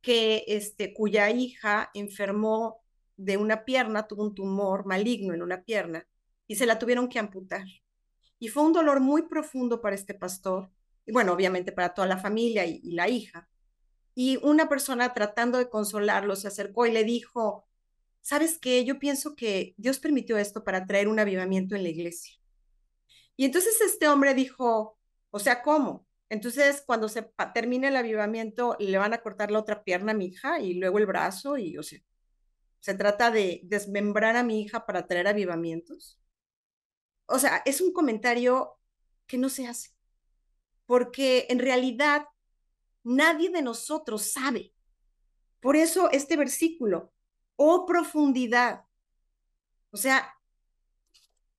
que, 0.00 0.44
este, 0.48 0.92
cuya 0.92 1.30
hija 1.30 1.90
enfermó 1.94 2.82
de 3.16 3.36
una 3.36 3.64
pierna, 3.64 4.06
tuvo 4.08 4.24
un 4.24 4.34
tumor 4.34 4.84
maligno 4.84 5.32
en 5.32 5.42
una 5.42 5.62
pierna 5.62 6.06
y 6.46 6.56
se 6.56 6.66
la 6.66 6.78
tuvieron 6.78 7.08
que 7.08 7.18
amputar. 7.18 7.64
Y 8.38 8.48
fue 8.48 8.64
un 8.64 8.72
dolor 8.72 9.00
muy 9.00 9.22
profundo 9.22 9.80
para 9.80 9.94
este 9.94 10.14
pastor, 10.14 10.70
y 11.06 11.12
bueno, 11.12 11.32
obviamente 11.32 11.72
para 11.72 11.94
toda 11.94 12.08
la 12.08 12.18
familia 12.18 12.66
y, 12.66 12.80
y 12.82 12.92
la 12.92 13.08
hija. 13.08 13.48
Y 14.14 14.38
una 14.42 14.68
persona 14.68 15.14
tratando 15.14 15.58
de 15.58 15.68
consolarlo 15.68 16.36
se 16.36 16.48
acercó 16.48 16.86
y 16.86 16.92
le 16.92 17.04
dijo, 17.04 17.66
¿sabes 18.20 18.58
qué? 18.58 18.84
Yo 18.84 18.98
pienso 18.98 19.34
que 19.34 19.74
Dios 19.76 19.98
permitió 19.98 20.38
esto 20.38 20.64
para 20.64 20.86
traer 20.86 21.08
un 21.08 21.18
avivamiento 21.18 21.74
en 21.74 21.82
la 21.82 21.88
iglesia. 21.88 22.34
Y 23.36 23.44
entonces 23.44 23.80
este 23.80 24.08
hombre 24.08 24.34
dijo, 24.34 24.98
o 25.30 25.38
sea, 25.38 25.62
¿cómo? 25.62 26.06
Entonces, 26.28 26.82
cuando 26.86 27.08
se 27.08 27.30
termine 27.52 27.88
el 27.88 27.96
avivamiento, 27.96 28.76
le 28.78 28.96
van 28.96 29.12
a 29.12 29.20
cortar 29.20 29.50
la 29.50 29.58
otra 29.58 29.84
pierna 29.84 30.12
a 30.12 30.14
mi 30.14 30.26
hija 30.26 30.60
y 30.60 30.74
luego 30.74 30.98
el 30.98 31.06
brazo 31.06 31.58
y, 31.58 31.76
o 31.76 31.82
sea, 31.82 32.00
se 32.80 32.94
trata 32.94 33.30
de 33.30 33.60
desmembrar 33.64 34.36
a 34.36 34.42
mi 34.42 34.62
hija 34.62 34.86
para 34.86 35.06
traer 35.06 35.28
avivamientos. 35.28 36.18
O 37.26 37.38
sea, 37.38 37.62
es 37.66 37.80
un 37.80 37.92
comentario 37.92 38.78
que 39.26 39.38
no 39.38 39.48
se 39.48 39.66
hace, 39.66 39.90
porque 40.86 41.46
en 41.50 41.58
realidad 41.58 42.26
nadie 43.04 43.50
de 43.50 43.62
nosotros 43.62 44.32
sabe. 44.32 44.72
Por 45.60 45.76
eso 45.76 46.10
este 46.10 46.36
versículo, 46.36 47.12
oh 47.56 47.86
profundidad, 47.86 48.84
o 49.92 49.96
sea, 49.96 50.34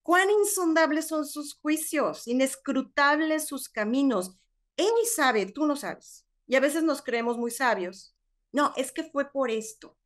cuán 0.01 0.29
insondables 0.29 1.07
son 1.07 1.25
sus 1.25 1.55
juicios, 1.55 2.27
inescrutables 2.27 3.47
sus 3.47 3.69
caminos. 3.69 4.35
Él 4.75 4.91
sabe, 5.13 5.45
tú 5.45 5.65
no 5.65 5.75
sabes. 5.75 6.25
Y 6.47 6.55
a 6.55 6.59
veces 6.59 6.83
nos 6.83 7.01
creemos 7.01 7.37
muy 7.37 7.51
sabios. 7.51 8.15
No, 8.51 8.73
es 8.75 8.91
que 8.91 9.03
fue 9.03 9.31
por 9.31 9.49
esto, 9.51 9.97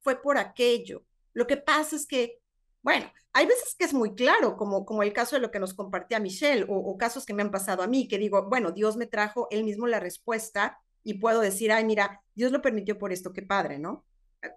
fue 0.00 0.20
por 0.20 0.38
aquello. 0.38 1.04
Lo 1.32 1.46
que 1.46 1.56
pasa 1.56 1.96
es 1.96 2.06
que, 2.06 2.40
bueno, 2.88 3.12
hay 3.34 3.44
veces 3.44 3.76
que 3.78 3.84
es 3.84 3.92
muy 3.92 4.14
claro, 4.14 4.56
como, 4.56 4.86
como 4.86 5.02
el 5.02 5.12
caso 5.12 5.36
de 5.36 5.42
lo 5.42 5.50
que 5.50 5.58
nos 5.58 5.74
compartía 5.74 6.20
Michelle, 6.20 6.64
o, 6.70 6.74
o 6.74 6.96
casos 6.96 7.26
que 7.26 7.34
me 7.34 7.42
han 7.42 7.50
pasado 7.50 7.82
a 7.82 7.86
mí, 7.86 8.08
que 8.08 8.16
digo, 8.16 8.48
bueno, 8.48 8.72
Dios 8.72 8.96
me 8.96 9.04
trajo 9.04 9.46
él 9.50 9.62
mismo 9.62 9.86
la 9.86 10.00
respuesta 10.00 10.78
y 11.04 11.18
puedo 11.18 11.42
decir, 11.42 11.70
ay, 11.70 11.84
mira, 11.84 12.22
Dios 12.34 12.50
lo 12.50 12.62
permitió 12.62 12.96
por 12.96 13.12
esto, 13.12 13.34
qué 13.34 13.42
padre, 13.42 13.78
¿no? 13.78 14.06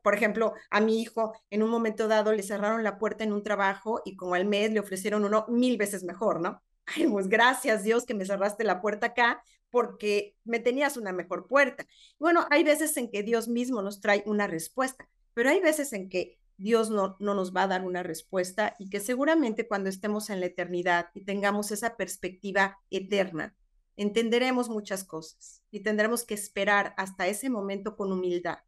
Por 0.02 0.16
ejemplo, 0.16 0.54
a 0.70 0.80
mi 0.80 1.02
hijo 1.02 1.34
en 1.50 1.62
un 1.62 1.70
momento 1.70 2.08
dado 2.08 2.32
le 2.32 2.42
cerraron 2.42 2.86
la 2.86 3.00
puerta 3.00 3.26
en 3.26 3.34
un 3.34 3.44
trabajo 3.44 4.02
y 4.06 4.16
como 4.16 4.36
al 4.36 4.46
mes 4.46 4.72
le 4.72 4.80
ofrecieron 4.80 5.26
uno 5.26 5.46
mil 5.50 5.76
veces 5.76 6.04
mejor, 6.06 6.40
¿no? 6.40 6.64
ay, 6.86 7.08
pues 7.10 7.28
gracias 7.28 7.84
Dios 7.84 8.06
que 8.06 8.14
me 8.14 8.26
cerraste 8.26 8.64
la 8.64 8.80
puerta 8.80 9.08
acá 9.08 9.44
porque 9.72 10.38
me 10.46 10.60
tenías 10.62 10.96
una 10.96 11.12
mejor 11.12 11.48
puerta. 11.48 11.86
Bueno, 12.18 12.48
hay 12.50 12.64
veces 12.64 12.96
en 12.96 13.12
que 13.12 13.24
Dios 13.24 13.50
mismo 13.50 13.82
nos 13.82 14.00
trae 14.00 14.24
una 14.26 14.48
respuesta, 14.48 15.10
pero 15.34 15.50
hay 15.50 15.60
veces 15.60 15.92
en 15.92 16.08
que 16.08 16.40
Dios 16.62 16.90
no, 16.90 17.18
no 17.20 17.34
nos 17.34 17.56
va 17.56 17.64
a 17.64 17.68
dar 17.68 17.86
una 17.86 18.04
respuesta 18.04 18.76
y 18.78 18.90
que 18.90 19.00
seguramente 19.00 19.68
cuando 19.68 19.90
estemos 19.90 20.30
en 20.30 20.40
la 20.40 20.46
eternidad 20.46 21.10
y 21.16 21.22
tengamos 21.22 21.72
esa 21.72 21.98
perspectiva 21.98 22.80
eterna, 22.92 23.56
entenderemos 23.98 24.70
muchas 24.70 25.04
cosas 25.04 25.64
y 25.72 25.82
tendremos 25.82 26.24
que 26.24 26.36
esperar 26.36 26.94
hasta 26.98 27.28
ese 27.28 27.50
momento 27.50 27.96
con 27.96 28.12
humildad, 28.12 28.60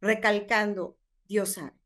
recalcando, 0.00 0.96
Dios 1.28 1.50
sabe, 1.50 1.78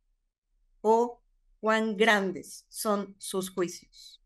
o 0.81 1.21
cuán 1.61 1.97
grandes 1.97 2.65
son 2.69 3.17
sus 3.19 3.51
juicios 3.51 4.23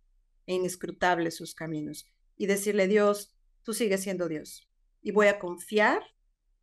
e 0.46 0.54
inescrutables 0.54 1.36
sus 1.36 1.54
caminos. 1.54 2.06
Y 2.36 2.46
decirle, 2.46 2.88
Dios, 2.88 3.32
tú 3.62 3.72
sigues 3.72 4.02
siendo 4.02 4.28
Dios. 4.28 4.68
Y 5.02 5.12
voy 5.12 5.28
a 5.28 5.38
confiar 5.38 6.02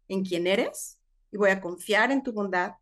en 0.07 0.23
quien 0.23 0.45
eres, 0.47 0.99
y 1.31 1.37
voy 1.37 1.49
a 1.49 1.61
confiar 1.61 2.11
en 2.11 2.23
tu 2.23 2.33
bondad, 2.33 2.73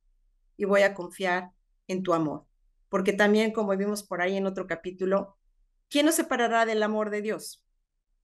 y 0.58 0.66
voy 0.66 0.82
a 0.82 0.94
confiar 0.94 1.52
en 1.88 2.04
tu 2.04 2.14
amor. 2.14 2.46
Porque 2.90 3.14
también, 3.14 3.52
como 3.52 3.76
vimos 3.76 4.04
por 4.04 4.22
ahí 4.22 4.38
en 4.38 4.46
otro 4.46 4.68
capítulo, 4.68 5.38
¿quién 5.90 6.06
nos 6.06 6.16
separará 6.16 6.66
del 6.66 6.84
amor 6.84 7.10
de 7.10 7.22
Dios? 7.22 7.64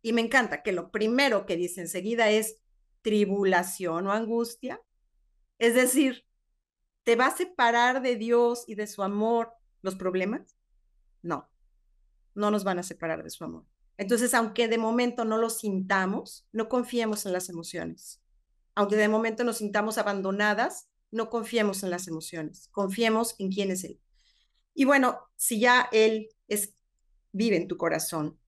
Y 0.01 0.13
me 0.13 0.21
encanta 0.21 0.63
que 0.63 0.71
lo 0.71 0.91
primero 0.91 1.45
que 1.45 1.57
dice 1.57 1.81
enseguida 1.81 2.29
es 2.29 2.57
tribulación 3.01 4.07
o 4.07 4.11
angustia. 4.11 4.81
Es 5.59 5.75
decir, 5.75 6.25
¿te 7.03 7.15
va 7.15 7.27
a 7.27 7.37
separar 7.37 8.01
de 8.01 8.15
Dios 8.15 8.63
y 8.67 8.75
de 8.75 8.87
su 8.87 9.03
amor 9.03 9.53
los 9.81 9.95
problemas? 9.95 10.57
No 11.21 11.51
no 12.33 12.51
nos 12.51 12.63
van 12.63 12.79
a 12.79 12.83
separar 12.83 13.23
de 13.23 13.29
su 13.29 13.43
amor. 13.43 13.65
Entonces, 13.97 14.33
aunque 14.33 14.67
de 14.67 14.77
momento 14.77 15.25
no 15.25 15.37
lo 15.37 15.49
sintamos, 15.49 16.47
no 16.51 16.69
confiemos 16.69 17.25
en 17.25 17.33
las 17.33 17.49
emociones. 17.49 18.21
Aunque 18.73 18.95
de 18.95 19.09
momento 19.09 19.43
nos 19.43 19.57
sintamos 19.57 19.97
abandonadas, 19.97 20.89
no 21.11 21.29
confiemos 21.29 21.83
en 21.83 21.89
las 21.89 22.07
emociones, 22.07 22.69
confiemos 22.71 23.35
en 23.39 23.51
quién 23.51 23.71
es 23.71 23.83
Él. 23.83 23.99
Y 24.73 24.85
bueno, 24.85 25.19
si 25.35 25.59
ya 25.59 25.89
Él 25.91 26.29
es, 26.47 26.73
vive 27.31 27.57
en 27.57 27.67
tu 27.67 27.77
corazón, 27.77 28.39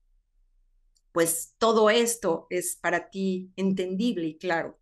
pues 1.12 1.54
todo 1.58 1.90
esto 1.90 2.46
es 2.50 2.76
para 2.76 3.10
ti 3.10 3.52
entendible 3.56 4.26
y 4.26 4.38
claro. 4.38 4.78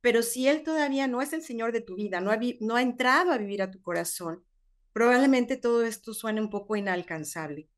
Pero 0.00 0.22
si 0.22 0.48
Él 0.48 0.62
todavía 0.62 1.06
no 1.06 1.22
es 1.22 1.32
el 1.32 1.42
Señor 1.42 1.72
de 1.72 1.82
tu 1.82 1.96
vida, 1.96 2.20
no 2.20 2.30
ha, 2.30 2.38
no 2.60 2.76
ha 2.76 2.82
entrado 2.82 3.30
a 3.30 3.38
vivir 3.38 3.62
a 3.62 3.70
tu 3.70 3.80
corazón, 3.82 4.44
probablemente 4.92 5.56
todo 5.56 5.84
esto 5.84 6.14
suene 6.14 6.40
un 6.40 6.50
poco 6.50 6.76
inalcanzable. 6.76 7.68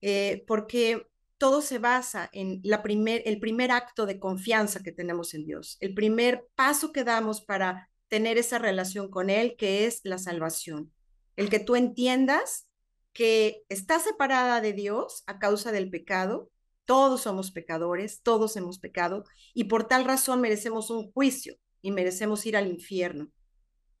Eh, 0.00 0.44
porque 0.46 1.06
todo 1.38 1.62
se 1.62 1.78
basa 1.78 2.28
en 2.32 2.60
la 2.64 2.82
primer, 2.82 3.22
el 3.24 3.38
primer 3.38 3.70
acto 3.70 4.06
de 4.06 4.18
confianza 4.18 4.82
que 4.82 4.92
tenemos 4.92 5.34
en 5.34 5.44
Dios, 5.44 5.76
el 5.80 5.94
primer 5.94 6.48
paso 6.54 6.92
que 6.92 7.04
damos 7.04 7.40
para 7.40 7.88
tener 8.08 8.38
esa 8.38 8.58
relación 8.58 9.10
con 9.10 9.30
Él, 9.30 9.56
que 9.56 9.86
es 9.86 10.00
la 10.04 10.18
salvación. 10.18 10.92
El 11.36 11.50
que 11.50 11.60
tú 11.60 11.76
entiendas 11.76 12.66
que 13.12 13.64
estás 13.68 14.04
separada 14.04 14.60
de 14.60 14.72
Dios 14.72 15.22
a 15.26 15.38
causa 15.38 15.72
del 15.72 15.90
pecado, 15.90 16.50
todos 16.84 17.22
somos 17.22 17.50
pecadores, 17.50 18.22
todos 18.22 18.56
hemos 18.56 18.78
pecado, 18.78 19.24
y 19.54 19.64
por 19.64 19.88
tal 19.88 20.04
razón 20.04 20.40
merecemos 20.40 20.90
un 20.90 21.12
juicio 21.12 21.56
y 21.82 21.90
merecemos 21.90 22.46
ir 22.46 22.56
al 22.56 22.68
infierno. 22.68 23.30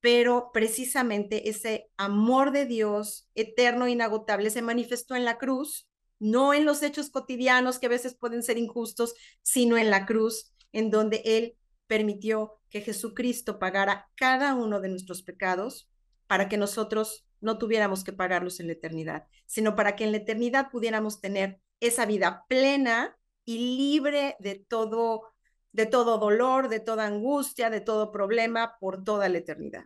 Pero 0.00 0.50
precisamente 0.52 1.48
ese 1.48 1.90
amor 1.96 2.52
de 2.52 2.66
Dios 2.66 3.28
eterno 3.34 3.86
e 3.86 3.90
inagotable 3.90 4.50
se 4.50 4.62
manifestó 4.62 5.16
en 5.16 5.24
la 5.24 5.38
cruz 5.38 5.88
no 6.18 6.54
en 6.54 6.64
los 6.64 6.82
hechos 6.82 7.10
cotidianos 7.10 7.78
que 7.78 7.86
a 7.86 7.90
veces 7.90 8.14
pueden 8.14 8.42
ser 8.42 8.58
injustos, 8.58 9.14
sino 9.42 9.76
en 9.76 9.90
la 9.90 10.06
cruz, 10.06 10.52
en 10.72 10.90
donde 10.90 11.22
Él 11.24 11.56
permitió 11.88 12.60
que 12.70 12.80
Jesucristo 12.80 13.58
pagara 13.58 14.08
cada 14.14 14.54
uno 14.54 14.80
de 14.80 14.88
nuestros 14.88 15.22
pecados 15.22 15.90
para 16.28 16.48
que 16.48 16.56
nosotros 16.56 17.26
no 17.40 17.58
tuviéramos 17.58 18.04
que 18.04 18.12
pagarlos 18.12 18.60
en 18.60 18.68
la 18.68 18.74
eternidad, 18.74 19.26
sino 19.46 19.74
para 19.74 19.96
que 19.96 20.04
en 20.04 20.12
la 20.12 20.18
eternidad 20.18 20.70
pudiéramos 20.70 21.20
tener 21.20 21.60
esa 21.80 22.06
vida 22.06 22.44
plena 22.48 23.18
y 23.44 23.76
libre 23.76 24.36
de 24.38 24.54
todo 24.54 25.22
de 25.72 25.86
todo 25.86 26.18
dolor, 26.18 26.68
de 26.68 26.80
toda 26.80 27.06
angustia, 27.06 27.70
de 27.70 27.80
todo 27.80 28.10
problema 28.10 28.78
por 28.80 29.04
toda 29.04 29.28
la 29.28 29.38
eternidad. 29.38 29.84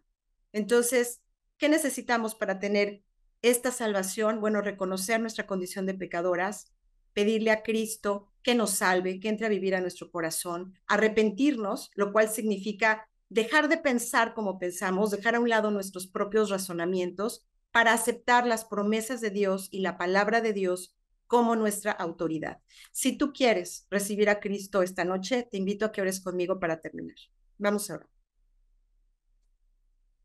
Entonces, 0.52 1.20
¿qué 1.58 1.68
necesitamos 1.68 2.34
para 2.34 2.58
tener 2.58 3.02
esta 3.42 3.72
salvación, 3.72 4.40
bueno, 4.40 4.62
reconocer 4.62 5.20
nuestra 5.20 5.46
condición 5.46 5.84
de 5.84 5.94
pecadoras, 5.94 6.72
pedirle 7.12 7.50
a 7.50 7.62
Cristo 7.62 8.28
que 8.42 8.54
nos 8.54 8.70
salve, 8.70 9.20
que 9.20 9.28
entre 9.28 9.46
a 9.46 9.50
vivir 9.50 9.74
a 9.74 9.80
nuestro 9.80 10.10
corazón, 10.10 10.74
arrepentirnos, 10.86 11.90
lo 11.94 12.12
cual 12.12 12.28
significa 12.28 13.08
dejar 13.28 13.68
de 13.68 13.78
pensar 13.78 14.34
como 14.34 14.58
pensamos, 14.58 15.10
dejar 15.10 15.36
a 15.36 15.40
un 15.40 15.48
lado 15.48 15.70
nuestros 15.70 16.06
propios 16.06 16.50
razonamientos 16.50 17.46
para 17.70 17.92
aceptar 17.92 18.46
las 18.46 18.64
promesas 18.64 19.20
de 19.20 19.30
Dios 19.30 19.68
y 19.70 19.80
la 19.80 19.96
palabra 19.96 20.40
de 20.40 20.52
Dios 20.52 20.94
como 21.26 21.56
nuestra 21.56 21.92
autoridad. 21.92 22.60
Si 22.90 23.16
tú 23.16 23.32
quieres 23.32 23.86
recibir 23.90 24.28
a 24.28 24.38
Cristo 24.38 24.82
esta 24.82 25.04
noche, 25.04 25.48
te 25.50 25.56
invito 25.56 25.86
a 25.86 25.92
que 25.92 26.02
ores 26.02 26.20
conmigo 26.20 26.60
para 26.60 26.80
terminar. 26.80 27.16
Vamos 27.56 27.90
a 27.90 27.94
orar. 27.94 28.08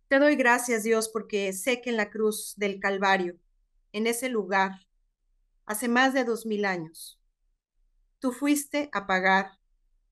Te 0.10 0.20
doy 0.20 0.36
gracias, 0.36 0.84
Dios, 0.84 1.08
porque 1.08 1.54
sé 1.54 1.82
que 1.82 1.90
en 1.90 1.98
la 1.98 2.10
cruz 2.10 2.56
del 2.58 2.80
Calvario, 2.80 3.38
en 3.94 4.08
ese 4.08 4.28
lugar, 4.28 4.87
hace 5.68 5.88
más 5.88 6.14
de 6.14 6.24
dos 6.24 6.48
mil 6.48 6.66
años, 6.66 7.20
tú 8.20 8.32
fuiste 8.32 8.90
a 8.94 9.06
pagar 9.06 9.60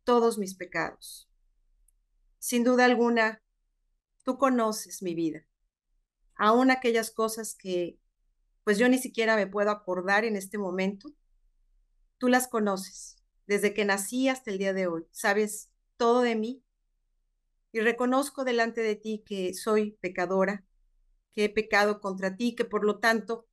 todos 0.03 0.37
mis 0.37 0.53
pecados. 0.53 1.27
Sin 2.37 2.63
duda 2.63 2.85
alguna, 2.85 3.41
tú 4.23 4.37
conoces 4.37 5.01
mi 5.01 5.15
vida, 5.15 5.47
aún 6.35 6.69
aquellas 6.69 7.09
cosas 7.09 7.55
que 7.55 7.97
pues 8.63 8.77
yo 8.77 8.89
ni 8.89 8.97
siquiera 8.97 9.35
me 9.35 9.47
puedo 9.47 9.71
acordar 9.71 10.25
en 10.25 10.35
este 10.35 10.57
momento, 10.57 11.11
tú 12.17 12.27
las 12.27 12.47
conoces 12.47 13.17
desde 13.45 13.73
que 13.73 13.85
nací 13.85 14.27
hasta 14.27 14.49
el 14.51 14.57
día 14.57 14.73
de 14.73 14.87
hoy. 14.87 15.05
Sabes 15.11 15.69
todo 15.97 16.21
de 16.21 16.35
mí 16.35 16.63
y 17.71 17.79
reconozco 17.81 18.43
delante 18.43 18.81
de 18.81 18.95
ti 18.95 19.23
que 19.25 19.53
soy 19.53 19.91
pecadora, 20.01 20.65
que 21.31 21.45
he 21.45 21.49
pecado 21.49 22.01
contra 22.01 22.35
ti, 22.35 22.55
que 22.55 22.65
por 22.65 22.83
lo 22.83 22.99
tanto 22.99 23.45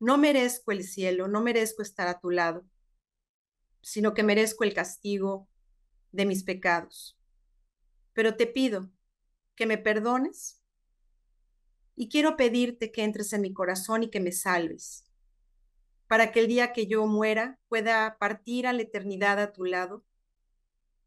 no 0.00 0.18
merezco 0.18 0.72
el 0.72 0.82
cielo, 0.82 1.28
no 1.28 1.40
merezco 1.40 1.82
estar 1.82 2.08
a 2.08 2.18
tu 2.18 2.30
lado, 2.30 2.64
sino 3.82 4.12
que 4.14 4.22
merezco 4.22 4.64
el 4.64 4.74
castigo, 4.74 5.48
de 6.12 6.26
mis 6.26 6.42
pecados. 6.42 7.16
Pero 8.12 8.36
te 8.36 8.46
pido 8.46 8.90
que 9.54 9.66
me 9.66 9.78
perdones 9.78 10.60
y 11.94 12.08
quiero 12.08 12.36
pedirte 12.36 12.90
que 12.90 13.04
entres 13.04 13.32
en 13.32 13.42
mi 13.42 13.52
corazón 13.52 14.02
y 14.02 14.10
que 14.10 14.20
me 14.20 14.32
salves, 14.32 15.04
para 16.06 16.32
que 16.32 16.40
el 16.40 16.48
día 16.48 16.72
que 16.72 16.86
yo 16.86 17.06
muera 17.06 17.60
pueda 17.68 18.16
partir 18.18 18.66
a 18.66 18.72
la 18.72 18.82
eternidad 18.82 19.38
a 19.38 19.52
tu 19.52 19.64
lado, 19.64 20.04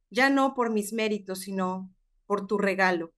ya 0.10 0.30
no 0.30 0.54
por 0.54 0.72
mis 0.72 0.94
méritos, 0.94 1.40
sino 1.40 1.92
por 2.26 2.48
tu 2.48 2.58
regalo, 2.58 3.14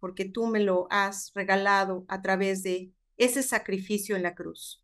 porque 0.00 0.24
tú 0.24 0.46
me 0.46 0.60
lo 0.60 0.86
has 0.90 1.32
regalado 1.34 2.04
a 2.08 2.22
través 2.22 2.62
de 2.62 2.92
ese 3.16 3.42
sacrificio 3.42 4.16
en 4.16 4.22
la 4.22 4.34
cruz. 4.34 4.83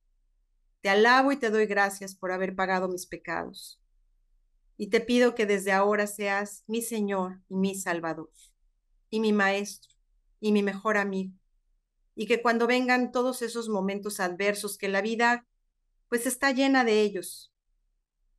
Te 0.81 0.89
alabo 0.89 1.31
y 1.31 1.37
te 1.37 1.51
doy 1.51 1.67
gracias 1.67 2.15
por 2.15 2.33
haber 2.33 2.55
pagado 2.57 2.89
mis 2.89 3.07
pecados. 3.07 3.81
Y 4.79 4.87
te 4.87 5.01
pido 5.01 5.35
que 5.35 5.45
desde 5.45 5.73
ahora 5.73 6.07
seas 6.07 6.65
mi 6.67 6.81
Señor 6.81 7.41
y 7.51 7.57
mi 7.57 7.75
Salvador, 7.75 8.31
y 9.11 9.21
mi 9.21 9.33
Maestro, 9.35 9.95
y 10.41 10.53
mi 10.53 10.63
mejor 10.63 10.97
amigo. 10.97 11.35
Y 12.15 12.27
que 12.27 12.41
cuando 12.41 12.67
vengan 12.67 13.13
todos 13.13 13.43
esos 13.43 13.69
momentos 13.69 14.21
adversos 14.21 14.79
que 14.79 14.89
la 14.89 15.03
vida 15.03 15.47
pues 16.09 16.27
está 16.27 16.51
llena 16.51 16.83
de 16.83 17.03
ellos, 17.03 17.53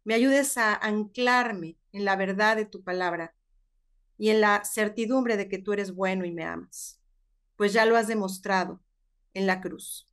me 0.03 0.15
ayudes 0.15 0.57
a 0.57 0.73
anclarme 0.73 1.77
en 1.91 2.05
la 2.05 2.15
verdad 2.15 2.55
de 2.55 2.65
tu 2.65 2.83
palabra 2.83 3.35
y 4.17 4.29
en 4.29 4.41
la 4.41 4.63
certidumbre 4.65 5.37
de 5.37 5.47
que 5.47 5.59
tú 5.59 5.73
eres 5.73 5.93
bueno 5.93 6.25
y 6.25 6.31
me 6.31 6.43
amas, 6.43 6.99
pues 7.55 7.71
ya 7.71 7.85
lo 7.85 7.95
has 7.95 8.07
demostrado 8.07 8.81
en 9.33 9.47
la 9.47 9.61
cruz. 9.61 10.10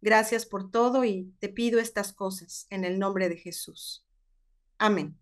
Gracias 0.00 0.46
por 0.46 0.70
todo 0.70 1.04
y 1.04 1.34
te 1.38 1.48
pido 1.48 1.78
estas 1.78 2.12
cosas 2.12 2.66
en 2.70 2.84
el 2.84 2.98
nombre 2.98 3.28
de 3.28 3.36
Jesús. 3.36 4.06
Amén. 4.78 5.18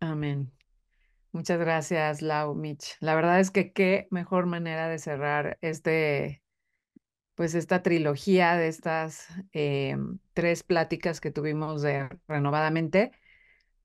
Amén. 0.00 0.52
Muchas 1.32 1.58
gracias, 1.58 2.22
Lau 2.22 2.54
Mitch. 2.54 2.96
La 3.00 3.14
verdad 3.14 3.40
es 3.40 3.50
que 3.50 3.72
qué 3.72 4.08
mejor 4.10 4.46
manera 4.46 4.88
de 4.88 4.98
cerrar 4.98 5.58
este, 5.60 6.42
pues 7.34 7.54
esta 7.54 7.82
trilogía 7.82 8.56
de 8.56 8.68
estas 8.68 9.28
eh, 9.52 9.96
tres 10.34 10.62
pláticas 10.62 11.20
que 11.20 11.30
tuvimos 11.30 11.82
de 11.82 12.08
renovadamente. 12.26 13.12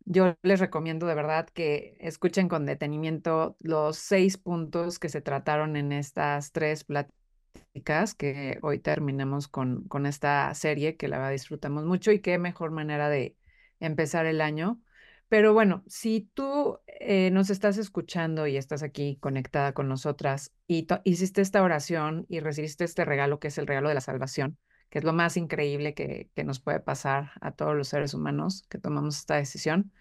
Yo 0.06 0.36
les 0.42 0.60
recomiendo 0.60 1.08
de 1.08 1.16
verdad 1.16 1.48
que 1.48 1.96
escuchen 2.00 2.50
con 2.50 2.66
detenimiento 2.66 3.56
los 3.60 3.98
seis 3.98 4.38
puntos 4.38 5.00
que 5.00 5.10
se 5.10 5.22
trataron 5.22 5.78
en 5.78 5.94
estas 5.94 6.52
tres 6.52 6.84
pláticas, 6.84 8.14
que 8.16 8.60
hoy 8.62 8.80
terminemos 8.80 9.48
con, 9.48 9.88
con 9.88 10.06
esta 10.06 10.54
serie 10.56 10.98
que 10.98 11.08
la 11.08 11.30
disfrutamos 11.30 11.86
mucho 11.86 12.12
y 12.12 12.20
qué 12.20 12.38
mejor 12.38 12.72
manera 12.72 13.10
de 13.10 13.38
empezar 13.80 14.26
el 14.26 14.42
año. 14.42 14.82
Pero 15.30 15.54
bueno, 15.54 15.84
si 15.88 16.30
tú 16.34 16.80
eh, 16.88 17.32
nos 17.32 17.50
estás 17.50 17.78
escuchando 17.78 18.46
y 18.46 18.58
estás 18.58 18.84
aquí 18.84 19.18
conectada 19.22 19.74
con 19.74 19.88
nosotras 19.88 20.52
y 20.68 20.86
hiciste 21.06 21.42
esta 21.42 21.64
oración 21.64 22.26
y 22.30 22.40
recibiste 22.40 22.84
este 22.84 23.06
regalo 23.06 23.40
que 23.40 23.48
es 23.48 23.58
el 23.58 23.68
regalo 23.68 23.90
de 23.90 23.96
la 23.96 24.02
salvación, 24.02 24.58
que 24.94 25.00
es 25.00 25.06
lo 25.06 25.12
más 25.12 25.38
increíble 25.38 25.96
que, 25.96 26.30
que 26.36 26.44
nos 26.44 26.60
puede 26.60 26.80
pasar 26.80 27.32
a 27.42 27.50
todos 27.54 27.76
los 27.76 27.88
seres 27.88 28.14
humanos 28.14 28.64
que 28.70 28.78
tomamos 28.78 29.18
esta 29.18 29.38
decisión 29.38 29.92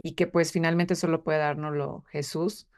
y 0.00 0.12
que 0.14 0.28
pues 0.28 0.52
finalmente 0.52 0.94
solo 0.94 1.24
puede 1.24 1.40
dárnoslo 1.40 2.04
Jesús. 2.10 2.68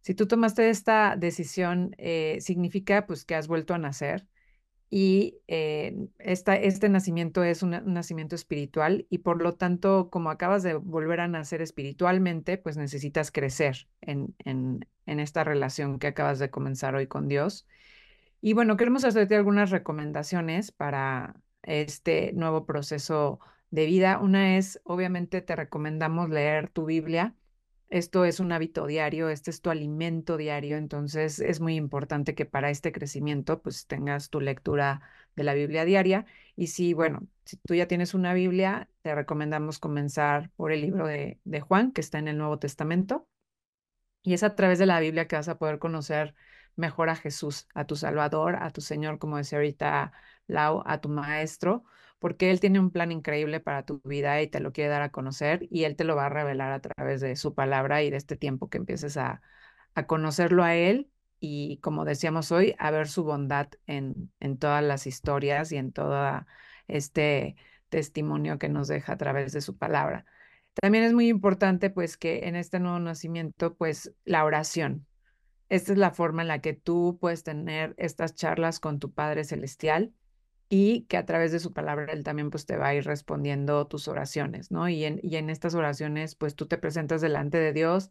Si 0.00 0.14
tú 0.14 0.26
tomaste 0.26 0.70
esta 0.70 1.16
decisión, 1.18 1.94
eh, 1.98 2.38
significa 2.40 3.06
pues 3.06 3.26
que 3.26 3.34
has 3.34 3.46
vuelto 3.46 3.74
a 3.74 3.78
nacer 3.78 4.26
y 4.88 5.36
eh, 5.48 5.94
esta, 6.18 6.56
este 6.56 6.88
nacimiento 6.88 7.44
es 7.44 7.62
un, 7.62 7.72
nacimiento 7.92 8.34
espiritual 8.34 9.06
y 9.10 9.18
por 9.18 9.42
lo 9.42 9.52
tanto, 9.52 10.08
como 10.08 10.30
acabas 10.30 10.62
de 10.62 10.76
volver 10.76 11.20
a 11.20 11.28
nacer 11.28 11.60
espiritualmente, 11.60 12.56
pues 12.56 12.78
necesitas 12.78 13.30
crecer 13.30 13.86
en, 14.00 14.34
en, 14.46 14.88
en 15.04 15.20
esta 15.20 15.44
relación 15.44 15.98
que 15.98 16.06
acabas 16.06 16.38
de 16.38 16.48
comenzar 16.48 16.94
hoy 16.94 17.06
con 17.06 17.28
Dios. 17.28 17.66
Y 18.44 18.54
bueno, 18.54 18.76
queremos 18.76 19.04
hacerte 19.04 19.36
algunas 19.36 19.70
recomendaciones 19.70 20.72
para 20.72 21.36
este 21.62 22.32
nuevo 22.32 22.66
proceso 22.66 23.38
de 23.70 23.86
vida. 23.86 24.18
Una 24.18 24.56
es, 24.58 24.80
obviamente, 24.82 25.42
te 25.42 25.54
recomendamos 25.54 26.28
leer 26.28 26.68
tu 26.68 26.84
Biblia. 26.84 27.36
Esto 27.88 28.24
es 28.24 28.40
un 28.40 28.50
hábito 28.50 28.86
diario, 28.88 29.28
este 29.28 29.50
es 29.52 29.60
tu 29.60 29.70
alimento 29.70 30.36
diario, 30.36 30.76
entonces 30.76 31.38
es 31.38 31.60
muy 31.60 31.76
importante 31.76 32.34
que 32.34 32.44
para 32.44 32.70
este 32.70 32.90
crecimiento 32.90 33.62
pues 33.62 33.86
tengas 33.86 34.30
tu 34.30 34.40
lectura 34.40 35.02
de 35.36 35.44
la 35.44 35.54
Biblia 35.54 35.84
diaria. 35.84 36.26
Y 36.56 36.68
si, 36.68 36.94
bueno, 36.94 37.28
si 37.44 37.58
tú 37.58 37.74
ya 37.74 37.86
tienes 37.86 38.12
una 38.12 38.34
Biblia, 38.34 38.88
te 39.02 39.14
recomendamos 39.14 39.78
comenzar 39.78 40.50
por 40.56 40.72
el 40.72 40.80
libro 40.80 41.06
de, 41.06 41.38
de 41.44 41.60
Juan, 41.60 41.92
que 41.92 42.00
está 42.00 42.18
en 42.18 42.26
el 42.26 42.38
Nuevo 42.38 42.58
Testamento. 42.58 43.28
Y 44.22 44.34
es 44.34 44.42
a 44.42 44.56
través 44.56 44.80
de 44.80 44.86
la 44.86 44.98
Biblia 44.98 45.28
que 45.28 45.36
vas 45.36 45.48
a 45.48 45.58
poder 45.58 45.78
conocer 45.78 46.34
mejor 46.76 47.08
a 47.10 47.16
Jesús, 47.16 47.68
a 47.74 47.86
tu 47.86 47.96
Salvador, 47.96 48.56
a 48.56 48.70
tu 48.70 48.80
Señor, 48.80 49.18
como 49.18 49.36
decía 49.36 49.58
ahorita 49.58 50.12
Lau, 50.46 50.82
a 50.86 51.00
tu 51.00 51.08
Maestro, 51.08 51.84
porque 52.18 52.50
Él 52.50 52.60
tiene 52.60 52.80
un 52.80 52.90
plan 52.90 53.12
increíble 53.12 53.60
para 53.60 53.84
tu 53.84 54.00
vida 54.04 54.40
y 54.42 54.48
te 54.48 54.60
lo 54.60 54.72
quiere 54.72 54.90
dar 54.90 55.02
a 55.02 55.10
conocer 55.12 55.66
y 55.70 55.84
Él 55.84 55.96
te 55.96 56.04
lo 56.04 56.16
va 56.16 56.26
a 56.26 56.28
revelar 56.28 56.72
a 56.72 56.80
través 56.80 57.20
de 57.20 57.36
su 57.36 57.54
palabra 57.54 58.02
y 58.02 58.10
de 58.10 58.16
este 58.16 58.36
tiempo 58.36 58.68
que 58.70 58.78
empieces 58.78 59.16
a, 59.16 59.42
a 59.94 60.06
conocerlo 60.06 60.62
a 60.64 60.74
Él 60.74 61.10
y, 61.40 61.78
como 61.78 62.04
decíamos 62.04 62.52
hoy, 62.52 62.74
a 62.78 62.90
ver 62.90 63.08
su 63.08 63.24
bondad 63.24 63.68
en, 63.86 64.32
en 64.40 64.58
todas 64.58 64.82
las 64.82 65.06
historias 65.06 65.72
y 65.72 65.76
en 65.76 65.92
todo 65.92 66.46
este 66.88 67.56
testimonio 67.88 68.58
que 68.58 68.68
nos 68.68 68.88
deja 68.88 69.14
a 69.14 69.16
través 69.16 69.52
de 69.52 69.60
su 69.60 69.76
palabra. 69.76 70.24
También 70.74 71.04
es 71.04 71.12
muy 71.12 71.28
importante 71.28 71.90
pues 71.90 72.16
que 72.16 72.48
en 72.48 72.56
este 72.56 72.80
nuevo 72.80 72.98
nacimiento 72.98 73.74
pues 73.74 74.14
la 74.24 74.44
oración, 74.44 75.06
esta 75.72 75.92
es 75.92 75.98
la 75.98 76.10
forma 76.10 76.42
en 76.42 76.48
la 76.48 76.60
que 76.60 76.74
tú 76.74 77.16
puedes 77.18 77.44
tener 77.44 77.94
estas 77.96 78.34
charlas 78.34 78.78
con 78.78 78.98
tu 78.98 79.10
Padre 79.10 79.42
Celestial 79.42 80.12
y 80.68 81.04
que 81.04 81.16
a 81.16 81.24
través 81.24 81.50
de 81.50 81.60
su 81.60 81.72
palabra 81.72 82.12
Él 82.12 82.24
también 82.24 82.50
pues 82.50 82.66
te 82.66 82.76
va 82.76 82.88
a 82.88 82.94
ir 82.94 83.04
respondiendo 83.04 83.86
tus 83.86 84.06
oraciones, 84.06 84.70
¿no? 84.70 84.90
Y 84.90 85.04
en, 85.06 85.18
y 85.22 85.36
en 85.36 85.48
estas 85.48 85.74
oraciones 85.74 86.34
pues 86.34 86.56
tú 86.56 86.66
te 86.66 86.76
presentas 86.76 87.22
delante 87.22 87.56
de 87.56 87.72
Dios 87.72 88.10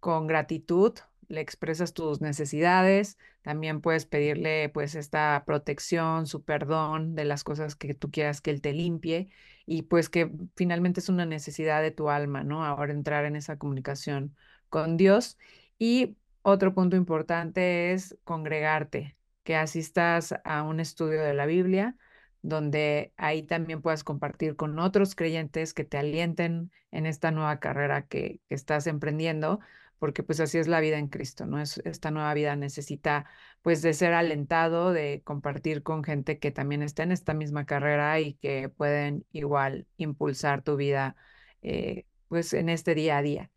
con 0.00 0.26
gratitud, 0.26 0.94
le 1.28 1.40
expresas 1.40 1.92
tus 1.94 2.20
necesidades, 2.20 3.18
también 3.42 3.80
puedes 3.82 4.04
pedirle 4.04 4.68
pues 4.70 4.96
esta 4.96 5.44
protección, 5.46 6.26
su 6.26 6.42
perdón 6.42 7.14
de 7.14 7.24
las 7.24 7.44
cosas 7.44 7.76
que 7.76 7.94
tú 7.94 8.10
quieras 8.10 8.40
que 8.40 8.50
Él 8.50 8.60
te 8.60 8.72
limpie 8.72 9.28
y 9.64 9.82
pues 9.82 10.08
que 10.08 10.32
finalmente 10.56 10.98
es 10.98 11.08
una 11.08 11.24
necesidad 11.24 11.82
de 11.82 11.92
tu 11.92 12.10
alma, 12.10 12.42
¿no? 12.42 12.64
Ahora 12.64 12.92
entrar 12.92 13.26
en 13.26 13.36
esa 13.36 13.58
comunicación 13.58 14.34
con 14.70 14.96
Dios 14.96 15.38
y 15.78 16.16
otro 16.46 16.74
punto 16.74 16.94
importante 16.96 17.92
es 17.92 18.16
congregarte, 18.22 19.16
que 19.42 19.56
asistas 19.56 20.32
a 20.44 20.62
un 20.62 20.78
estudio 20.78 21.20
de 21.22 21.34
la 21.34 21.44
Biblia, 21.44 21.96
donde 22.42 23.12
ahí 23.16 23.42
también 23.42 23.82
puedas 23.82 24.04
compartir 24.04 24.54
con 24.54 24.78
otros 24.78 25.16
creyentes 25.16 25.74
que 25.74 25.84
te 25.84 25.98
alienten 25.98 26.70
en 26.92 27.06
esta 27.06 27.32
nueva 27.32 27.58
carrera 27.58 28.06
que, 28.06 28.40
estás 28.48 28.86
emprendiendo, 28.86 29.58
porque 29.98 30.22
pues 30.22 30.38
así 30.38 30.58
es 30.58 30.68
la 30.68 30.78
vida 30.80 30.98
en 30.98 31.08
Cristo, 31.08 31.46
¿no? 31.46 31.60
Es, 31.60 31.78
esta 31.84 32.12
nueva 32.12 32.32
vida 32.34 32.54
necesita 32.54 33.26
pues 33.62 33.82
de 33.82 33.92
ser 33.92 34.12
alentado, 34.14 34.92
de 34.92 35.22
compartir 35.24 35.82
con 35.82 36.04
gente 36.04 36.38
que 36.38 36.52
también 36.52 36.82
está 36.82 37.02
en 37.02 37.10
esta 37.12 37.34
misma 37.34 37.66
carrera 37.66 38.20
y 38.20 38.34
que 38.34 38.68
pueden 38.68 39.26
igual 39.32 39.86
impulsar 39.96 40.62
tu 40.62 40.76
vida 40.76 41.16
eh, 41.62 42.06
pues 42.28 42.52
en 42.52 42.68
este 42.68 42.94
día 42.94 43.18
a 43.18 43.22
día. 43.22 43.50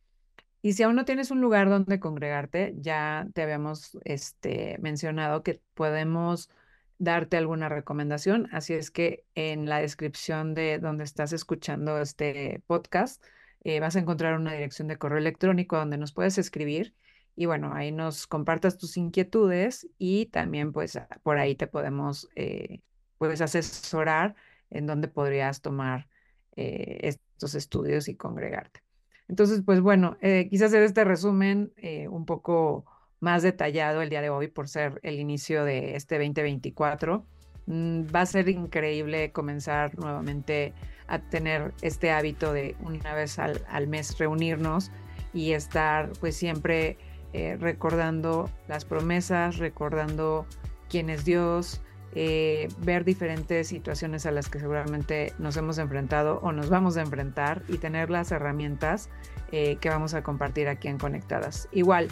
Y 0.61 0.73
si 0.73 0.83
aún 0.83 0.95
no 0.95 1.05
tienes 1.05 1.31
un 1.31 1.41
lugar 1.41 1.69
donde 1.69 1.99
congregarte, 1.99 2.75
ya 2.77 3.27
te 3.33 3.43
habíamos 3.43 3.97
este, 4.03 4.77
mencionado 4.79 5.43
que 5.43 5.61
podemos 5.73 6.49
darte 6.97 7.37
alguna 7.37 7.69
recomendación. 7.69 8.49
Así 8.51 8.73
es 8.73 8.91
que 8.91 9.25
en 9.35 9.67
la 9.67 9.79
descripción 9.79 10.53
de 10.53 10.79
donde 10.79 11.05
estás 11.05 11.31
escuchando 11.33 11.99
este 11.99 12.61
podcast, 12.67 13.23
eh, 13.63 13.79
vas 13.79 13.95
a 13.95 13.99
encontrar 13.99 14.35
una 14.37 14.53
dirección 14.53 14.87
de 14.87 14.97
correo 14.97 15.17
electrónico 15.17 15.77
donde 15.77 15.97
nos 15.97 16.13
puedes 16.13 16.37
escribir 16.37 16.93
y 17.35 17.45
bueno, 17.45 17.73
ahí 17.73 17.91
nos 17.91 18.27
compartas 18.27 18.77
tus 18.77 18.97
inquietudes 18.97 19.87
y 19.97 20.25
también 20.27 20.73
pues 20.73 20.99
por 21.23 21.37
ahí 21.37 21.55
te 21.55 21.67
podemos 21.67 22.29
eh, 22.35 22.81
puedes 23.17 23.41
asesorar 23.41 24.35
en 24.69 24.87
dónde 24.87 25.07
podrías 25.07 25.61
tomar 25.61 26.09
eh, 26.55 26.99
estos 27.03 27.55
estudios 27.55 28.07
y 28.09 28.15
congregarte. 28.15 28.81
Entonces, 29.29 29.61
pues 29.63 29.79
bueno, 29.79 30.17
eh, 30.21 30.47
quise 30.49 30.65
hacer 30.65 30.81
este 30.81 31.05
resumen 31.05 31.71
eh, 31.77 32.07
un 32.07 32.25
poco 32.25 32.85
más 33.19 33.43
detallado 33.43 34.01
el 34.01 34.09
día 34.09 34.21
de 34.21 34.29
hoy 34.29 34.47
por 34.47 34.67
ser 34.67 34.99
el 35.03 35.19
inicio 35.19 35.63
de 35.63 35.95
este 35.95 36.17
2024. 36.17 37.23
Mm, 37.67 38.05
va 38.13 38.21
a 38.21 38.25
ser 38.25 38.49
increíble 38.49 39.31
comenzar 39.31 39.97
nuevamente 39.99 40.73
a 41.07 41.19
tener 41.19 41.73
este 41.83 42.09
hábito 42.11 42.53
de 42.53 42.75
una 42.79 43.13
vez 43.13 43.37
al, 43.37 43.87
mes 43.87 44.17
reunirnos 44.17 44.91
y 45.31 45.51
estar 45.51 46.11
pues 46.19 46.35
siempre 46.35 46.97
eh, 47.33 47.55
recordando 47.59 48.49
las 48.67 48.83
promesas, 48.83 49.57
recordando 49.57 50.47
quién 50.89 51.11
es 51.11 51.23
Dios, 51.23 51.83
eh, 52.15 52.67
ver 52.79 53.05
diferentes 53.05 53.67
situaciones 53.67 54.25
a 54.25 54.31
las 54.31 54.49
que 54.49 54.59
seguramente 54.59 55.33
nos 55.37 55.57
hemos 55.57 55.77
enfrentado 55.77 56.39
o 56.41 56.51
nos 56.51 56.69
vamos 56.69 56.97
a 56.97 57.01
enfrentar 57.01 57.63
y 57.67 57.77
tener 57.77 58.09
las 58.09 58.31
herramientas 58.31 59.09
eh, 59.51 59.77
que 59.77 59.89
vamos 59.89 60.13
a 60.13 60.23
compartir 60.23 60.67
aquí 60.67 60.87
en 60.87 60.97
Conectadas. 60.97 61.67
Igual, 61.71 62.09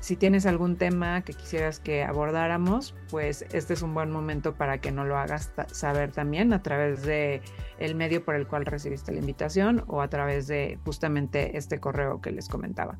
si 0.00 0.16
tienes 0.16 0.46
algún 0.46 0.76
tema 0.76 1.20
que 1.22 1.34
quisieras 1.34 1.78
que 1.78 2.02
abordáramos, 2.02 2.94
pues 3.10 3.44
este 3.52 3.74
es 3.74 3.82
un 3.82 3.92
buen 3.92 4.10
momento 4.10 4.54
para 4.54 4.78
que 4.78 4.92
nos 4.92 5.06
lo 5.06 5.18
hagas 5.18 5.52
saber 5.72 6.10
también 6.10 6.54
a 6.54 6.62
través 6.62 7.02
de 7.02 7.42
el 7.78 7.94
medio 7.94 8.24
por 8.24 8.34
el 8.34 8.46
cual 8.46 8.64
recibiste 8.64 9.12
la 9.12 9.18
invitación 9.18 9.84
o 9.88 10.00
a 10.00 10.08
través 10.08 10.46
de 10.46 10.78
justamente 10.84 11.58
este 11.58 11.80
correo 11.80 12.20
que 12.22 12.30
les 12.30 12.48
comentaba. 12.48 12.98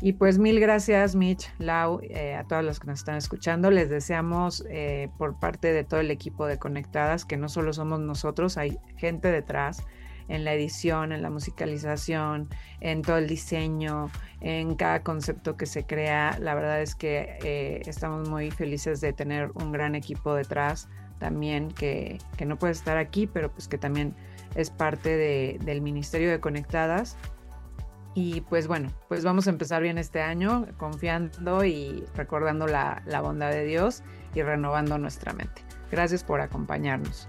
Y 0.00 0.12
pues 0.12 0.38
mil 0.38 0.60
gracias, 0.60 1.16
Mitch, 1.16 1.50
Lau, 1.58 2.00
eh, 2.02 2.34
a 2.36 2.44
todos 2.44 2.64
los 2.64 2.78
que 2.78 2.86
nos 2.86 3.00
están 3.00 3.16
escuchando. 3.16 3.70
Les 3.70 3.90
deseamos 3.90 4.64
eh, 4.68 5.10
por 5.18 5.40
parte 5.40 5.72
de 5.72 5.82
todo 5.82 5.98
el 5.98 6.12
equipo 6.12 6.46
de 6.46 6.56
Conectadas 6.56 7.24
que 7.24 7.36
no 7.36 7.48
solo 7.48 7.72
somos 7.72 7.98
nosotros, 7.98 8.58
hay 8.58 8.78
gente 8.96 9.32
detrás 9.32 9.82
en 10.28 10.44
la 10.44 10.52
edición, 10.54 11.12
en 11.12 11.22
la 11.22 11.30
musicalización, 11.30 12.48
en 12.80 13.02
todo 13.02 13.16
el 13.16 13.26
diseño, 13.26 14.10
en 14.40 14.76
cada 14.76 15.02
concepto 15.02 15.56
que 15.56 15.66
se 15.66 15.84
crea. 15.84 16.38
La 16.38 16.54
verdad 16.54 16.80
es 16.80 16.94
que 16.94 17.38
eh, 17.42 17.82
estamos 17.86 18.28
muy 18.28 18.50
felices 18.50 19.00
de 19.00 19.12
tener 19.12 19.50
un 19.54 19.72
gran 19.72 19.94
equipo 19.94 20.34
detrás 20.34 20.88
también 21.18 21.72
que, 21.72 22.18
que, 22.36 22.44
no 22.44 22.56
puede 22.56 22.72
estar 22.72 22.96
aquí, 22.96 23.26
pero 23.26 23.50
pues 23.50 23.66
que 23.66 23.78
también 23.78 24.14
es 24.54 24.70
parte 24.70 25.16
de, 25.16 25.58
del 25.64 25.80
Ministerio 25.80 26.30
de 26.30 26.38
Conectadas. 26.38 27.16
Y 28.20 28.40
pues 28.40 28.66
bueno, 28.66 28.90
pues 29.06 29.22
vamos 29.22 29.46
a 29.46 29.50
empezar 29.50 29.80
bien 29.80 29.96
este 29.96 30.20
año 30.20 30.66
confiando 30.76 31.64
y 31.64 32.04
recordando 32.16 32.66
la, 32.66 33.00
la 33.06 33.20
bondad 33.20 33.50
de 33.50 33.64
Dios 33.64 34.02
y 34.34 34.42
renovando 34.42 34.98
nuestra 34.98 35.32
mente. 35.32 35.62
Gracias 35.92 36.24
por 36.24 36.40
acompañarnos. 36.40 37.28